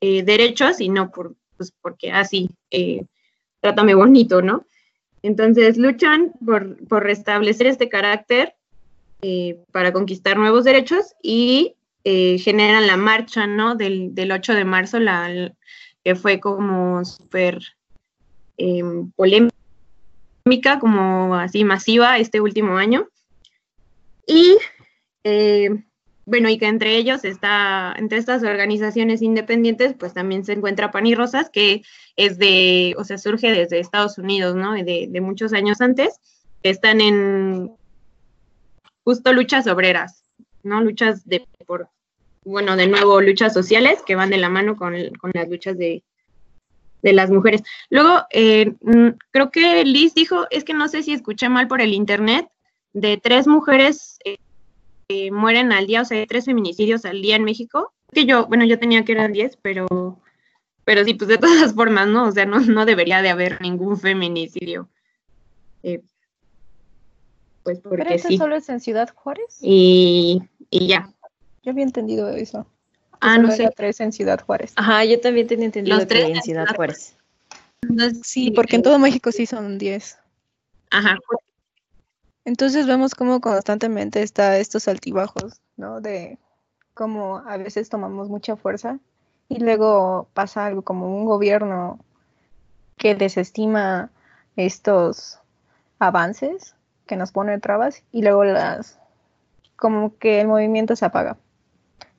eh, 0.01 0.23
derechos 0.23 0.81
y 0.81 0.89
no 0.89 1.09
por, 1.09 1.35
pues 1.55 1.71
porque 1.81 2.11
así 2.11 2.49
eh, 2.69 3.05
trátame 3.63 3.95
bonito, 3.95 4.41
¿no? 4.41 4.67
Entonces 5.21 5.77
luchan 5.77 6.33
por, 6.45 7.01
restablecer 7.01 7.67
este 7.67 7.87
carácter 7.87 8.55
eh, 9.21 9.57
para 9.71 9.93
conquistar 9.93 10.37
nuevos 10.37 10.65
derechos 10.65 11.15
y 11.21 11.75
eh, 12.03 12.37
generan 12.39 12.87
la 12.87 12.97
marcha, 12.97 13.47
¿no? 13.47 13.75
Del, 13.75 14.13
8 14.29 14.53
de 14.53 14.65
marzo, 14.65 14.99
la, 14.99 15.53
que 16.03 16.15
fue 16.15 16.41
como 16.41 17.05
súper 17.05 17.59
em, 18.57 19.09
polémica, 19.11 19.53
como 20.81 21.35
así 21.35 21.63
masiva 21.63 22.17
este 22.17 22.41
último 22.41 22.75
año. 22.75 23.07
Y 24.27 24.57
eh, 25.23 25.69
bueno, 26.25 26.49
y 26.49 26.57
que 26.57 26.67
entre 26.67 26.95
ellos 26.95 27.25
está, 27.25 27.93
entre 27.97 28.17
estas 28.17 28.43
organizaciones 28.43 29.21
independientes, 29.21 29.93
pues 29.97 30.13
también 30.13 30.45
se 30.45 30.53
encuentra 30.53 30.91
Pan 30.91 31.05
y 31.05 31.15
Rosas, 31.15 31.49
que 31.49 31.83
es 32.15 32.37
de, 32.37 32.95
o 32.97 33.03
sea, 33.03 33.17
surge 33.17 33.51
desde 33.51 33.79
Estados 33.79 34.17
Unidos, 34.17 34.55
¿no? 34.55 34.73
De, 34.73 35.09
muchos 35.21 35.53
años 35.53 35.81
antes, 35.81 36.19
que 36.61 36.69
están 36.69 37.01
en 37.01 37.71
justo 39.03 39.33
luchas 39.33 39.67
obreras, 39.67 40.23
¿no? 40.63 40.81
Luchas 40.81 41.27
de, 41.27 41.45
por, 41.65 41.89
bueno, 42.45 42.77
de 42.77 42.87
nuevo, 42.87 43.19
luchas 43.19 43.53
sociales 43.53 44.01
que 44.05 44.15
van 44.15 44.29
de 44.29 44.37
la 44.37 44.49
mano 44.49 44.77
con, 44.77 44.95
con 45.19 45.31
las 45.33 45.49
luchas 45.49 45.77
de, 45.77 46.03
de 47.01 47.13
las 47.13 47.29
mujeres. 47.29 47.63
Luego, 47.89 48.21
eh, 48.31 48.73
mm, 48.81 49.09
creo 49.31 49.51
que 49.51 49.83
Liz 49.83 50.13
dijo, 50.15 50.47
es 50.49 50.63
que 50.63 50.73
no 50.73 50.87
sé 50.87 51.03
si 51.03 51.11
escuché 51.11 51.49
mal 51.49 51.67
por 51.67 51.81
el 51.81 51.93
internet, 51.93 52.47
de 52.93 53.17
tres 53.17 53.47
mujeres 53.47 54.17
eh, 54.23 54.37
mueren 55.31 55.71
al 55.71 55.87
día, 55.87 56.01
o 56.01 56.05
sea, 56.05 56.17
hay 56.17 56.27
tres 56.27 56.45
feminicidios 56.45 57.05
al 57.05 57.21
día 57.21 57.35
en 57.35 57.43
México. 57.43 57.93
Que 58.11 58.25
yo, 58.25 58.45
bueno, 58.47 58.65
yo 58.65 58.79
tenía 58.79 59.03
que 59.03 59.13
eran 59.13 59.33
10, 59.33 59.57
pero, 59.61 60.19
pero 60.85 61.03
sí, 61.03 61.13
pues 61.13 61.27
de 61.27 61.37
todas 61.37 61.73
formas, 61.75 62.07
¿no? 62.07 62.27
O 62.27 62.31
sea, 62.31 62.45
no, 62.45 62.59
no 62.59 62.85
debería 62.85 63.21
de 63.21 63.29
haber 63.29 63.61
ningún 63.61 63.99
feminicidio. 63.99 64.89
Eh, 65.81 66.01
pues 67.63 67.79
porque 67.79 68.03
¿Pero 68.03 68.15
eso 68.15 68.29
solo 68.37 68.55
es 68.55 68.69
en 68.69 68.79
Ciudad 68.79 69.09
Juárez? 69.13 69.57
Y, 69.61 70.41
y 70.69 70.87
ya. 70.87 71.09
Yo 71.63 71.71
había 71.71 71.83
entendido 71.83 72.29
eso. 72.29 72.67
Ah, 73.21 73.37
no 73.37 73.51
sé. 73.51 73.69
tres 73.75 74.01
en 74.01 74.11
Ciudad 74.11 74.43
Juárez. 74.43 74.73
Ajá, 74.75 75.05
yo 75.05 75.19
también 75.21 75.47
tenía 75.47 75.65
entendido 75.65 75.95
Los 75.95 76.07
tres 76.07 76.29
en 76.29 76.41
Ciudad 76.41 76.67
Juárez. 76.75 77.15
Sí, 78.21 78.51
porque 78.51 78.75
en 78.75 78.83
todo 78.83 78.99
México 78.99 79.31
sí 79.31 79.45
son 79.45 79.77
10. 79.77 80.19
Ajá, 80.91 81.17
entonces 82.45 82.87
vemos 82.87 83.15
cómo 83.15 83.41
constantemente 83.41 84.21
está 84.21 84.57
estos 84.57 84.87
altibajos, 84.87 85.61
¿no? 85.77 86.01
De 86.01 86.39
cómo 86.93 87.37
a 87.47 87.57
veces 87.57 87.89
tomamos 87.89 88.29
mucha 88.29 88.55
fuerza 88.55 88.99
y 89.49 89.59
luego 89.59 90.27
pasa 90.33 90.65
algo 90.65 90.81
como 90.81 91.07
un 91.15 91.25
gobierno 91.25 91.99
que 92.97 93.15
desestima 93.15 94.11
estos 94.55 95.39
avances, 95.99 96.75
que 97.05 97.15
nos 97.15 97.31
pone 97.31 97.59
trabas 97.59 98.03
y 98.11 98.21
luego 98.21 98.43
las 98.43 98.99
como 99.75 100.17
que 100.17 100.39
el 100.39 100.47
movimiento 100.47 100.95
se 100.95 101.05
apaga. 101.05 101.37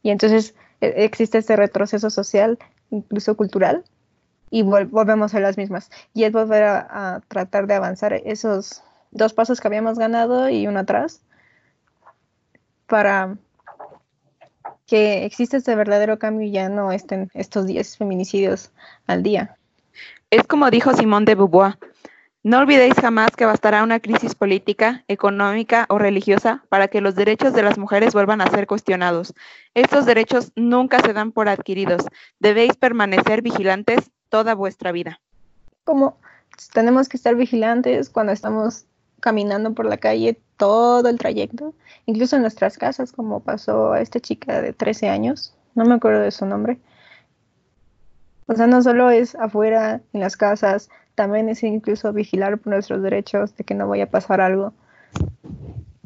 Y 0.02 0.10
entonces 0.10 0.54
e, 0.80 1.04
existe 1.04 1.38
este 1.38 1.56
retroceso 1.56 2.10
social, 2.10 2.58
incluso 2.90 3.36
cultural, 3.36 3.84
y 4.50 4.62
volvemos 4.62 5.34
a 5.34 5.40
las 5.40 5.56
mismas. 5.56 5.90
Y 6.12 6.24
es 6.24 6.32
volver 6.32 6.62
a, 6.62 7.22
tratar 7.28 7.66
de 7.66 7.74
avanzar 7.74 8.12
esos 8.12 8.82
dos 9.14 9.32
pasos 9.32 9.60
que 9.60 9.68
habíamos 9.68 9.98
ganado 9.98 10.50
y 10.50 10.66
uno 10.66 10.80
atrás 10.80 11.22
para 12.86 13.36
que 14.86 15.24
exista 15.24 15.56
este 15.56 15.74
verdadero 15.74 16.18
cambio 16.18 16.46
y 16.46 16.50
ya 16.50 16.68
no 16.68 16.92
estén 16.92 17.30
estos 17.32 17.66
10 17.66 17.96
feminicidios 17.96 18.70
al 19.06 19.22
día. 19.22 19.56
Es 20.30 20.46
como 20.46 20.70
dijo 20.70 20.92
Simón 20.92 21.24
de 21.24 21.34
Beauvoir, 21.34 21.78
no 22.42 22.58
olvidéis 22.58 22.94
jamás 23.00 23.30
que 23.30 23.46
bastará 23.46 23.82
una 23.82 24.00
crisis 24.00 24.34
política, 24.34 25.02
económica 25.08 25.86
o 25.88 25.96
religiosa 25.96 26.62
para 26.68 26.88
que 26.88 27.00
los 27.00 27.14
derechos 27.14 27.54
de 27.54 27.62
las 27.62 27.78
mujeres 27.78 28.12
vuelvan 28.12 28.42
a 28.42 28.50
ser 28.50 28.66
cuestionados. 28.66 29.32
Estos 29.72 30.04
derechos 30.04 30.52
nunca 30.54 31.00
se 31.00 31.14
dan 31.14 31.32
por 31.32 31.48
adquiridos. 31.48 32.04
Debéis 32.40 32.76
permanecer 32.76 33.40
vigilantes 33.40 34.10
toda 34.28 34.54
vuestra 34.54 34.92
vida. 34.92 35.20
Como 35.84 36.18
tenemos 36.74 37.08
que 37.08 37.16
estar 37.16 37.34
vigilantes 37.34 38.10
cuando 38.10 38.32
estamos 38.32 38.84
caminando 39.24 39.72
por 39.72 39.86
la 39.86 39.96
calle 39.96 40.38
todo 40.58 41.08
el 41.08 41.16
trayecto, 41.16 41.72
incluso 42.04 42.36
en 42.36 42.42
nuestras 42.42 42.76
casas, 42.76 43.10
como 43.10 43.40
pasó 43.40 43.94
a 43.94 44.02
esta 44.02 44.20
chica 44.20 44.60
de 44.60 44.74
13 44.74 45.08
años, 45.08 45.54
no 45.74 45.86
me 45.86 45.94
acuerdo 45.94 46.20
de 46.20 46.30
su 46.30 46.44
nombre. 46.44 46.76
O 48.44 48.54
sea, 48.54 48.66
no 48.66 48.82
solo 48.82 49.08
es 49.08 49.34
afuera, 49.36 50.02
en 50.12 50.20
las 50.20 50.36
casas, 50.36 50.90
también 51.14 51.48
es 51.48 51.62
incluso 51.62 52.12
vigilar 52.12 52.58
por 52.58 52.74
nuestros 52.74 53.02
derechos, 53.02 53.56
de 53.56 53.64
que 53.64 53.72
no 53.72 53.88
vaya 53.88 54.04
a 54.04 54.10
pasar 54.10 54.42
algo. 54.42 54.74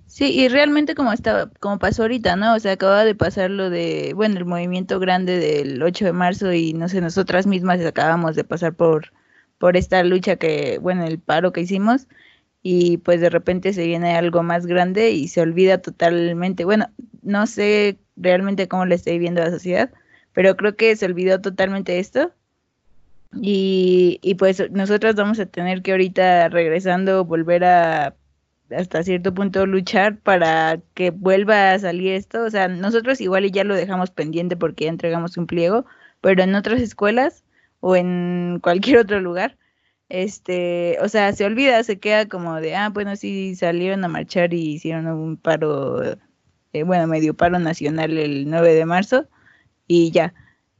Sí, 0.06 0.32
y 0.38 0.46
realmente 0.46 0.94
como 0.94 1.12
estaba, 1.12 1.50
como 1.58 1.80
pasó 1.80 2.02
ahorita, 2.02 2.36
¿no? 2.36 2.54
O 2.54 2.60
sea, 2.60 2.74
acaba 2.74 3.04
de 3.04 3.16
pasar 3.16 3.50
lo 3.50 3.68
de, 3.68 4.12
bueno, 4.14 4.38
el 4.38 4.44
movimiento 4.44 5.00
grande 5.00 5.40
del 5.40 5.82
8 5.82 6.04
de 6.04 6.12
marzo 6.12 6.52
y 6.52 6.72
no 6.72 6.88
sé, 6.88 7.00
nosotras 7.00 7.48
mismas 7.48 7.84
acabamos 7.84 8.36
de 8.36 8.44
pasar 8.44 8.74
por, 8.74 9.12
por 9.58 9.76
esta 9.76 10.04
lucha 10.04 10.36
que, 10.36 10.78
bueno, 10.80 11.04
el 11.04 11.18
paro 11.18 11.52
que 11.52 11.62
hicimos 11.62 12.06
y 12.70 12.98
pues 12.98 13.22
de 13.22 13.30
repente 13.30 13.72
se 13.72 13.86
viene 13.86 14.14
algo 14.14 14.42
más 14.42 14.66
grande 14.66 15.12
y 15.12 15.28
se 15.28 15.40
olvida 15.40 15.78
totalmente, 15.78 16.66
bueno, 16.66 16.90
no 17.22 17.46
sé 17.46 17.96
realmente 18.14 18.68
cómo 18.68 18.84
le 18.84 18.94
estoy 18.94 19.18
viendo 19.18 19.40
a 19.40 19.46
la 19.46 19.50
sociedad, 19.52 19.90
pero 20.34 20.54
creo 20.54 20.76
que 20.76 20.94
se 20.94 21.06
olvidó 21.06 21.40
totalmente 21.40 21.98
esto 21.98 22.30
y, 23.32 24.18
y 24.20 24.34
pues 24.34 24.70
nosotros 24.70 25.14
vamos 25.14 25.40
a 25.40 25.46
tener 25.46 25.80
que 25.80 25.92
ahorita 25.92 26.50
regresando 26.50 27.24
volver 27.24 27.64
a 27.64 28.14
hasta 28.70 29.02
cierto 29.02 29.32
punto 29.32 29.64
luchar 29.64 30.18
para 30.18 30.78
que 30.92 31.08
vuelva 31.08 31.72
a 31.72 31.78
salir 31.78 32.12
esto. 32.12 32.44
O 32.44 32.50
sea, 32.50 32.68
nosotros 32.68 33.18
igual 33.22 33.50
ya 33.50 33.64
lo 33.64 33.74
dejamos 33.76 34.10
pendiente 34.10 34.58
porque 34.58 34.84
ya 34.84 34.90
entregamos 34.90 35.38
un 35.38 35.46
pliego, 35.46 35.86
pero 36.20 36.42
en 36.42 36.54
otras 36.54 36.82
escuelas 36.82 37.44
o 37.80 37.96
en 37.96 38.58
cualquier 38.62 38.98
otro 38.98 39.20
lugar, 39.20 39.56
este, 40.08 40.98
o 41.02 41.08
sea, 41.08 41.32
se 41.32 41.44
olvida, 41.44 41.82
se 41.84 41.98
queda 41.98 42.26
como 42.28 42.56
de, 42.60 42.74
ah, 42.76 42.88
bueno, 42.90 43.16
sí 43.16 43.54
salieron 43.54 44.04
a 44.04 44.08
marchar 44.08 44.54
y 44.54 44.74
hicieron 44.74 45.06
un 45.08 45.36
paro, 45.36 46.02
eh, 46.72 46.82
bueno, 46.84 47.06
medio 47.06 47.34
paro 47.34 47.58
nacional 47.58 48.16
el 48.18 48.48
9 48.50 48.74
de 48.74 48.86
marzo 48.86 49.26
y 49.86 50.10
ya. 50.10 50.34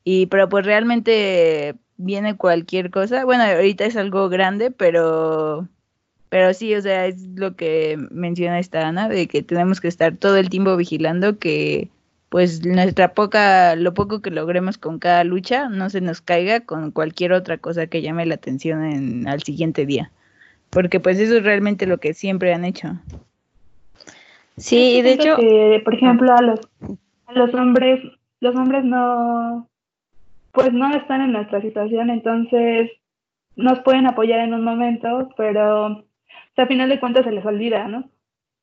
Y 0.05 0.27
pero 0.27 0.49
pues 0.49 0.65
realmente 0.67 1.75
viene 1.99 2.37
cualquier 2.37 2.91
cosa. 2.91 3.25
Bueno, 3.25 3.45
ahorita 3.45 3.85
es 3.87 3.97
algo 3.97 4.29
grande, 4.29 4.71
pero 4.71 5.69
pero 6.31 6.53
sí, 6.55 6.75
o 6.75 6.83
sea, 6.83 7.07
es 7.07 7.23
lo 7.37 7.57
que 7.57 7.97
menciona 8.11 8.59
esta 8.59 8.87
Ana, 8.89 9.09
de 9.09 9.29
que 9.29 9.43
tenemos 9.43 9.81
que 9.81 9.89
estar 9.89 10.17
todo 10.17 10.37
el 10.37 10.51
tiempo 10.51 10.77
vigilando 10.77 11.39
que 11.39 11.91
pues 12.29 12.67
nuestra 12.67 13.15
poca, 13.15 13.75
lo 13.75 13.95
poco 13.95 14.21
que 14.21 14.31
logremos 14.31 14.77
con 14.77 14.99
cada 14.99 15.25
lucha 15.25 15.69
no 15.69 15.89
se 15.89 16.01
nos 16.01 16.21
caiga 16.21 16.61
con 16.61 16.91
cualquier 16.91 17.33
otra 17.33 17.59
cosa 17.59 17.87
que 17.87 18.03
llame 18.03 18.27
la 18.27 18.35
atención 18.35 18.85
en, 18.85 19.29
al 19.29 19.43
siguiente 19.43 19.87
día. 19.87 20.11
Porque 20.71 21.01
pues 21.01 21.19
eso 21.19 21.39
es 21.39 21.45
realmente 21.45 21.87
lo 21.87 21.99
que 21.99 22.13
siempre 22.13 22.53
han 22.53 22.65
hecho. 22.65 22.89
Sí, 24.59 25.01
de 25.01 25.13
hecho... 25.13 25.37
por 25.85 25.95
ejemplo, 25.95 26.35
a 26.35 26.43
los, 26.43 26.61
a 27.27 27.33
los 27.33 27.55
hombres, 27.55 28.01
los 28.41 28.55
hombres 28.57 28.85
no, 28.85 29.67
pues 30.53 30.73
no 30.73 30.95
están 30.95 31.23
en 31.23 31.33
nuestra 31.33 31.63
situación, 31.63 32.11
entonces 32.11 32.91
nos 33.57 33.81
pueden 33.81 34.07
apoyar 34.07 34.41
en 34.41 34.53
un 34.53 34.65
momento, 34.65 35.31
pero 35.37 36.05
a 36.57 36.67
final 36.67 36.89
de 36.89 37.01
cuentas 37.01 37.25
se 37.25 37.33
les 37.33 37.47
olvida, 37.47 37.89
¿no? 37.89 38.11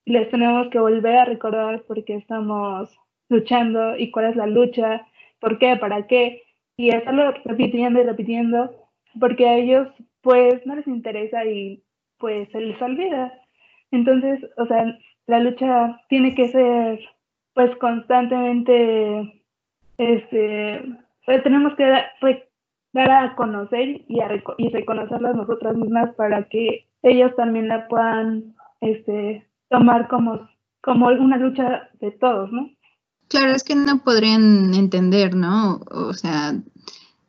Les 0.05 0.29
tenemos 0.29 0.67
que 0.69 0.79
volver 0.79 1.17
a 1.17 1.25
recordar 1.25 1.81
por 1.83 2.03
qué 2.03 2.15
estamos 2.15 2.95
luchando 3.29 3.97
y 3.97 4.11
cuál 4.11 4.25
es 4.25 4.35
la 4.35 4.47
lucha, 4.47 5.05
por 5.39 5.57
qué, 5.59 5.75
para 5.77 6.07
qué, 6.07 6.43
y 6.77 6.89
estarlo 6.89 7.31
repitiendo 7.45 8.01
y 8.01 8.03
repitiendo, 8.03 8.87
porque 9.19 9.47
a 9.47 9.57
ellos 9.57 9.87
pues 10.21 10.65
no 10.65 10.75
les 10.75 10.87
interesa 10.87 11.45
y 11.45 11.83
pues 12.17 12.49
se 12.51 12.59
les 12.59 12.81
olvida. 12.81 13.31
Entonces, 13.91 14.39
o 14.57 14.65
sea, 14.65 14.97
la 15.27 15.39
lucha 15.39 16.01
tiene 16.09 16.35
que 16.35 16.49
ser 16.49 16.99
pues 17.53 17.75
constantemente, 17.77 19.41
este, 19.97 20.83
pues, 21.25 21.41
tenemos 21.43 21.73
que 21.75 21.85
dar, 21.85 23.11
a 23.11 23.35
conocer 23.35 24.01
y, 24.07 24.19
a, 24.19 24.29
y 24.57 24.69
reconocerlas 24.69 25.35
nosotras 25.35 25.75
mismas 25.75 26.13
para 26.15 26.43
que 26.43 26.85
ellos 27.01 27.35
también 27.35 27.67
la 27.67 27.87
puedan 27.87 28.55
este, 28.81 29.45
tomar 29.69 30.07
como, 30.07 30.47
como 30.81 31.07
una 31.07 31.37
lucha 31.37 31.89
de 31.99 32.11
todos, 32.11 32.51
¿no? 32.51 32.69
Claro, 33.27 33.55
es 33.55 33.63
que 33.63 33.75
no 33.75 34.03
podrían 34.03 34.73
entender, 34.73 35.35
¿no? 35.35 35.81
O 35.91 36.13
sea, 36.13 36.61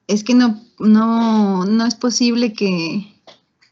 es 0.06 0.24
que 0.24 0.34
no, 0.34 0.62
no, 0.78 1.64
no 1.64 1.86
es 1.86 1.94
posible 1.94 2.52
que, 2.52 3.14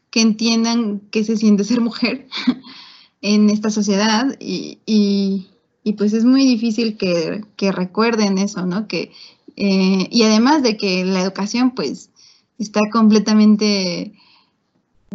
que 0.09 0.21
entiendan 0.21 1.01
qué 1.11 1.23
se 1.23 1.37
siente 1.37 1.63
ser 1.63 1.81
mujer 1.81 2.27
en 3.21 3.49
esta 3.49 3.69
sociedad 3.69 4.35
y, 4.39 4.79
y, 4.85 5.47
y, 5.83 5.93
pues 5.93 6.13
es 6.13 6.25
muy 6.25 6.45
difícil 6.45 6.97
que, 6.97 7.43
que 7.55 7.71
recuerden 7.71 8.37
eso, 8.37 8.65
¿no? 8.65 8.87
Que, 8.87 9.11
eh, 9.55 10.07
y 10.11 10.23
además 10.23 10.63
de 10.63 10.77
que 10.77 11.05
la 11.05 11.21
educación 11.21 11.71
pues 11.71 12.09
está 12.57 12.81
completamente 12.91 14.13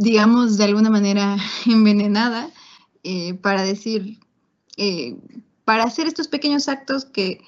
digamos, 0.00 0.56
de 0.56 0.64
alguna 0.64 0.90
manera 0.90 1.36
envenenada 1.66 2.50
eh, 3.04 3.34
para 3.34 3.62
decir, 3.62 4.18
eh, 4.76 5.16
para 5.64 5.84
hacer 5.84 6.06
estos 6.06 6.28
pequeños 6.28 6.68
actos 6.68 7.04
que, 7.04 7.40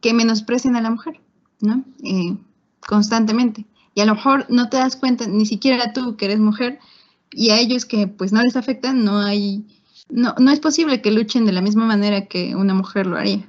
que 0.00 0.12
menosprecien 0.12 0.76
a 0.76 0.80
la 0.80 0.90
mujer, 0.90 1.20
¿no? 1.60 1.84
Eh, 2.02 2.36
constantemente. 2.86 3.66
Y 3.94 4.00
a 4.00 4.06
lo 4.06 4.14
mejor 4.14 4.46
no 4.48 4.68
te 4.68 4.76
das 4.76 4.96
cuenta, 4.96 5.26
ni 5.26 5.46
siquiera 5.46 5.92
tú 5.92 6.16
que 6.16 6.26
eres 6.26 6.38
mujer, 6.38 6.78
y 7.30 7.50
a 7.50 7.58
ellos 7.58 7.84
que 7.84 8.06
pues 8.06 8.32
no 8.32 8.42
les 8.42 8.56
afectan, 8.56 9.04
no 9.04 9.18
hay, 9.18 9.66
no, 10.08 10.34
no 10.38 10.50
es 10.50 10.60
posible 10.60 11.02
que 11.02 11.10
luchen 11.10 11.46
de 11.46 11.52
la 11.52 11.60
misma 11.60 11.86
manera 11.86 12.26
que 12.26 12.54
una 12.54 12.74
mujer 12.74 13.06
lo 13.06 13.16
haría. 13.16 13.48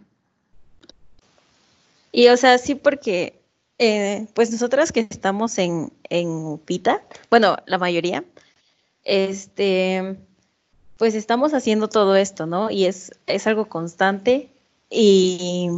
Y 2.12 2.30
o 2.30 2.38
sea, 2.38 2.58
sí 2.58 2.76
porque 2.76 3.42
eh, 3.80 4.28
pues 4.34 4.52
nosotras 4.52 4.92
que 4.92 5.02
estamos 5.02 5.58
en, 5.60 5.94
en 6.10 6.30
UPITA, 6.30 7.04
bueno, 7.30 7.58
la 7.68 7.78
mayoría, 7.78 8.24
este, 9.04 10.18
pues 10.98 11.16
estamos 11.16 11.54
haciendo 11.54 11.88
todo 11.88 12.16
esto, 12.16 12.46
¿no? 12.46 12.70
Y 12.72 12.86
es, 12.86 13.12
es 13.28 13.48
algo 13.48 13.70
constante 13.70 14.50
y 14.90 15.70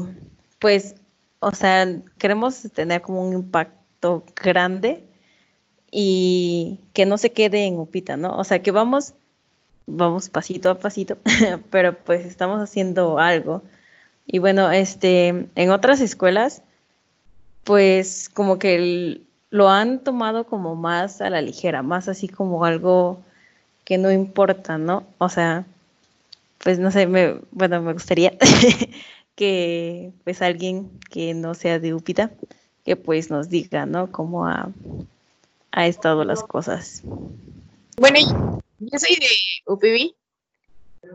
pues, 0.59 0.95
o 1.39 1.51
sea, 1.51 1.87
queremos 2.17 2.61
tener 2.73 3.01
como 3.01 3.27
un 3.27 3.33
impacto 3.33 4.23
grande 4.35 5.03
y 5.91 6.79
que 6.93 7.05
no 7.05 7.17
se 7.17 7.31
quede 7.31 7.65
en 7.65 7.79
Upita, 7.79 8.17
¿no? 8.17 8.37
O 8.37 8.43
sea, 8.43 8.61
que 8.61 8.71
vamos, 8.71 9.13
vamos 9.87 10.29
pasito 10.29 10.69
a 10.69 10.79
pasito, 10.79 11.17
pero 11.71 11.97
pues 11.97 12.25
estamos 12.25 12.61
haciendo 12.61 13.19
algo. 13.19 13.63
Y 14.25 14.39
bueno, 14.39 14.71
este, 14.71 15.47
en 15.55 15.71
otras 15.71 16.01
escuelas, 16.01 16.61
pues 17.63 18.29
como 18.29 18.59
que 18.59 19.21
lo 19.49 19.69
han 19.69 20.03
tomado 20.03 20.45
como 20.45 20.75
más 20.75 21.21
a 21.21 21.29
la 21.29 21.41
ligera, 21.41 21.81
más 21.81 22.07
así 22.07 22.27
como 22.27 22.63
algo 22.65 23.21
que 23.89 23.97
no 23.97 24.11
importa, 24.11 24.77
¿no? 24.77 25.07
O 25.17 25.29
sea, 25.29 25.65
pues 26.59 26.77
no 26.77 26.91
sé, 26.91 27.07
me, 27.07 27.41
bueno, 27.49 27.81
me 27.81 27.93
gustaría 27.93 28.37
que 29.35 30.13
pues 30.23 30.43
alguien 30.43 30.91
que 31.09 31.33
no 31.33 31.55
sea 31.55 31.79
de 31.79 31.95
Upita, 31.95 32.29
que 32.85 32.95
pues 32.95 33.31
nos 33.31 33.49
diga, 33.49 33.87
¿no? 33.87 34.11
Cómo 34.11 34.45
ha, 34.45 34.71
estado 35.71 36.23
las 36.23 36.43
cosas. 36.43 37.01
Bueno, 37.97 38.61
yo 38.77 38.99
soy 38.99 39.15
de 39.15 39.27
UPB. 39.65 40.13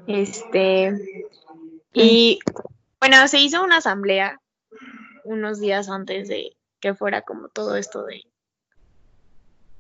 Este, 0.09 0.99
y 1.93 2.41
bueno, 2.99 3.29
se 3.29 3.39
hizo 3.39 3.63
una 3.63 3.77
asamblea 3.77 4.41
unos 5.23 5.61
días 5.61 5.89
antes 5.89 6.27
de 6.27 6.57
que 6.81 6.95
fuera 6.95 7.23
como 7.23 7.49
todo 7.51 7.77
esto 7.77 8.05
de, 8.05 8.25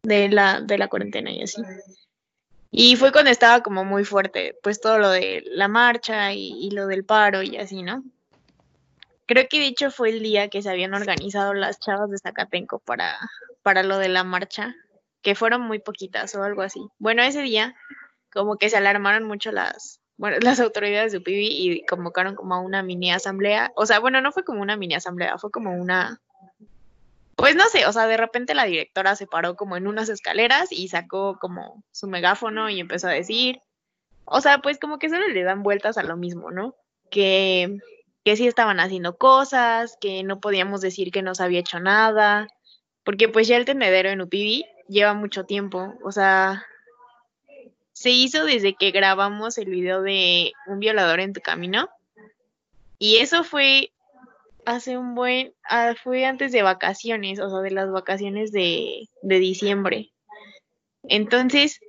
de, 0.04 0.28
la, 0.28 0.60
de 0.60 0.78
la 0.78 0.86
cuarentena 0.86 1.32
y 1.32 1.42
así. 1.42 1.60
Y 2.76 2.96
fue 2.96 3.12
cuando 3.12 3.30
estaba 3.30 3.62
como 3.62 3.84
muy 3.84 4.04
fuerte, 4.04 4.58
pues 4.60 4.80
todo 4.80 4.98
lo 4.98 5.08
de 5.10 5.44
la 5.46 5.68
marcha 5.68 6.32
y, 6.32 6.70
lo 6.72 6.88
del 6.88 7.04
paro 7.04 7.40
y 7.40 7.56
así, 7.56 7.84
¿no? 7.84 8.02
creo 9.26 9.46
que 9.48 9.60
dicho 9.60 9.92
fue 9.92 10.10
el 10.10 10.24
día 10.24 10.48
que 10.48 10.60
se 10.60 10.70
habían 10.70 10.92
organizado 10.92 11.54
las 11.54 11.78
chavas 11.78 12.10
de 12.10 12.18
Zacatenco 12.18 12.80
para, 12.80 13.16
para 13.62 13.84
lo 13.84 13.98
de 13.98 14.08
la 14.08 14.24
marcha, 14.24 14.74
que 15.22 15.36
fueron 15.36 15.60
muy 15.60 15.78
poquitas 15.78 16.34
o 16.34 16.42
algo 16.42 16.62
así. 16.62 16.80
Bueno, 16.98 17.22
ese 17.22 17.42
día 17.42 17.76
como 18.32 18.56
que 18.56 18.68
se 18.68 18.76
alarmaron 18.76 19.22
mucho 19.22 19.52
las, 19.52 20.00
bueno, 20.16 20.38
las 20.42 20.58
autoridades 20.58 21.12
de 21.12 21.18
UPIBI 21.18 21.46
y 21.46 21.86
convocaron 21.86 22.34
como 22.34 22.56
a 22.56 22.60
una 22.60 22.82
mini 22.82 23.12
asamblea. 23.12 23.70
O 23.76 23.86
sea, 23.86 24.00
bueno, 24.00 24.20
no 24.20 24.32
fue 24.32 24.44
como 24.44 24.60
una 24.60 24.76
mini 24.76 24.94
asamblea, 24.94 25.38
fue 25.38 25.52
como 25.52 25.70
una, 25.80 26.20
pues 27.36 27.56
no 27.56 27.64
sé, 27.68 27.86
o 27.86 27.92
sea, 27.92 28.06
de 28.06 28.16
repente 28.16 28.54
la 28.54 28.64
directora 28.64 29.16
se 29.16 29.26
paró 29.26 29.56
como 29.56 29.76
en 29.76 29.86
unas 29.86 30.08
escaleras 30.08 30.70
y 30.70 30.88
sacó 30.88 31.38
como 31.38 31.82
su 31.92 32.06
megáfono 32.06 32.70
y 32.70 32.80
empezó 32.80 33.08
a 33.08 33.12
decir, 33.12 33.60
o 34.24 34.40
sea, 34.40 34.58
pues 34.58 34.78
como 34.78 34.98
que 34.98 35.08
solo 35.08 35.26
le 35.28 35.42
dan 35.42 35.62
vueltas 35.62 35.98
a 35.98 36.02
lo 36.02 36.16
mismo, 36.16 36.50
¿no? 36.50 36.74
Que, 37.10 37.78
que 38.24 38.36
sí 38.36 38.46
estaban 38.46 38.80
haciendo 38.80 39.16
cosas, 39.16 39.96
que 40.00 40.22
no 40.22 40.40
podíamos 40.40 40.80
decir 40.80 41.10
que 41.10 41.22
no 41.22 41.34
se 41.34 41.42
había 41.42 41.60
hecho 41.60 41.80
nada, 41.80 42.48
porque 43.04 43.28
pues 43.28 43.48
ya 43.48 43.56
el 43.56 43.64
tendedero 43.64 44.08
en 44.10 44.22
UPIBI 44.22 44.66
lleva 44.88 45.14
mucho 45.14 45.44
tiempo, 45.44 45.94
o 46.04 46.12
sea, 46.12 46.64
se 47.92 48.10
hizo 48.10 48.44
desde 48.44 48.74
que 48.74 48.90
grabamos 48.90 49.56
el 49.56 49.70
video 49.70 50.02
de 50.02 50.52
un 50.66 50.80
violador 50.80 51.20
en 51.20 51.32
tu 51.32 51.40
camino. 51.40 51.88
Y 52.98 53.18
eso 53.18 53.44
fue 53.44 53.92
hace 54.66 54.98
un 54.98 55.14
buen, 55.14 55.54
ah, 55.68 55.94
antes 56.26 56.52
de 56.52 56.62
vacaciones, 56.62 57.40
o 57.40 57.50
sea, 57.50 57.60
de 57.60 57.70
las 57.70 57.90
vacaciones 57.90 58.52
de, 58.52 59.08
de 59.22 59.38
diciembre. 59.38 60.12
Entonces, 61.02 61.80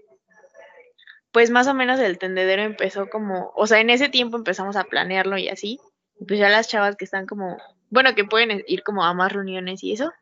pues 1.32 1.50
más 1.50 1.68
o 1.68 1.74
menos 1.74 2.00
el 2.00 2.18
tendedero 2.18 2.64
empezó 2.64 3.10
como, 3.10 3.52
o 3.56 3.68
sea, 3.68 3.80
en 3.80 3.90
ese 3.90 4.10
tiempo 4.10 4.38
empezamos 4.38 4.76
a 4.76 4.86
planearlo 4.86 5.38
y 5.38 5.50
así. 5.50 5.80
Pues 6.26 6.40
ya 6.40 6.48
las 6.48 6.70
chavas 6.70 6.96
que 6.96 7.04
están 7.04 7.26
como, 7.26 7.58
bueno, 7.90 8.16
que 8.16 8.24
pueden 8.24 8.64
ir 8.68 8.84
como 8.84 9.04
a 9.04 9.14
más 9.14 9.34
reuniones 9.34 9.84
y 9.84 9.92
eso, 9.92 10.14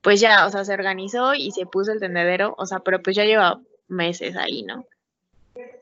pues 0.00 0.20
ya, 0.20 0.46
o 0.46 0.50
sea, 0.50 0.64
se 0.64 0.72
organizó 0.72 1.34
y 1.34 1.50
se 1.50 1.66
puso 1.66 1.92
el 1.92 2.00
tendedero, 2.00 2.54
o 2.56 2.64
sea, 2.64 2.80
pero 2.80 3.02
pues 3.02 3.14
ya 3.14 3.24
lleva 3.24 3.60
meses 3.88 4.36
ahí, 4.36 4.62
¿no? 4.62 4.86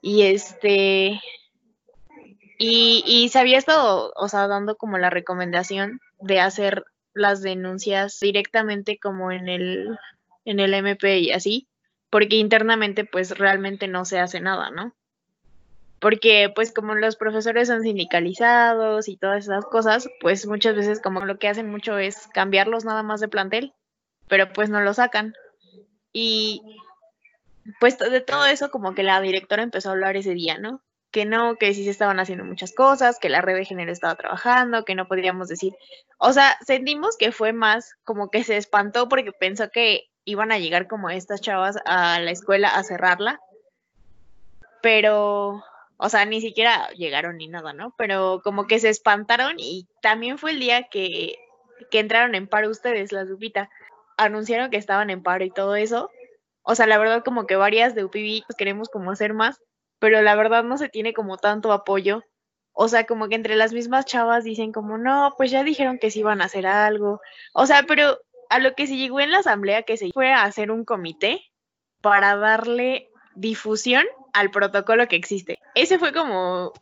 Y 0.01 0.23
este, 0.23 1.21
y, 2.59 3.05
y 3.07 3.29
se 3.29 3.39
había 3.39 3.59
estado, 3.59 4.13
o 4.17 4.29
sea, 4.29 4.49
dando 4.49 4.77
como 4.77 4.99
la 4.99 5.11
recomendación 5.11 6.01
de 6.23 6.41
hacer 6.41 6.85
las 7.15 7.43
denuncias 7.43 8.19
directamente 8.21 8.99
como 8.99 9.33
en 9.33 9.49
el, 9.49 9.99
en 10.45 10.61
el 10.61 10.75
MP 10.75 11.19
y 11.19 11.33
así, 11.33 11.69
porque 12.11 12.37
internamente 12.37 13.05
pues 13.05 13.37
realmente 13.39 13.89
no 13.89 14.05
se 14.05 14.19
hace 14.19 14.41
nada, 14.41 14.71
¿no? 14.71 14.95
Porque 16.01 16.51
pues 16.55 16.73
como 16.73 16.95
los 16.95 17.17
profesores 17.17 17.69
son 17.69 17.83
sindicalizados 17.83 19.09
y 19.09 19.17
todas 19.17 19.45
esas 19.45 19.65
cosas, 19.67 20.09
pues 20.21 20.47
muchas 20.47 20.75
veces 20.75 21.01
como 21.01 21.25
lo 21.25 21.39
que 21.39 21.49
hacen 21.49 21.71
mucho 21.71 21.99
es 21.99 22.27
cambiarlos 22.35 22.85
nada 22.85 23.03
más 23.03 23.21
de 23.21 23.29
plantel, 23.29 23.73
pero 24.27 24.53
pues 24.53 24.69
no 24.69 24.81
lo 24.81 24.95
sacan. 24.95 25.35
Y 26.13 26.63
pues 27.79 27.99
de 27.99 28.21
todo 28.21 28.47
eso 28.47 28.71
como 28.71 28.95
que 28.95 29.03
la 29.05 29.21
directora 29.21 29.63
empezó 29.63 29.91
a 29.91 29.93
hablar 29.93 30.17
ese 30.17 30.35
día, 30.35 30.59
¿no? 30.59 30.83
Que 31.13 31.25
no, 31.25 31.57
que 31.57 31.75
sí 31.75 31.85
se 31.85 31.91
estaban 31.91 32.19
haciendo 32.19 32.45
muchas 32.45 32.73
cosas, 32.73 33.19
que 33.21 33.29
la 33.29 33.41
red 33.41 33.55
de 33.55 33.65
género 33.65 33.93
estaba 33.93 34.17
trabajando, 34.17 34.85
que 34.85 34.95
no 34.95 35.07
podríamos 35.07 35.49
decir. 35.49 35.75
O 36.19 36.33
sea, 36.33 36.57
sentimos 36.67 37.17
que 37.17 37.31
fue 37.31 37.53
más 37.53 37.95
como 38.05 38.31
que 38.31 38.43
se 38.43 38.57
espantó 38.57 39.09
porque 39.09 39.33
pensó 39.33 39.71
que 39.71 40.09
iban 40.25 40.53
a 40.53 40.59
llegar 40.59 40.89
como 40.89 41.11
estas 41.11 41.41
chavas 41.41 41.77
a 41.85 42.19
la 42.19 42.31
escuela 42.31 42.69
a 42.69 42.83
cerrarla. 42.83 43.41
Pero, 44.83 45.63
o 45.99 46.09
sea, 46.09 46.25
ni 46.25 46.41
siquiera 46.41 46.89
llegaron 46.97 47.37
ni 47.37 47.47
nada, 47.47 47.73
¿no? 47.73 47.95
Pero 47.97 48.41
como 48.43 48.67
que 48.67 48.81
se 48.81 48.89
espantaron 48.89 49.57
y 49.59 49.87
también 50.01 50.39
fue 50.39 50.53
el 50.53 50.61
día 50.61 50.85
que, 50.85 51.37
que 51.91 52.01
entraron 52.01 52.35
en 52.35 52.49
paro 52.49 52.71
ustedes, 52.71 53.13
la 53.13 53.25
Lupita. 53.25 53.71
Anunciaron 54.17 54.71
que 54.71 54.79
estaban 54.79 55.11
en 55.11 55.23
paro 55.23 55.45
y 55.45 55.51
todo 55.51 55.77
eso 55.77 56.11
o 56.63 56.75
sea, 56.75 56.87
la 56.87 56.99
verdad 56.99 57.25
como 57.25 57.47
que 57.47 57.57
varias 57.57 57.95
de 57.95 58.05
UPB 58.05 58.45
pues, 58.47 58.57
queremos 58.57 58.89
como 58.89 59.11
hacer 59.11 59.35
más, 59.35 59.61
pero 60.03 60.21
la 60.21 60.35
verdad 60.35 60.65
no 60.65 60.79
se 60.79 60.89
tiene 60.89 61.13
como 61.13 61.37
tanto 61.37 61.71
apoyo. 61.73 62.25
O 62.73 62.89
sea, 62.89 63.07
como 63.07 63.29
que 63.29 63.37
entre 63.37 63.55
las 63.55 63.73
mismas 63.73 64.05
chavas 64.05 64.43
dicen 64.43 64.73
como, 64.73 64.99
no, 64.99 65.33
pues 65.37 65.53
ya 65.53 65.63
dijeron 65.63 66.01
que 66.01 66.11
sí 66.11 66.19
iban 66.19 66.43
a 66.43 66.47
hacer 66.47 66.67
algo. 66.67 67.21
O 67.53 67.67
sea, 67.67 67.85
pero 67.87 68.19
a 68.51 68.59
lo 68.59 68.75
que 68.75 68.89
se 68.89 68.97
llegó 68.97 69.21
en 69.21 69.31
la 69.31 69.39
asamblea 69.39 69.85
que 69.85 69.97
se 69.97 70.11
fue 70.11 70.33
a 70.33 70.43
hacer 70.43 70.73
un 70.73 70.85
comité 70.85 71.41
para 72.01 72.35
darle 72.35 73.11
difusión 73.37 74.05
al 74.33 74.51
protocolo 74.51 75.07
que 75.07 75.15
existe. 75.15 75.61
Ese 75.77 76.01
fue 76.01 76.13
como 76.13 76.73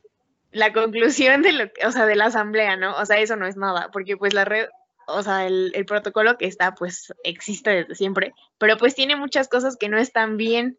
la 0.50 0.72
conclusión 0.72 1.42
de 1.42 1.52
lo 1.52 1.64
o 1.86 1.92
sea, 1.92 2.06
de 2.06 2.16
la 2.16 2.24
asamblea, 2.24 2.78
¿no? 2.78 2.96
O 2.96 3.04
sea, 3.04 3.18
eso 3.18 3.36
no 3.36 3.46
es 3.46 3.58
nada, 3.58 3.90
porque 3.92 4.16
pues 4.16 4.32
la 4.32 4.46
red 4.46 4.66
o 5.10 5.22
sea, 5.22 5.46
el, 5.46 5.84
protocolo 5.86 6.38
que 6.38 6.46
está, 6.46 6.74
pues 6.74 7.12
existe 7.24 7.70
desde 7.70 7.94
siempre, 7.94 8.32
pero 8.58 8.76
pues 8.76 8.94
tiene 8.94 9.16
muchas 9.16 9.48
cosas 9.48 9.76
que 9.76 9.88
no 9.88 9.98
están 9.98 10.36
bien. 10.36 10.78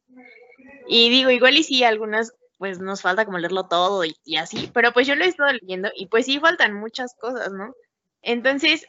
Y 0.88 1.10
digo, 1.10 1.30
igual 1.30 1.58
y 1.58 1.64
sí, 1.64 1.84
algunas, 1.84 2.34
pues 2.58 2.80
nos 2.80 3.02
falta 3.02 3.26
como 3.26 3.38
leerlo 3.38 3.68
todo 3.68 4.04
y, 4.06 4.38
así, 4.38 4.70
pero 4.74 4.92
pues 4.94 5.08
yo 5.08 5.16
lo 5.16 5.24
he 5.24 5.28
estado 5.28 5.52
leyendo 5.54 5.90
y 5.96 6.08
pues 6.08 6.26
sí 6.26 6.40
faltan 6.40 6.74
muchas 6.74 7.16
cosas, 7.16 7.52
¿no? 7.54 7.74
Entonces, 8.22 8.86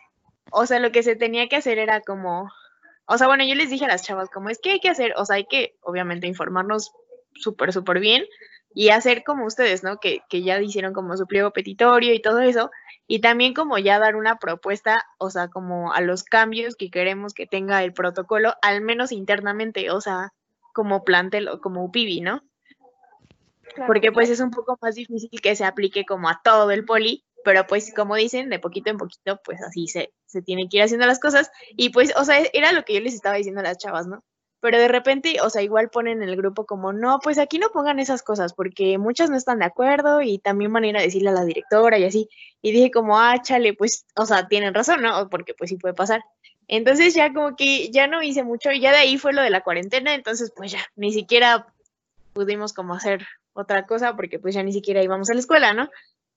o 0.50 0.66
sea, 0.66 0.78
lo 0.78 0.92
que 0.92 1.02
se 1.02 1.16
tenía 1.16 1.48
que 1.48 1.56
hacer 1.56 1.78
era 1.78 2.00
como, 2.00 2.50
o 3.06 3.18
sea, 3.18 3.26
bueno, 3.28 3.44
yo 3.44 3.54
les 3.54 3.70
dije 3.70 3.84
a 3.84 3.88
las 3.88 4.02
chavas, 4.02 4.30
como 4.30 4.50
es 4.50 4.58
que 4.58 4.72
hay 4.72 4.80
que 4.80 4.90
hacer, 4.90 5.14
o 5.16 5.24
sea, 5.24 5.36
hay 5.36 5.46
que 5.46 5.76
obviamente 5.80 6.26
informarnos 6.26 6.92
súper, 7.34 7.72
súper 7.72 8.00
bien 8.00 8.24
y 8.74 8.90
hacer 8.90 9.22
como 9.24 9.46
ustedes, 9.46 9.82
¿no? 9.82 9.98
Que, 9.98 10.20
que 10.28 10.42
ya 10.42 10.60
hicieron 10.60 10.92
como 10.92 11.16
su 11.16 11.26
pliego 11.26 11.52
petitorio 11.52 12.14
y 12.14 12.20
todo 12.20 12.40
eso, 12.40 12.70
y 13.06 13.20
también 13.20 13.54
como 13.54 13.78
ya 13.78 13.98
dar 13.98 14.16
una 14.16 14.38
propuesta, 14.38 15.04
o 15.18 15.30
sea, 15.30 15.48
como 15.48 15.92
a 15.92 16.00
los 16.00 16.24
cambios 16.24 16.76
que 16.76 16.90
queremos 16.90 17.34
que 17.34 17.46
tenga 17.46 17.82
el 17.84 17.92
protocolo, 17.92 18.54
al 18.62 18.80
menos 18.80 19.12
internamente, 19.12 19.90
o 19.90 20.00
sea, 20.00 20.32
como 20.72 21.04
plantel 21.04 21.48
o 21.48 21.60
como 21.60 21.84
UPIBI, 21.84 22.20
¿no? 22.20 22.42
Porque 23.86 24.12
pues 24.12 24.28
es 24.28 24.40
un 24.40 24.50
poco 24.50 24.78
más 24.82 24.94
difícil 24.94 25.40
que 25.40 25.56
se 25.56 25.64
aplique 25.64 26.04
como 26.04 26.28
a 26.28 26.40
todo 26.44 26.70
el 26.70 26.84
poli, 26.84 27.24
pero 27.44 27.66
pues 27.66 27.92
como 27.94 28.16
dicen, 28.16 28.50
de 28.50 28.58
poquito 28.58 28.90
en 28.90 28.98
poquito, 28.98 29.40
pues 29.44 29.62
así 29.62 29.86
se, 29.88 30.12
se 30.26 30.42
tienen 30.42 30.68
que 30.68 30.78
ir 30.78 30.82
haciendo 30.82 31.06
las 31.06 31.20
cosas. 31.20 31.50
Y 31.76 31.90
pues, 31.90 32.12
o 32.16 32.24
sea, 32.24 32.38
era 32.52 32.72
lo 32.72 32.84
que 32.84 32.94
yo 32.94 33.00
les 33.00 33.14
estaba 33.14 33.36
diciendo 33.36 33.60
a 33.60 33.64
las 33.64 33.78
chavas, 33.78 34.06
¿no? 34.06 34.22
pero 34.62 34.78
de 34.78 34.86
repente, 34.86 35.38
o 35.42 35.50
sea, 35.50 35.60
igual 35.60 35.90
ponen 35.90 36.22
en 36.22 36.28
el 36.28 36.36
grupo 36.36 36.66
como, 36.66 36.92
no, 36.92 37.18
pues 37.18 37.38
aquí 37.38 37.58
no 37.58 37.70
pongan 37.70 37.98
esas 37.98 38.22
cosas 38.22 38.54
porque 38.54 38.96
muchas 38.96 39.28
no 39.28 39.36
están 39.36 39.58
de 39.58 39.64
acuerdo 39.64 40.22
y 40.22 40.38
también 40.38 40.72
van 40.72 40.84
a 40.84 40.86
ir 40.86 40.96
a 40.96 41.02
decirle 41.02 41.30
a 41.30 41.32
la 41.32 41.44
directora 41.44 41.98
y 41.98 42.04
así. 42.04 42.28
Y 42.62 42.70
dije 42.70 42.92
como, 42.92 43.18
ah, 43.18 43.42
chale, 43.42 43.74
pues, 43.74 44.06
o 44.14 44.24
sea, 44.24 44.46
tienen 44.46 44.72
razón, 44.72 45.02
¿no? 45.02 45.28
Porque 45.30 45.52
pues 45.54 45.68
sí 45.68 45.78
puede 45.78 45.94
pasar. 45.94 46.22
Entonces 46.68 47.14
ya 47.14 47.32
como 47.32 47.56
que 47.56 47.90
ya 47.90 48.06
no 48.06 48.22
hice 48.22 48.42
mucho 48.44 48.70
y 48.70 48.80
ya 48.80 48.92
de 48.92 48.98
ahí 48.98 49.18
fue 49.18 49.32
lo 49.32 49.42
de 49.42 49.50
la 49.50 49.62
cuarentena, 49.62 50.14
entonces 50.14 50.52
pues 50.56 50.72
ya, 50.72 50.80
ni 50.96 51.12
siquiera 51.12 51.66
pudimos 52.32 52.72
como 52.72 52.94
hacer 52.94 53.26
otra 53.52 53.86
cosa 53.86 54.16
porque 54.16 54.38
pues 54.38 54.54
ya 54.54 54.62
ni 54.62 54.72
siquiera 54.72 55.02
íbamos 55.02 55.28
a 55.30 55.34
la 55.34 55.40
escuela, 55.40 55.74
¿no? 55.74 55.90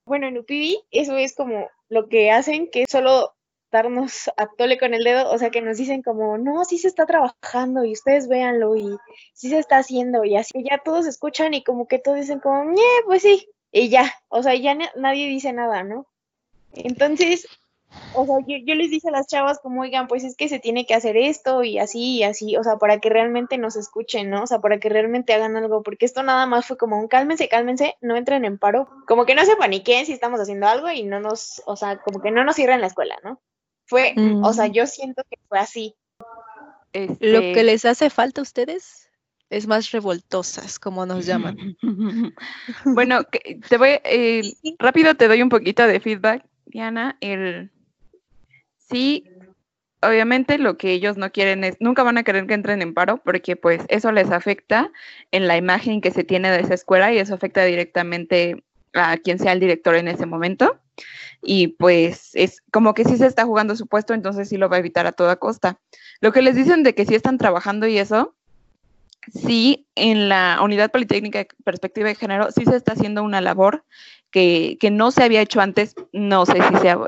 Bueno, 0.06 0.28
en 0.28 0.38
UPV 0.38 0.84
eso 0.92 1.18
es 1.18 1.36
como 1.36 1.70
lo 1.90 2.08
que 2.10 2.32
hacen 2.32 2.70
que 2.70 2.86
solo 2.90 3.34
darnos 3.72 4.30
a 4.38 4.48
tole 4.58 4.78
con 4.78 4.94
el 4.94 5.04
dedo, 5.04 5.30
o 5.32 5.38
sea, 5.38 5.50
que 5.50 5.62
nos 5.62 5.78
dicen 5.78 6.02
como, 6.02 6.38
no, 6.38 6.64
sí 6.64 6.78
se 6.78 6.88
está 6.88 7.06
trabajando 7.06 7.84
y 7.84 7.92
ustedes 7.92 8.28
véanlo 8.28 8.76
y 8.76 8.98
sí 9.34 9.50
se 9.50 9.60
está 9.60 9.78
haciendo 9.78 10.24
y 10.24 10.38
así 10.38 10.64
ya 10.64 10.78
todos 10.78 11.06
escuchan 11.06 11.54
y 11.54 11.64
como 11.64 11.88
que 11.88 12.00
todos 12.00 12.20
dicen 12.20 12.40
como, 12.40 12.74
pues 13.06 13.24
sí, 13.24 13.50
y 13.72 13.90
ya, 13.90 14.14
o 14.30 14.44
sea, 14.44 14.56
ya 14.56 14.78
nadie 14.96 15.28
dice 15.28 15.52
nada, 15.52 15.84
¿no? 15.84 16.08
Entonces, 16.74 17.48
o 18.14 18.26
sea, 18.26 18.36
yo, 18.48 18.58
yo, 18.66 18.76
les 18.76 18.90
dije 18.90 19.08
a 19.08 19.12
las 19.12 19.28
chavas 19.28 19.60
como, 19.60 19.82
oigan, 19.82 20.08
pues 20.08 20.24
es 20.24 20.36
que 20.36 20.50
se 20.50 20.60
tiene 20.60 20.86
que 20.86 20.94
hacer 20.94 21.18
esto 21.18 21.64
y 21.64 21.80
así 21.80 22.18
y 22.18 22.24
así, 22.24 22.58
o 22.58 22.64
sea, 22.64 22.78
para 22.78 23.00
que 23.00 23.10
realmente 23.10 23.58
nos 23.58 23.76
escuchen, 23.76 24.30
¿no? 24.30 24.44
O 24.44 24.48
sea, 24.48 24.60
para 24.60 24.80
que 24.80 24.90
realmente 24.90 25.34
hagan 25.34 25.56
algo, 25.56 25.84
porque 25.84 26.06
esto 26.06 26.24
nada 26.24 26.46
más 26.46 26.66
fue 26.66 26.78
como 26.78 27.00
un 27.00 27.08
cálmense, 27.08 27.50
cálmense, 27.50 27.96
no 28.02 28.16
entren 28.16 28.46
en 28.46 28.58
paro, 28.58 28.90
como 29.08 29.26
que 29.26 29.36
no 29.36 29.46
se 29.46 29.56
paniquen 29.56 30.06
si 30.06 30.14
estamos 30.14 30.40
haciendo 30.40 30.68
algo 30.68 30.90
y 30.92 31.04
no 31.04 31.20
nos, 31.20 31.62
o 31.66 31.76
sea, 31.76 31.98
como 31.98 32.22
que 32.22 32.32
no 32.32 32.44
nos 32.44 32.56
cierren 32.56 32.82
la 32.82 32.88
escuela, 32.88 33.16
¿no? 33.24 33.42
Fue, 33.86 34.16
o 34.42 34.52
sea, 34.52 34.68
yo 34.68 34.88
siento 34.88 35.24
que 35.30 35.38
fue 35.48 35.60
así. 35.60 35.96
Lo 36.94 37.42
que 37.42 37.50
este 37.52 37.64
les 37.64 37.86
hace 37.86 38.10
falta 38.10 38.42
a 38.42 38.44
ustedes 38.44 39.10
es 39.50 39.68
más 39.68 39.92
revoltosas, 39.92 40.80
como 40.80 41.06
nos 41.06 41.26
llaman. 41.26 41.78
bueno, 42.86 43.24
te 43.70 43.78
voy, 43.78 44.00
eh, 44.04 44.42
rápido 44.80 45.16
te 45.16 45.28
doy 45.28 45.42
un 45.42 45.50
poquito 45.50 45.86
de 45.86 46.00
feedback, 46.00 46.46
Diana. 46.66 47.18
El, 47.22 47.72
sí, 48.90 49.26
obviamente 50.02 50.58
lo 50.58 50.78
que 50.78 50.92
ellos 50.92 51.18
no 51.18 51.32
quieren 51.32 51.64
es, 51.64 51.78
nunca 51.80 52.04
van 52.04 52.18
a 52.18 52.24
querer 52.24 52.48
que 52.48 52.54
entren 52.54 52.82
en 52.82 52.94
paro, 52.94 53.18
porque 53.18 53.56
pues 53.56 53.84
eso 53.90 54.12
les 54.12 54.32
afecta 54.32 54.92
en 55.32 55.48
la 55.48 55.58
imagen 55.58 56.02
que 56.02 56.12
se 56.12 56.24
tiene 56.24 56.52
de 56.52 56.62
esa 56.62 56.74
escuela 56.74 57.12
y 57.14 57.18
eso 57.18 57.34
afecta 57.34 57.64
directamente 57.66 58.64
a 58.94 59.18
quien 59.18 59.40
sea 59.40 59.52
el 59.52 59.60
director 59.60 59.96
en 59.96 60.08
ese 60.08 60.26
momento 60.26 60.80
y 61.42 61.68
pues 61.68 62.32
es 62.34 62.62
como 62.72 62.94
que 62.94 63.06
sí 63.06 63.18
se 63.18 63.28
está 63.28 63.46
jugando 63.46 63.76
su 63.76 63.88
puesto, 63.88 64.14
entonces 64.14 64.50
sí 64.50 64.58
lo 64.58 64.70
va 64.70 64.78
a 64.78 64.80
evitar 64.80 65.06
a 65.06 65.12
toda 65.12 65.36
costa. 65.36 65.80
Lo 66.22 66.32
que 66.32 66.42
les 66.42 66.56
dicen 66.56 66.84
de 66.84 66.96
que 66.96 67.06
sí 67.06 67.16
están 67.16 67.38
trabajando 67.38 67.88
y 67.88 67.98
eso, 67.98 68.36
sí 69.32 69.88
en 69.96 70.30
la 70.30 70.60
Unidad 70.64 70.92
Politécnica 70.92 71.40
de 71.40 71.48
Perspectiva 71.64 72.08
de 72.08 72.16
Género 72.16 72.52
sí 72.52 72.66
se 72.66 72.76
está 72.76 72.94
haciendo 72.94 73.24
una 73.24 73.42
labor 73.42 73.84
que, 74.32 74.78
que 74.80 74.92
no 74.92 75.12
se 75.12 75.24
había 75.24 75.42
hecho 75.42 75.62
antes, 75.62 75.96
no 76.12 76.46
sé 76.46 76.58
si 76.62 76.76
sea, 76.78 77.00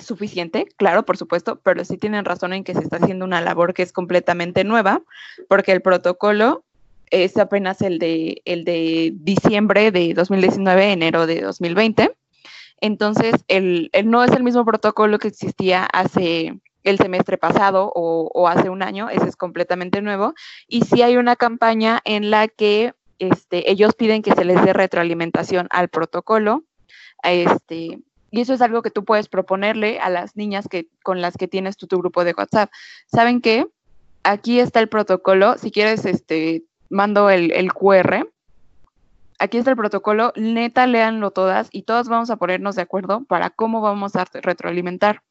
suficiente, 0.00 0.66
claro, 0.76 1.04
por 1.04 1.16
supuesto, 1.16 1.60
pero 1.62 1.84
sí 1.84 1.98
tienen 1.98 2.24
razón 2.24 2.52
en 2.52 2.64
que 2.64 2.74
se 2.74 2.80
está 2.80 2.96
haciendo 2.96 3.24
una 3.24 3.40
labor 3.40 3.74
que 3.74 3.82
es 3.82 3.92
completamente 3.92 4.64
nueva, 4.64 5.02
porque 5.48 5.72
el 5.72 5.82
protocolo 5.82 6.64
es 7.10 7.36
apenas 7.36 7.82
el 7.82 7.98
de, 7.98 8.40
el 8.46 8.64
de 8.64 9.12
diciembre 9.14 9.90
de 9.90 10.14
2019, 10.14 10.92
enero 10.92 11.26
de 11.26 11.42
2020. 11.42 12.16
Entonces, 12.80 13.44
el, 13.48 13.90
no 14.04 14.24
es 14.24 14.32
el 14.32 14.42
mismo 14.42 14.64
protocolo 14.64 15.18
que 15.18 15.28
existía 15.28 15.84
hace 15.84 16.58
el 16.82 16.96
semestre 16.96 17.38
pasado 17.38 17.92
o, 17.94 18.48
hace 18.48 18.70
un 18.70 18.82
año, 18.82 19.08
ese 19.08 19.28
es 19.28 19.36
completamente 19.36 20.02
nuevo. 20.02 20.34
Y 20.66 20.82
sí 20.82 21.02
hay 21.02 21.16
una 21.16 21.36
campaña 21.36 22.00
en 22.04 22.30
la 22.30 22.48
que 22.48 22.94
este, 23.20 23.70
ellos 23.70 23.94
piden 23.94 24.22
que 24.22 24.32
se 24.32 24.44
les 24.44 24.64
dé 24.64 24.72
retroalimentación 24.72 25.68
al 25.70 25.88
protocolo. 25.90 26.64
Este, 27.22 28.00
y 28.32 28.40
eso 28.40 28.54
es 28.54 28.62
algo 28.62 28.80
que 28.80 28.90
tú 28.90 29.04
puedes 29.04 29.28
proponerle 29.28 30.00
a 30.00 30.08
las 30.08 30.36
niñas 30.36 30.66
que, 30.66 30.88
con 31.02 31.20
las 31.20 31.36
que 31.36 31.48
tienes 31.48 31.76
tu, 31.76 31.86
grupo 31.86 32.24
de 32.24 32.34
WhatsApp. 32.36 32.72
¿Saben 33.06 33.42
qué? 33.42 33.66
Aquí 34.22 34.58
está 34.58 34.80
el 34.80 34.88
protocolo. 34.88 35.58
Si 35.58 35.70
quieres, 35.70 36.06
este, 36.06 36.64
mando 36.88 37.28
el, 37.28 37.52
el 37.52 37.74
QR. 37.74 38.26
Aquí 39.38 39.58
está 39.58 39.70
el 39.72 39.76
protocolo. 39.76 40.32
Neta, 40.34 40.86
léanlo 40.86 41.30
todas 41.30 41.68
y 41.72 41.82
todas 41.82 42.08
vamos 42.08 42.30
a 42.30 42.36
ponernos 42.36 42.74
de 42.74 42.82
acuerdo 42.82 43.22
para 43.24 43.50
cómo 43.50 43.82
vamos 43.82 44.16
a 44.16 44.24
retroalimentar. 44.32 45.22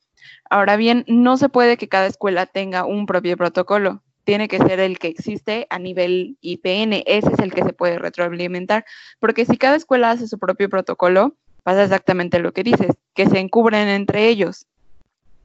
Ahora 0.47 0.75
bien, 0.75 1.03
no 1.07 1.37
se 1.37 1.49
puede 1.49 1.77
que 1.77 1.89
cada 1.89 2.05
escuela 2.05 2.45
tenga 2.45 2.85
un 2.85 3.07
propio 3.07 3.35
protocolo. 3.35 4.03
Tiene 4.25 4.47
que 4.47 4.59
ser 4.59 4.79
el 4.79 4.99
que 4.99 5.07
existe 5.07 5.65
a 5.71 5.79
nivel 5.79 6.37
IPN. 6.41 7.01
Ese 7.07 7.31
es 7.33 7.39
el 7.39 7.51
que 7.51 7.63
se 7.63 7.73
puede 7.73 7.97
retroalimentar. 7.97 8.85
Porque 9.19 9.45
si 9.45 9.57
cada 9.57 9.75
escuela 9.75 10.11
hace 10.11 10.27
su 10.27 10.37
propio 10.37 10.69
protocolo, 10.69 11.35
pasa 11.63 11.83
exactamente 11.83 12.39
lo 12.39 12.53
que 12.53 12.63
dices, 12.63 12.95
que 13.13 13.27
se 13.27 13.39
encubren 13.39 13.87
entre 13.87 14.27
ellos. 14.27 14.67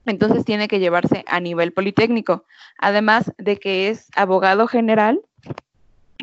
Entonces 0.06 0.44
tiene 0.44 0.68
que 0.68 0.78
llevarse 0.78 1.24
a 1.26 1.40
nivel 1.40 1.72
politécnico, 1.72 2.44
además 2.78 3.32
de 3.38 3.56
que 3.56 3.88
es 3.88 4.08
abogado 4.14 4.68
general 4.68 5.20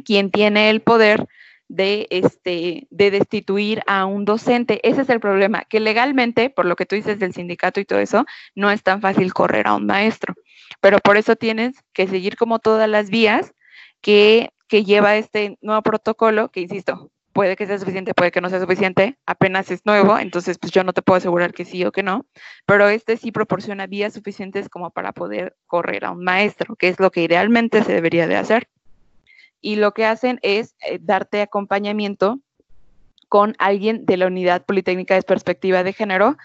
quien 0.06 0.32
tiene 0.32 0.70
el 0.70 0.82
poder 0.82 1.28
de, 1.68 2.08
este, 2.10 2.88
de 2.92 3.12
destituir 3.12 3.82
a 3.88 4.06
un 4.06 4.26
docente. 4.26 4.80
Ese 4.88 5.02
es 5.02 5.10
el 5.10 5.20
problema, 5.20 5.64
que 5.66 5.80
legalmente, 5.80 6.50
por 6.50 6.66
lo 6.66 6.76
que 6.76 6.86
tú 6.86 6.96
dices 6.96 7.20
del 7.20 7.34
sindicato 7.34 7.80
y 7.80 7.86
todo 7.86 8.00
eso, 8.00 8.26
no 8.56 8.72
es 8.72 8.84
tan 8.84 9.02
fácil 9.02 9.34
correr 9.34 9.68
a 9.68 9.76
un 9.76 9.86
maestro. 9.86 10.34
Pero 10.82 11.00
por 11.00 11.18
eso 11.18 11.36
tienes 11.36 11.76
que 11.94 12.08
seguir 12.08 12.36
como 12.38 12.60
todas 12.60 12.90
las 12.90 13.10
vías 13.10 13.54
que, 14.02 14.52
que 14.68 14.84
lleva 14.84 15.16
este 15.16 15.58
nuevo 15.62 15.82
protocolo, 15.82 16.50
que 16.50 16.62
insisto, 16.62 17.10
puede 17.34 17.56
que 17.56 17.66
sea 17.66 17.80
suficiente, 17.80 18.14
puede 18.14 18.32
que 18.32 18.42
no 18.42 18.50
sea 18.50 18.60
suficiente, 18.60 19.18
apenas 19.26 19.70
es 19.72 19.86
nuevo, 19.86 20.18
entonces 20.18 20.58
pues 20.60 20.72
yo 20.72 20.84
no 20.84 20.94
te 20.94 21.02
puedo 21.02 21.18
asegurar 21.18 21.54
que 21.54 21.66
sí 21.66 21.84
o 21.84 21.92
que 21.92 22.04
no, 22.04 22.26
pero 22.66 22.88
este 22.88 23.18
sí 23.18 23.32
proporciona 23.32 23.88
vías 23.88 24.14
suficientes 24.14 24.70
como 24.70 24.92
para 24.92 25.12
poder 25.12 25.56
correr 25.66 26.06
a 26.06 26.12
un 26.12 26.24
maestro, 26.24 26.76
que 26.76 26.88
es 26.88 27.00
lo 27.00 27.12
que 27.12 27.24
idealmente 27.24 27.84
se 27.84 27.94
debería 27.94 28.28
de 28.28 28.38
hacer. 28.38 28.70
Y 29.62 29.78
lo 29.78 29.94
que 29.94 30.06
hacen 30.06 30.40
es 30.44 30.76
eh, 30.86 31.00
darte 31.02 31.42
acompañamiento 31.42 32.40
con 33.30 33.56
alguien 33.58 34.06
de 34.06 34.18
la 34.18 34.28
unidad 34.28 34.64
politécnica 34.66 35.16
de 35.16 35.24
perspectiva 35.24 35.84
de 35.84 35.94
género 35.94 36.38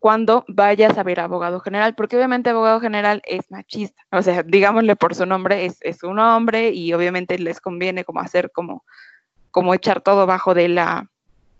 cuando 0.00 0.44
vayas 0.48 0.98
a 0.98 1.02
ver 1.02 1.20
abogado 1.20 1.60
general, 1.60 1.94
porque 1.94 2.16
obviamente 2.16 2.50
abogado 2.50 2.80
general 2.80 3.22
es 3.24 3.50
machista, 3.50 4.02
o 4.10 4.22
sea, 4.22 4.42
digámosle 4.42 4.96
por 4.96 5.14
su 5.14 5.26
nombre, 5.26 5.66
es, 5.66 5.78
es 5.82 6.02
un 6.02 6.18
hombre 6.18 6.70
y 6.70 6.92
obviamente 6.94 7.38
les 7.38 7.60
conviene 7.60 8.04
como 8.04 8.20
hacer 8.20 8.50
como 8.50 8.84
como 9.50 9.74
echar 9.74 10.00
todo 10.00 10.26
bajo 10.26 10.54
de 10.54 10.68
la, 10.68 11.10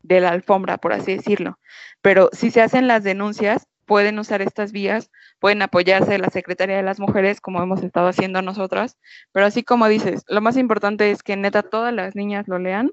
de 0.03 0.21
la 0.21 0.31
alfombra, 0.31 0.79
por 0.79 0.93
así 0.93 1.17
decirlo. 1.17 1.59
Pero 2.03 2.31
si 2.33 2.51
se 2.51 2.63
hacen 2.63 2.89
las 2.89 3.05
denuncias, 3.05 3.67
pueden 3.91 4.19
usar 4.19 4.41
estas 4.41 4.71
vías, 4.71 5.11
pueden 5.41 5.63
apoyarse 5.63 6.17
la 6.19 6.31
Secretaría 6.31 6.77
de 6.77 6.83
las 6.85 7.01
Mujeres, 7.01 7.41
como 7.41 7.61
hemos 7.61 7.83
estado 7.83 8.07
haciendo 8.07 8.41
nosotras, 8.41 8.97
pero 9.33 9.47
así 9.47 9.65
como 9.65 9.89
dices, 9.89 10.25
lo 10.29 10.41
más 10.41 10.57
importante 10.57 11.11
es 11.11 11.25
que 11.25 11.37
neta 11.37 11.65
todas 11.65 11.93
las 11.93 12.15
niñas 12.15 12.47
lo 12.47 12.61
lean 12.61 12.93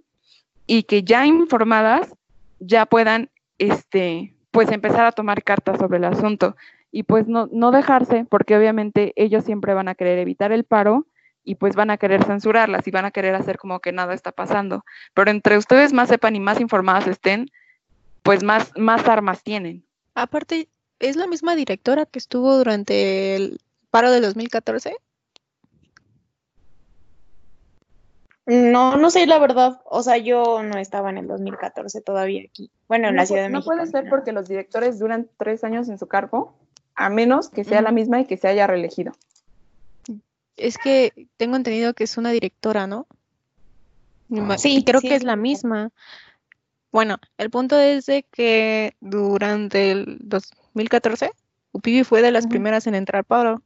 y 0.66 0.84
que 0.84 1.04
ya 1.04 1.28
informadas 1.28 2.16
ya 2.60 2.88
puedan, 2.88 3.30
este, 3.60 4.34
pues 4.50 4.72
empezar 4.72 5.06
a 5.06 5.12
tomar 5.12 5.44
cartas 5.44 5.78
sobre 5.78 5.98
el 5.98 6.06
asunto 6.06 6.56
y 6.92 7.04
pues 7.04 7.28
no, 7.28 7.48
no 7.52 7.70
dejarse, 7.70 8.26
porque 8.28 8.58
obviamente 8.58 9.14
ellos 9.18 9.44
siempre 9.44 9.76
van 9.76 9.90
a 9.90 9.94
querer 9.96 10.18
evitar 10.18 10.52
el 10.52 10.64
paro 10.64 11.06
y 11.48 11.56
pues 11.56 11.76
van 11.76 11.90
a 11.90 11.98
querer 11.98 12.26
censurarlas 12.26 12.86
y 12.86 12.92
van 12.92 13.06
a 13.06 13.12
querer 13.12 13.34
hacer 13.34 13.58
como 13.58 13.80
que 13.80 13.94
nada 13.94 14.14
está 14.14 14.34
pasando. 14.34 14.84
Pero 15.14 15.32
entre 15.32 15.58
ustedes 15.58 15.94
más 15.94 16.10
sepan 16.10 16.36
y 16.36 16.42
más 16.42 16.60
informadas 16.60 17.08
estén, 17.08 17.50
pues 18.22 18.44
más, 18.44 18.74
más 18.76 19.08
armas 19.08 19.44
tienen. 19.44 19.86
Aparte, 20.14 20.68
¿es 21.00 21.16
la 21.16 21.26
misma 21.26 21.56
directora 21.56 22.06
que 22.06 22.20
estuvo 22.20 22.58
durante 22.58 23.38
el 23.38 23.62
paro 23.92 24.12
de 24.12 24.20
2014? 24.20 24.98
No, 28.46 28.98
no 28.98 29.10
sé 29.10 29.26
la 29.26 29.40
verdad. 29.40 29.80
O 29.86 30.04
sea, 30.04 30.18
yo 30.18 30.62
no 30.64 30.78
estaba 30.78 31.12
en 31.12 31.18
el 31.18 31.28
2014 31.28 32.02
todavía 32.02 32.44
aquí. 32.44 32.70
Bueno, 32.90 33.08
en 33.08 33.16
la 33.16 33.26
Ciudad 33.26 33.44
de 33.44 33.50
México. 33.50 33.72
No 33.72 33.78
puede 33.78 33.90
ser 33.90 34.10
porque 34.10 34.34
los 34.34 34.50
directores 34.50 35.00
duran 35.00 35.30
tres 35.38 35.64
años 35.64 35.88
en 35.88 35.98
su 35.98 36.08
cargo, 36.08 36.58
a 36.94 37.10
menos 37.10 37.48
que 37.50 37.64
sea 37.64 37.82
la 37.82 37.94
misma 37.94 38.20
y 38.20 38.26
que 38.26 38.36
se 38.36 38.50
haya 38.50 38.68
reelegido. 38.68 39.14
Es 40.58 40.78
que 40.78 41.28
tengo 41.38 41.56
entendido 41.56 41.94
que 41.94 42.04
es 42.04 42.18
una 42.18 42.32
directora, 42.32 42.88
¿no? 42.88 43.08
Sí, 44.58 44.84
creo 44.84 45.02
que 45.02 45.16
es 45.16 45.24
la 45.24 45.36
misma. 45.36 45.92
Bueno, 46.92 47.18
el 47.38 47.50
punto 47.50 47.80
es 47.80 48.06
de 48.08 48.24
que 48.24 48.96
durante 49.00 49.92
el 49.92 50.18
2014, 50.22 51.32
Upibi 51.72 52.04
fue 52.04 52.22
de 52.22 52.32
las 52.32 52.48
primeras 52.48 52.88
en 52.88 52.96
entrar 52.96 53.24
paro. 53.24 53.62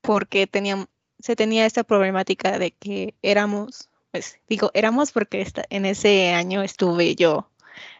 Porque 0.00 0.46
tenían, 0.46 0.86
se 1.18 1.36
tenía 1.36 1.66
esta 1.66 1.84
problemática 1.84 2.58
de 2.58 2.70
que 2.70 3.14
éramos, 3.22 3.88
pues 4.10 4.38
digo, 4.48 4.70
éramos 4.74 5.12
porque 5.12 5.46
en 5.70 5.86
ese 5.86 6.32
año 6.32 6.62
estuve 6.62 7.14
yo 7.14 7.48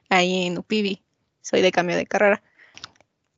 ahí 0.08 0.46
en 0.46 0.58
Upibi. 0.58 1.02
Soy 1.42 1.62
de 1.62 1.72
cambio 1.72 1.96
de 1.96 2.06
carrera 2.06 2.42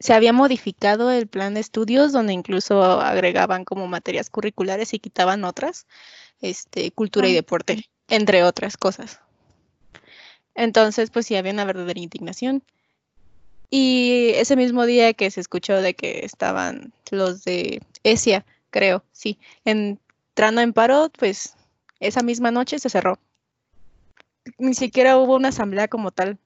se 0.00 0.12
había 0.12 0.32
modificado 0.32 1.10
el 1.10 1.26
plan 1.26 1.54
de 1.54 1.60
estudios 1.60 2.12
donde 2.12 2.32
incluso 2.32 2.82
agregaban 2.82 3.64
como 3.64 3.86
materias 3.86 4.30
curriculares 4.30 4.92
y 4.94 4.98
quitaban 4.98 5.44
otras, 5.44 5.86
este, 6.40 6.90
cultura 6.90 7.28
y 7.28 7.32
ah, 7.32 7.36
deporte, 7.36 7.90
entre 8.08 8.42
otras 8.44 8.76
cosas. 8.76 9.20
Entonces, 10.54 11.10
pues 11.10 11.26
sí, 11.26 11.36
había 11.36 11.52
una 11.52 11.64
verdadera 11.64 12.00
indignación. 12.00 12.62
Y 13.70 14.30
ese 14.34 14.56
mismo 14.56 14.86
día 14.86 15.14
que 15.14 15.30
se 15.30 15.40
escuchó 15.40 15.80
de 15.80 15.94
que 15.94 16.24
estaban 16.24 16.92
los 17.10 17.44
de 17.44 17.82
ESIA, 18.04 18.44
creo, 18.70 19.04
sí, 19.12 19.38
entrando 19.64 20.60
en 20.60 20.72
paro, 20.72 21.10
pues 21.18 21.56
esa 21.98 22.22
misma 22.22 22.50
noche 22.50 22.78
se 22.78 22.90
cerró. 22.90 23.18
Ni 24.58 24.74
siquiera 24.74 25.16
hubo 25.18 25.34
una 25.36 25.48
asamblea 25.48 25.88
como 25.88 26.10
tal. 26.10 26.38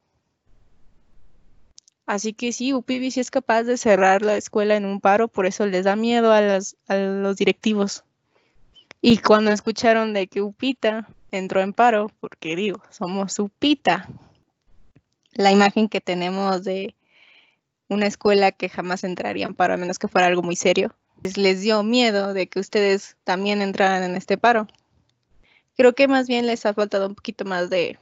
Así 2.09 2.33
que 2.33 2.53
sí, 2.53 2.73
UPIBI 2.73 3.11
sí 3.11 3.21
es 3.21 3.31
capaz 3.31 3.65
de 3.65 3.77
cerrar 3.77 4.23
la 4.23 4.39
escuela 4.39 4.77
en 4.77 4.87
un 4.87 4.99
paro, 4.99 5.29
por 5.29 5.45
eso 5.45 5.67
les 5.67 5.85
da 5.85 5.95
miedo 5.95 6.33
a, 6.33 6.41
los 6.89 7.37
directivos. 7.37 8.03
Y 9.03 9.19
cuando 9.19 9.51
escucharon 9.51 10.15
de 10.15 10.27
que 10.27 10.41
Upita 10.41 11.07
entró 11.33 11.61
en 11.61 11.75
paro, 11.75 12.11
porque 12.21 12.57
digo, 12.57 12.83
somos 12.89 13.39
Upita, 13.39 14.09
la 15.35 15.53
imagen 15.53 15.91
que 15.91 16.01
tenemos 16.01 16.65
de 16.65 16.97
una 17.91 18.07
escuela 18.07 18.53
que 18.53 18.71
jamás 18.71 19.05
entraría 19.05 19.45
en 19.45 19.55
paro, 19.55 19.75
a 19.75 19.77
menos 19.77 19.99
que 19.99 20.09
fuera 20.09 20.29
algo 20.29 20.43
muy 20.43 20.57
serio, 20.57 20.97
pues 21.21 21.37
les 21.37 21.61
dio 21.61 21.83
miedo 21.83 22.33
de 22.33 22.47
que 22.47 22.59
ustedes 22.59 23.19
también 23.25 23.61
entraran 23.61 24.03
en 24.03 24.17
este 24.17 24.39
paro. 24.39 24.67
Creo 25.77 25.95
que 25.95 26.09
más 26.09 26.27
bien 26.27 26.47
les 26.47 26.65
ha 26.65 26.73
faltado 26.73 27.07
un 27.07 27.17
poquito 27.17 27.45
más 27.45 27.69
de 27.69 27.99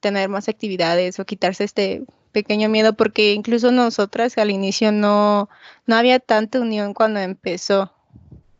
tener 0.00 0.30
más 0.30 0.48
actividades 0.48 1.20
o 1.20 1.26
quitarse 1.26 1.64
este 1.64 2.06
pequeño 2.32 2.68
miedo 2.68 2.94
porque 2.94 3.32
incluso 3.32 3.70
nosotras 3.70 4.36
al 4.38 4.50
inicio 4.50 4.90
no, 4.90 5.48
no 5.86 5.96
había 5.96 6.18
tanta 6.18 6.60
unión 6.60 6.94
cuando 6.94 7.20
empezó. 7.20 7.92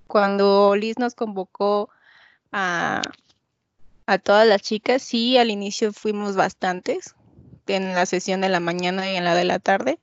Cuando 0.07 0.77
Liz 0.77 0.99
nos 0.99 1.15
convocó 1.15 1.89
a, 2.53 3.03
a 4.07 4.19
todas 4.19 4.47
las 4.47 4.63
chicas, 4.63 5.03
sí, 5.03 5.39
al 5.39 5.51
inicio 5.51 5.93
fuimos 5.93 6.37
bastantes 6.37 7.15
en 7.67 7.95
la 7.95 8.07
sesión 8.07 8.41
de 8.43 8.49
la 8.49 8.61
mañana 8.61 9.11
y 9.11 9.17
en 9.17 9.25
la 9.25 9.35
de 9.35 9.45
la 9.45 9.59
tarde, 9.59 9.99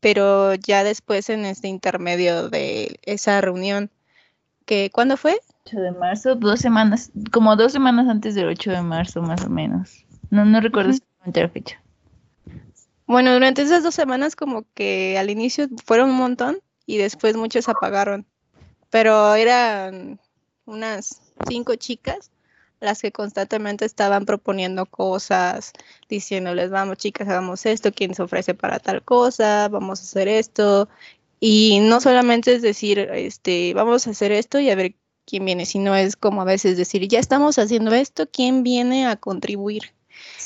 pero 0.00 0.54
ya 0.54 0.84
después 0.84 1.30
en 1.30 1.44
este 1.44 1.68
intermedio 1.68 2.48
de 2.48 2.98
esa 3.02 3.40
reunión, 3.40 3.90
que 4.66 4.90
¿cuándo 4.92 5.16
fue? 5.16 5.40
8 5.66 5.80
de 5.80 5.92
marzo, 5.92 6.34
dos 6.34 6.60
semanas, 6.60 7.10
como 7.32 7.56
dos 7.56 7.72
semanas 7.72 8.08
antes 8.08 8.34
del 8.34 8.48
8 8.48 8.70
de 8.70 8.82
marzo 8.82 9.22
más 9.22 9.44
o 9.44 9.50
menos. 9.50 10.04
No, 10.30 10.44
no 10.44 10.60
recuerdo 10.60 10.90
exactamente 10.90 11.42
la 11.42 11.48
fecha. 11.48 11.82
Bueno, 13.10 13.34
durante 13.34 13.62
esas 13.62 13.82
dos 13.82 13.96
semanas 13.96 14.36
como 14.36 14.64
que 14.72 15.18
al 15.18 15.30
inicio 15.30 15.66
fueron 15.84 16.10
un 16.10 16.16
montón 16.16 16.60
y 16.86 16.96
después 16.96 17.36
muchos 17.36 17.68
apagaron, 17.68 18.24
pero 18.88 19.34
eran 19.34 20.20
unas 20.64 21.20
cinco 21.48 21.74
chicas 21.74 22.30
las 22.78 23.02
que 23.02 23.10
constantemente 23.10 23.84
estaban 23.84 24.26
proponiendo 24.26 24.86
cosas, 24.86 25.72
diciéndoles, 26.08 26.70
vamos 26.70 26.98
chicas, 26.98 27.26
hagamos 27.26 27.66
esto, 27.66 27.90
quién 27.90 28.14
se 28.14 28.22
ofrece 28.22 28.54
para 28.54 28.78
tal 28.78 29.02
cosa, 29.02 29.66
vamos 29.68 29.98
a 29.98 30.02
hacer 30.04 30.28
esto. 30.28 30.88
Y 31.40 31.80
no 31.80 32.00
solamente 32.00 32.54
es 32.54 32.62
decir, 32.62 33.00
este, 33.00 33.74
vamos 33.74 34.06
a 34.06 34.10
hacer 34.10 34.30
esto 34.30 34.60
y 34.60 34.70
a 34.70 34.76
ver 34.76 34.94
quién 35.26 35.44
viene, 35.44 35.66
sino 35.66 35.96
es 35.96 36.14
como 36.14 36.42
a 36.42 36.44
veces 36.44 36.76
decir, 36.76 37.08
ya 37.08 37.18
estamos 37.18 37.58
haciendo 37.58 37.92
esto, 37.92 38.28
¿quién 38.30 38.62
viene 38.62 39.08
a 39.08 39.16
contribuir? 39.16 39.94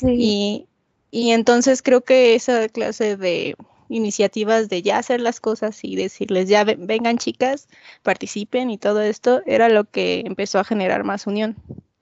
Y, 0.03 0.67
y 1.15 1.31
entonces 1.31 1.81
creo 1.81 2.01
que 2.01 2.35
esa 2.35 2.69
clase 2.69 3.17
de 3.17 3.55
iniciativas 3.89 4.69
de 4.69 4.83
ya 4.83 4.99
hacer 4.99 5.21
las 5.21 5.39
cosas 5.39 5.79
y 5.85 5.95
decirles, 5.95 6.49
ya 6.49 6.65
vengan 6.65 7.19
chicas, 7.19 7.69
participen 8.03 8.69
y 8.69 8.79
todo 8.79 9.01
esto, 9.01 9.41
era 9.47 9.69
lo 9.69 9.85
que 9.85 10.25
empezó 10.27 10.59
a 10.59 10.65
generar 10.65 11.05
más 11.05 11.29
unión. 11.29 11.55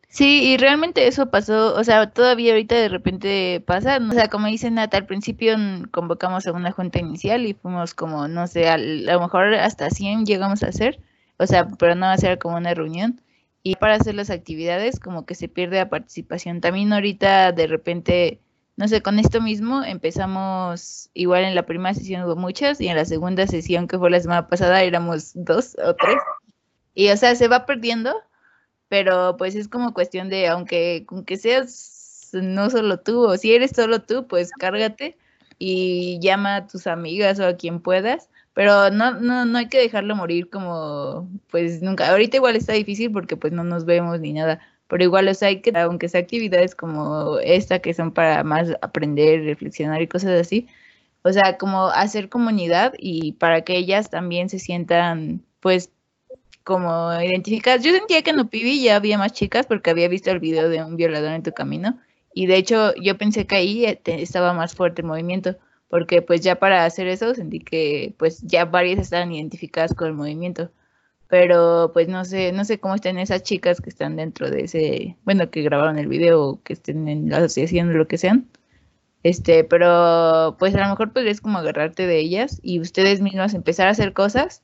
Sí, 0.09 0.45
y 0.45 0.57
realmente 0.57 1.07
eso 1.09 1.29
pasó, 1.31 1.75
o 1.75 1.85
sea, 1.85 2.09
todavía 2.09 2.53
ahorita 2.53 2.75
de 2.75 2.89
repente 2.89 3.63
pasa, 3.67 3.99
o 3.99 4.13
sea, 4.13 4.29
como 4.29 4.47
dicen 4.47 4.77
Nata, 4.77 4.97
al 4.97 5.05
principio 5.05 5.57
convocamos 5.91 6.47
a 6.47 6.53
una 6.53 6.73
junta 6.73 6.99
inicial 6.99 7.45
y 7.45 7.53
fuimos 7.53 7.93
como, 7.93 8.29
no 8.29 8.47
sé, 8.47 8.71
a, 8.71 8.79
lo 8.79 9.21
mejor 9.21 9.53
hasta 9.53 9.91
100 9.91 10.25
llegamos 10.25 10.63
a 10.63 10.69
hacer, 10.69 11.01
o 11.37 11.47
sea, 11.47 11.69
pero 11.79 11.95
no 11.97 12.07
va 12.07 12.13
a 12.15 12.17
ser 12.17 12.39
como 12.39 12.57
una 12.57 12.73
reunión. 12.73 13.21
Y 13.63 13.77
para 13.77 13.97
hacer 13.97 14.15
las 14.15 14.31
actividades, 14.31 14.99
como 14.99 15.27
que 15.27 15.35
se 15.35 15.49
pierde 15.49 15.77
la 15.77 15.91
participación. 15.91 16.63
También 16.63 16.93
ahorita 16.95 17.53
de 17.53 17.67
repente 17.69 18.41
no 18.77 18.89
sé, 18.89 19.03
con 19.03 19.19
esto 19.19 19.41
mismo 19.41 19.83
empezamos, 19.85 21.11
igual 21.15 21.45
en 21.45 21.55
la 21.55 21.67
primera 21.67 21.95
sesión 21.95 22.25
hubo 22.25 22.37
muchas 22.37 22.81
y 22.81 22.89
en 22.89 22.97
la 22.97 23.05
segunda 23.05 23.47
sesión 23.47 23.87
que 23.87 23.99
fue 23.99 24.11
la 24.11 24.21
semana 24.21 24.49
pasada 24.49 24.83
éramos 24.83 25.33
dos 25.35 25.77
o 25.85 25.95
tres. 25.95 26.17
Y 26.95 27.11
o 27.11 27.17
sea, 27.17 27.35
se 27.35 27.49
va 27.49 27.67
perdiendo, 27.67 28.15
pero 28.89 29.37
pues 29.37 29.55
es 29.55 29.69
como 29.69 29.95
cuestión 29.95 30.29
de, 30.29 30.49
aunque, 30.49 31.07
aunque 31.09 31.37
seas 31.37 32.31
no 32.33 32.71
solo 32.71 33.01
tú, 33.01 33.27
o 33.27 33.37
si 33.37 33.55
eres 33.55 33.73
solo 33.73 34.03
tú, 34.03 34.27
pues 34.27 34.51
cárgate 34.53 35.19
y 35.59 36.19
llama 36.21 36.57
a 36.57 36.67
tus 36.67 36.87
amigas 36.87 37.39
o 37.41 37.47
a 37.47 37.57
quien 37.57 37.81
puedas, 37.81 38.31
pero 38.55 38.91
no, 38.91 39.13
no, 39.21 39.45
no 39.45 39.59
hay 39.59 39.69
que 39.69 39.79
dejarlo 39.79 40.17
morir 40.17 40.51
como, 40.51 41.29
pues 41.51 41.83
nunca, 41.83 42.11
ahorita 42.11 42.39
igual 42.39 42.57
está 42.57 42.73
difícil 42.73 43.13
porque 43.13 43.37
pues 43.37 43.53
no 43.53 43.65
nos 43.65 43.85
vemos 43.85 44.21
ni 44.21 44.33
nada, 44.33 44.61
pero 44.93 45.05
igual, 45.05 45.27
o 45.27 45.33
sea, 45.33 45.49
hay 45.49 45.63
que, 45.63 45.73
aunque 45.75 46.11
sea 46.11 46.21
actividades 46.21 46.75
como 46.75 47.39
esta, 47.39 47.79
que 47.79 47.95
son 47.95 48.13
para 48.13 48.45
más 48.45 48.75
aprender, 48.83 49.43
reflexionar 49.43 50.03
y 50.03 50.07
cosas 50.07 50.39
así, 50.39 50.69
o 51.23 51.33
sea, 51.33 51.57
como 51.57 51.87
hacer 51.87 52.29
comunidad 52.29 52.93
y 52.99 53.33
para 53.33 53.63
que 53.63 53.79
ellas 53.79 54.11
también 54.11 54.51
se 54.51 54.59
sientan, 54.59 55.43
pues, 55.61 55.91
como 56.63 57.11
identificadas. 57.23 57.83
Yo 57.83 57.93
sentía 57.93 58.21
que 58.21 58.33
en 58.33 58.41
Upibi 58.41 58.83
ya 58.83 58.97
había 58.97 59.17
más 59.17 59.33
chicas 59.33 59.65
porque 59.67 59.89
había 59.89 60.09
visto 60.09 60.31
el 60.31 60.41
video 60.41 60.69
de 60.69 60.85
un 60.85 60.97
violador 60.97 61.33
en 61.33 61.43
tu 61.43 61.53
camino 61.53 61.99
y 62.35 62.45
de 62.45 62.57
hecho 62.57 62.95
yo 62.97 63.17
pensé 63.17 63.47
que 63.47 63.57
ahí 63.57 63.87
eh, 63.87 63.99
estaba 64.05 64.53
más 64.53 64.75
fuerte 64.75 65.01
el 65.01 65.09
movimiento 65.09 65.57
porque 65.89 66.21
pues 66.21 66.43
ya 66.43 66.57
para 66.57 66.85
hacer 66.85 67.09
eso 67.09 67.35
sentí 67.35 67.61
que 67.61 68.15
pues 68.19 68.43
ya 68.43 68.67
varias 68.67 68.99
estaban 69.01 69.33
identificadas 69.33 69.95
con 69.95 70.09
el 70.09 70.15
movimiento 70.15 70.71
pero 71.33 71.93
pues 71.95 72.09
no 72.09 72.27
sé, 72.27 72.53
no 72.53 72.63
sé 72.67 72.79
cómo 72.79 72.95
están 72.95 73.19
esas 73.19 73.43
chicas 73.43 73.81
que 73.81 73.89
están 73.89 74.17
dentro 74.17 74.51
de 74.51 74.65
ese, 74.65 75.17
bueno, 75.25 75.51
que 75.51 75.63
grabaron 75.63 75.99
el 75.99 76.07
video 76.07 76.61
que 76.63 76.75
estén 76.75 77.09
en 77.09 77.31
la 77.31 77.39
asociación 77.39 77.97
lo 77.97 78.07
que 78.07 78.19
sean. 78.19 78.51
Este, 79.23 79.65
pero 79.65 80.57
pues 80.59 80.75
a 80.75 80.81
lo 80.81 80.91
mejor 80.91 81.15
podrías 81.15 81.41
como 81.41 81.57
agarrarte 81.57 82.07
de 82.07 82.19
ellas 82.19 82.61
y 82.63 82.81
ustedes 82.81 83.23
mismos 83.23 83.55
empezar 83.55 83.89
a 83.89 83.93
hacer 83.93 84.13
cosas 84.13 84.63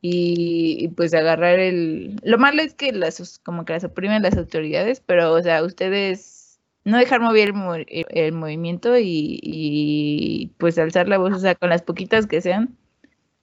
y, 0.00 0.88
pues 0.96 1.12
agarrar 1.12 1.58
el... 1.58 2.16
Lo 2.24 2.38
malo 2.38 2.62
es 2.62 2.72
que 2.72 2.92
las 2.92 3.38
como 3.40 3.66
que 3.66 3.74
las 3.74 3.84
oprimen 3.84 4.22
las 4.22 4.38
autoridades, 4.38 5.02
pero 5.04 5.34
o 5.34 5.42
sea, 5.42 5.62
ustedes 5.64 6.60
no 6.84 6.96
dejar 6.96 7.20
mover 7.20 7.52
el, 7.88 8.32
movimiento 8.32 8.96
y, 8.96 9.38
y, 9.42 10.52
pues 10.56 10.78
alzar 10.78 11.08
la 11.08 11.18
voz, 11.18 11.34
o 11.34 11.38
sea, 11.40 11.56
con 11.56 11.68
las 11.68 11.82
poquitas 11.82 12.26
que 12.26 12.40
sean, 12.40 12.74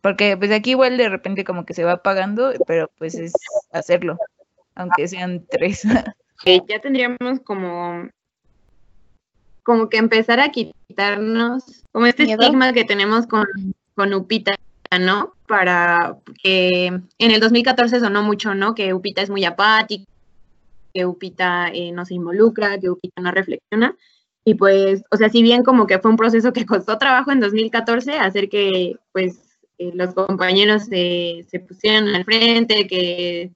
porque 0.04 0.36
pues 0.36 0.52
aquí 0.52 0.72
igual 0.72 0.98
de 0.98 1.08
repente 1.08 1.46
como 1.46 1.66
que 1.66 1.74
se 1.74 1.86
va 1.86 1.94
apagando, 1.94 2.52
pero 2.68 2.92
pues 2.98 3.16
es 3.16 3.32
hacerlo, 3.72 4.18
aunque 4.76 5.08
sean 5.08 5.46
tres. 5.50 5.84
ya 6.68 6.80
tendríamos 6.80 7.40
como 7.40 8.10
como 9.64 9.88
que 9.88 9.96
empezar 9.96 10.42
a 10.42 10.50
quitarnos 10.50 11.86
como 11.94 12.06
este 12.06 12.24
estigma 12.24 12.74
que 12.74 12.84
tenemos 12.84 13.28
con, 13.28 13.46
con 13.96 14.14
Upita, 14.14 14.56
¿no? 15.00 15.36
Para 15.48 16.18
que 16.44 16.88
en 16.88 17.32
el 17.32 17.40
2014 17.40 18.02
sonó 18.02 18.24
mucho, 18.24 18.54
¿no? 18.56 18.76
Que 18.76 18.94
Upita 18.94 19.22
es 19.22 19.30
muy 19.30 19.46
apática, 19.46 20.04
que 20.94 21.06
Upita 21.06 21.70
eh, 21.70 21.94
no 21.94 22.04
se 22.04 22.16
involucra, 22.16 22.78
que 22.78 22.90
Upita 22.90 23.22
no 23.22 23.32
reflexiona. 23.32 23.96
Y 24.44 24.56
pues, 24.56 25.04
o 25.12 25.16
sea, 25.16 25.30
si 25.30 25.42
bien 25.42 25.64
como 25.64 25.88
que 25.88 26.00
fue 26.00 26.12
un 26.12 26.18
proceso 26.18 26.52
que 26.52 26.66
costó 26.66 26.98
trabajo 26.98 27.32
en 27.32 27.40
2014, 27.40 28.20
hacer 28.20 28.50
que 28.50 28.98
pues 29.14 29.43
los 29.78 30.14
compañeros 30.14 30.86
se, 30.86 31.46
se 31.50 31.60
pusieran 31.60 32.08
al 32.10 32.24
frente, 32.24 32.88
que, 32.88 33.52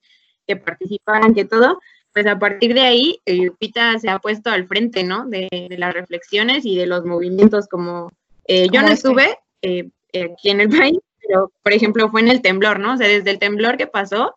que, 0.46 0.56
participaran, 0.56 1.34
que 1.34 1.46
todo, 1.46 1.80
pues 2.18 2.26
a 2.26 2.40
partir 2.40 2.74
de 2.74 2.82
ahí, 2.82 3.22
eh, 3.28 3.52
Pita 3.60 4.00
se 4.00 4.10
ha 4.10 4.18
puesto 4.18 4.50
al 4.50 4.68
frente, 4.68 5.04
¿no? 5.04 5.28
De, 5.28 5.48
las 5.78 5.94
reflexiones 5.94 6.66
y 6.66 6.76
de 6.76 6.88
los 6.88 7.06
movimientos 7.06 7.68
como, 7.68 8.12
eh, 8.46 8.70
yo 8.72 8.82
no 8.82 8.88
estuve 8.88 9.38
eh, 9.62 9.92
aquí 10.14 10.50
en 10.50 10.62
el 10.62 10.70
país, 10.70 10.98
pero 11.22 11.52
por 11.62 11.74
ejemplo 11.74 12.10
fue 12.10 12.22
en 12.22 12.30
el 12.30 12.42
temblor, 12.42 12.80
¿no? 12.80 12.96
O 12.96 12.98
sea, 12.98 13.08
desde 13.08 13.30
el 13.30 13.38
temblor 13.38 13.78
que 13.78 13.86
pasó, 13.86 14.34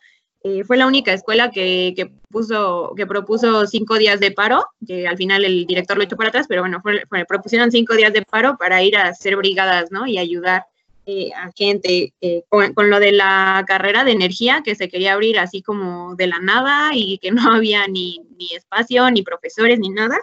fue 0.67 0.77
la 0.77 0.87
única 0.87 1.15
escuela 1.15 1.51
que, 1.51 1.95
que, 1.97 2.13
puso, 2.29 2.93
que 2.97 3.07
propuso 3.07 3.67
cinco 3.67 3.97
días 3.97 4.21
de 4.21 4.31
paro, 4.31 4.67
que 4.87 5.09
al 5.09 5.17
final 5.17 5.47
el 5.47 5.65
director 5.65 5.97
lo 5.97 6.05
echó 6.05 6.19
para 6.19 6.29
atrás, 6.29 6.45
pero 6.49 6.61
bueno, 6.61 6.83
fue, 6.83 7.03
propusieron 7.27 7.71
cinco 7.73 7.95
días 7.95 8.13
de 8.13 8.23
paro 8.23 8.59
para 8.59 8.83
ir 8.83 8.99
a 8.99 9.09
hacer 9.09 9.37
brigadas, 9.37 9.91
¿no? 9.91 10.07
Y 10.07 10.19
ayudar 10.19 10.67
eh, 11.13 11.33
a 11.35 11.51
gente 11.57 12.15
eh, 12.21 12.45
con, 12.49 12.89
lo 12.89 13.01
de 13.01 13.11
la 13.11 13.65
carrera 13.67 14.05
de 14.05 14.13
energía 14.13 14.63
que 14.65 14.77
se 14.77 14.89
quería 14.89 15.15
abrir 15.15 15.41
así 15.41 15.61
como 15.61 16.15
de 16.15 16.29
la 16.29 16.39
nada 16.39 16.91
y 16.95 17.19
que 17.19 17.33
no 17.33 17.43
había 17.53 17.89
ni, 17.89 18.21
ni 18.39 18.55
espacio, 18.55 19.11
ni 19.11 19.23
profesores, 19.23 19.81
ni 19.81 19.89
nada, 19.89 20.17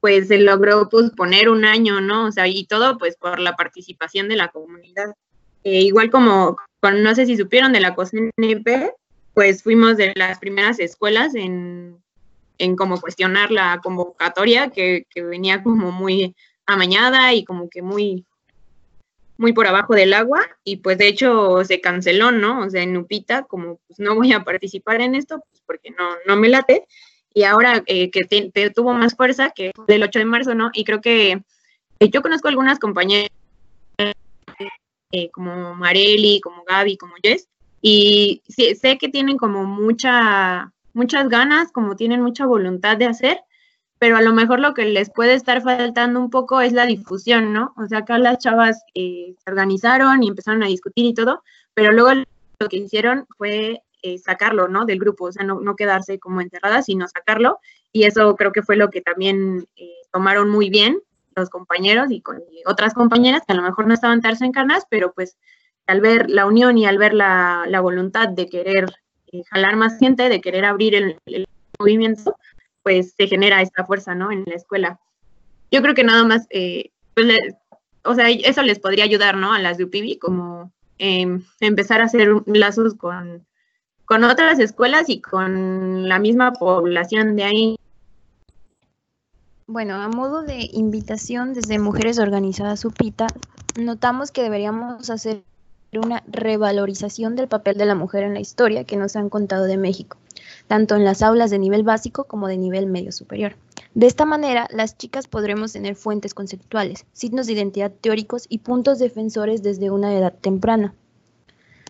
pues 0.00 0.26
se 0.26 0.38
logró 0.38 0.88
pues 0.88 1.12
poner 1.12 1.48
un 1.48 1.64
año, 1.64 2.00
¿no? 2.00 2.26
O 2.26 2.32
sea, 2.32 2.48
y 2.48 2.64
todo 2.64 2.98
pues 2.98 3.16
por 3.16 3.38
la 3.38 3.54
participación 3.54 4.28
de 4.28 4.34
la 4.34 4.48
comunidad. 4.48 5.14
Eh, 5.62 5.82
igual 5.82 6.10
como, 6.10 6.56
con, 6.80 7.00
no 7.04 7.14
sé 7.14 7.24
si 7.24 7.36
supieron 7.36 7.72
de 7.72 7.78
la 7.78 7.94
COSNP, 7.94 8.68
pues 9.34 9.62
fuimos 9.62 9.96
de 9.96 10.14
las 10.16 10.40
primeras 10.40 10.80
escuelas 10.80 11.36
en, 11.36 12.02
en 12.58 12.74
como 12.74 13.00
cuestionar 13.00 13.52
la 13.52 13.78
convocatoria 13.84 14.70
que, 14.70 15.06
que 15.10 15.22
venía 15.22 15.62
como 15.62 15.92
muy 15.92 16.34
amañada 16.66 17.32
y 17.34 17.44
como 17.44 17.68
que 17.70 17.82
muy 17.82 18.26
muy 19.38 19.52
por 19.52 19.66
abajo 19.66 19.94
del 19.94 20.12
agua 20.12 20.40
y 20.64 20.78
pues 20.78 20.98
de 20.98 21.08
hecho 21.08 21.64
se 21.64 21.80
canceló, 21.80 22.32
¿no? 22.32 22.60
O 22.66 22.70
sea, 22.70 22.82
en 22.82 22.96
Upita, 22.96 23.44
como 23.44 23.78
pues 23.86 24.00
no 24.00 24.16
voy 24.16 24.32
a 24.32 24.44
participar 24.44 25.00
en 25.00 25.14
esto, 25.14 25.40
pues 25.48 25.62
porque 25.64 25.90
no, 25.90 26.10
no 26.26 26.36
me 26.36 26.48
late. 26.48 26.86
Y 27.32 27.44
ahora 27.44 27.82
eh, 27.86 28.10
que 28.10 28.70
tuvo 28.70 28.92
más 28.94 29.14
fuerza 29.14 29.50
que 29.50 29.72
del 29.86 30.02
8 30.02 30.18
de 30.18 30.24
marzo, 30.24 30.54
¿no? 30.54 30.70
Y 30.74 30.84
creo 30.84 31.00
que 31.00 31.44
eh, 32.00 32.10
yo 32.10 32.20
conozco 32.20 32.48
algunas 32.48 32.80
compañeras 32.80 33.30
eh, 35.12 35.30
como 35.30 35.74
Mareli, 35.74 36.40
como 36.40 36.64
Gaby, 36.64 36.96
como 36.96 37.14
Jess, 37.22 37.48
y 37.80 38.42
sé 38.48 38.98
que 38.98 39.08
tienen 39.08 39.38
como 39.38 39.64
mucha, 39.64 40.72
muchas 40.92 41.28
ganas, 41.28 41.70
como 41.70 41.94
tienen 41.94 42.22
mucha 42.22 42.44
voluntad 42.44 42.96
de 42.96 43.06
hacer, 43.06 43.40
pero 43.98 44.16
a 44.16 44.22
lo 44.22 44.32
mejor 44.32 44.60
lo 44.60 44.74
que 44.74 44.84
les 44.84 45.10
puede 45.10 45.34
estar 45.34 45.62
faltando 45.62 46.20
un 46.20 46.30
poco 46.30 46.60
es 46.60 46.72
la 46.72 46.86
difusión, 46.86 47.52
¿no? 47.52 47.74
O 47.76 47.86
sea, 47.86 47.98
acá 47.98 48.18
las 48.18 48.38
chavas 48.38 48.84
eh, 48.94 49.34
se 49.44 49.50
organizaron 49.50 50.22
y 50.22 50.28
empezaron 50.28 50.62
a 50.62 50.68
discutir 50.68 51.06
y 51.06 51.14
todo, 51.14 51.42
pero 51.74 51.92
luego 51.92 52.22
lo 52.60 52.68
que 52.68 52.76
hicieron 52.76 53.26
fue 53.36 53.82
eh, 54.02 54.18
sacarlo, 54.18 54.68
¿no? 54.68 54.84
Del 54.84 55.00
grupo, 55.00 55.26
o 55.26 55.32
sea, 55.32 55.44
no, 55.44 55.74
quedarse 55.74 56.18
como 56.20 56.40
enterradas, 56.40 56.86
sino 56.86 57.08
sacarlo, 57.08 57.58
y 57.92 58.04
eso 58.04 58.36
creo 58.36 58.52
que 58.52 58.62
fue 58.62 58.76
lo 58.76 58.90
que 58.90 59.00
también 59.00 59.66
eh, 59.76 59.94
tomaron 60.12 60.48
muy 60.48 60.70
bien 60.70 61.00
los 61.34 61.50
compañeros 61.50 62.10
y, 62.10 62.20
con, 62.20 62.42
otras 62.66 62.94
compañeras 62.94 63.42
que 63.46 63.52
a 63.52 63.56
lo 63.56 63.62
mejor 63.62 63.86
no 63.86 63.94
estaban 63.94 64.20
tarso 64.20 64.44
en 64.44 64.52
carnas, 64.52 64.84
pero 64.88 65.12
pues 65.12 65.36
al 65.86 66.00
ver 66.00 66.30
la 66.30 66.46
unión 66.46 66.78
y 66.78 66.86
al 66.86 66.98
ver 66.98 67.14
la, 67.14 67.80
voluntad 67.80 68.28
de 68.28 68.48
querer 68.48 68.92
jalar 69.50 69.76
más 69.76 69.98
gente, 69.98 70.28
de 70.28 70.40
querer 70.40 70.64
abrir 70.64 70.94
el 70.94 71.46
movimiento, 71.78 72.36
pues 72.82 73.14
se 73.16 73.26
genera 73.26 73.62
esta 73.62 73.84
fuerza, 73.84 74.14
¿no? 74.14 74.32
En 74.32 74.44
la 74.46 74.54
escuela. 74.54 75.00
Yo 75.70 75.82
creo 75.82 75.94
que 75.94 76.04
nada 76.04 76.24
más, 76.24 76.46
eh, 76.50 76.90
pues, 77.14 77.26
o 78.04 78.14
sea, 78.14 78.30
eso 78.30 78.62
les 78.62 78.78
podría 78.78 79.04
ayudar, 79.04 79.36
¿no? 79.36 79.52
A 79.52 79.58
las 79.58 79.78
de 79.78 79.84
UPIBI, 79.84 80.18
como 80.18 80.72
em, 80.98 81.44
empezar 81.60 82.00
a 82.00 82.04
hacer 82.04 82.28
lazos 82.46 82.94
con, 82.94 83.46
con 84.04 84.24
otras 84.24 84.58
escuelas 84.58 85.08
y 85.08 85.20
con 85.20 86.08
la 86.08 86.18
misma 86.18 86.52
población 86.52 87.36
de 87.36 87.44
ahí. 87.44 87.76
Bueno, 89.66 89.96
a 89.96 90.08
modo 90.08 90.42
de 90.42 90.68
invitación 90.72 91.52
desde 91.52 91.78
Mujeres 91.78 92.18
Organizadas 92.18 92.86
UPITA, 92.86 93.26
notamos 93.78 94.32
que 94.32 94.42
deberíamos 94.42 95.10
hacer 95.10 95.42
una 95.92 96.22
revalorización 96.26 97.36
del 97.36 97.48
papel 97.48 97.76
de 97.76 97.86
la 97.86 97.94
mujer 97.94 98.24
en 98.24 98.34
la 98.34 98.40
historia 98.40 98.84
que 98.84 98.96
nos 98.96 99.16
han 99.16 99.28
contado 99.28 99.64
de 99.64 99.76
México 99.76 100.16
tanto 100.68 100.94
en 100.94 101.04
las 101.04 101.22
aulas 101.22 101.50
de 101.50 101.58
nivel 101.58 101.82
básico 101.82 102.24
como 102.24 102.46
de 102.46 102.58
nivel 102.58 102.86
medio 102.86 103.10
superior. 103.10 103.56
De 103.94 104.06
esta 104.06 104.24
manera, 104.24 104.68
las 104.70 104.96
chicas 104.96 105.26
podremos 105.26 105.72
tener 105.72 105.96
fuentes 105.96 106.34
conceptuales, 106.34 107.06
signos 107.12 107.46
de 107.46 107.54
identidad 107.54 107.90
teóricos 107.90 108.46
y 108.48 108.58
puntos 108.58 109.00
defensores 109.00 109.62
desde 109.62 109.90
una 109.90 110.16
edad 110.16 110.32
temprana. 110.32 110.94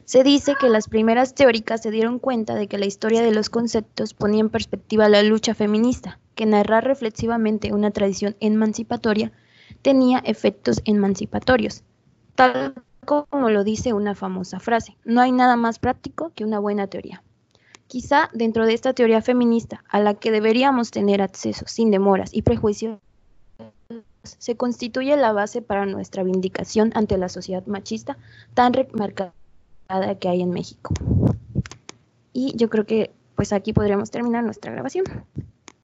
Se 0.05 0.23
dice 0.23 0.55
que 0.59 0.71
las 0.71 0.89
primeras 0.89 1.35
teóricas 1.35 1.83
se 1.83 1.91
dieron 1.91 2.19
cuenta 2.19 2.55
de 2.55 2.67
que 2.67 2.79
la 2.79 2.87
historia 2.87 3.21
de 3.21 3.33
los 3.33 3.51
conceptos 3.51 4.15
ponía 4.15 4.41
en 4.41 4.49
perspectiva 4.49 5.11
la 5.11 5.23
lucha 5.23 5.55
feminista, 5.55 6.19
que 6.35 6.47
narrar 6.47 6.85
reflexivamente 6.85 7.75
una 7.75 7.91
tradición 7.91 8.37
emancipatoria 8.41 9.33
tenía 9.83 10.21
efectos 10.21 10.81
emancipatorios, 10.87 11.83
tal 12.37 12.73
como 13.05 13.51
lo 13.51 13.65
dice 13.65 13.93
una 13.93 14.15
famosa 14.15 14.61
frase, 14.61 14.97
no 15.05 15.21
hay 15.21 15.33
nada 15.33 15.57
más 15.57 15.79
práctico 15.79 16.33
que 16.35 16.45
una 16.45 16.59
buena 16.59 16.87
teoría. 16.87 17.23
Quizá 17.89 18.29
dentro 18.35 18.67
de 18.67 18.75
esta 18.75 18.93
teoría 18.93 19.23
feminista, 19.23 19.83
a 19.89 19.99
la 19.99 20.13
que 20.13 20.31
deberíamos 20.31 20.91
tener 20.91 21.23
acceso 21.23 21.65
sin 21.67 21.91
demoras 21.91 22.35
y 22.35 22.43
prejuicios, 22.43 22.99
se 24.23 24.57
constituye 24.59 25.17
la 25.17 25.33
base 25.33 25.63
para 25.63 25.87
nuestra 25.87 26.23
vindicación 26.23 26.93
ante 26.95 27.17
la 27.17 27.31
sociedad 27.31 27.65
machista 27.67 28.19
tan 28.53 28.75
remarcada 28.75 29.33
que 30.21 30.29
hay 30.29 30.43
en 30.43 30.51
México. 30.51 30.93
Y 32.35 32.55
yo 32.57 32.69
creo 32.69 32.85
que 32.85 33.11
pues 33.37 33.55
aquí 33.55 33.73
podríamos 33.73 34.11
terminar 34.11 34.45
nuestra 34.45 34.71
grabación. 34.71 35.05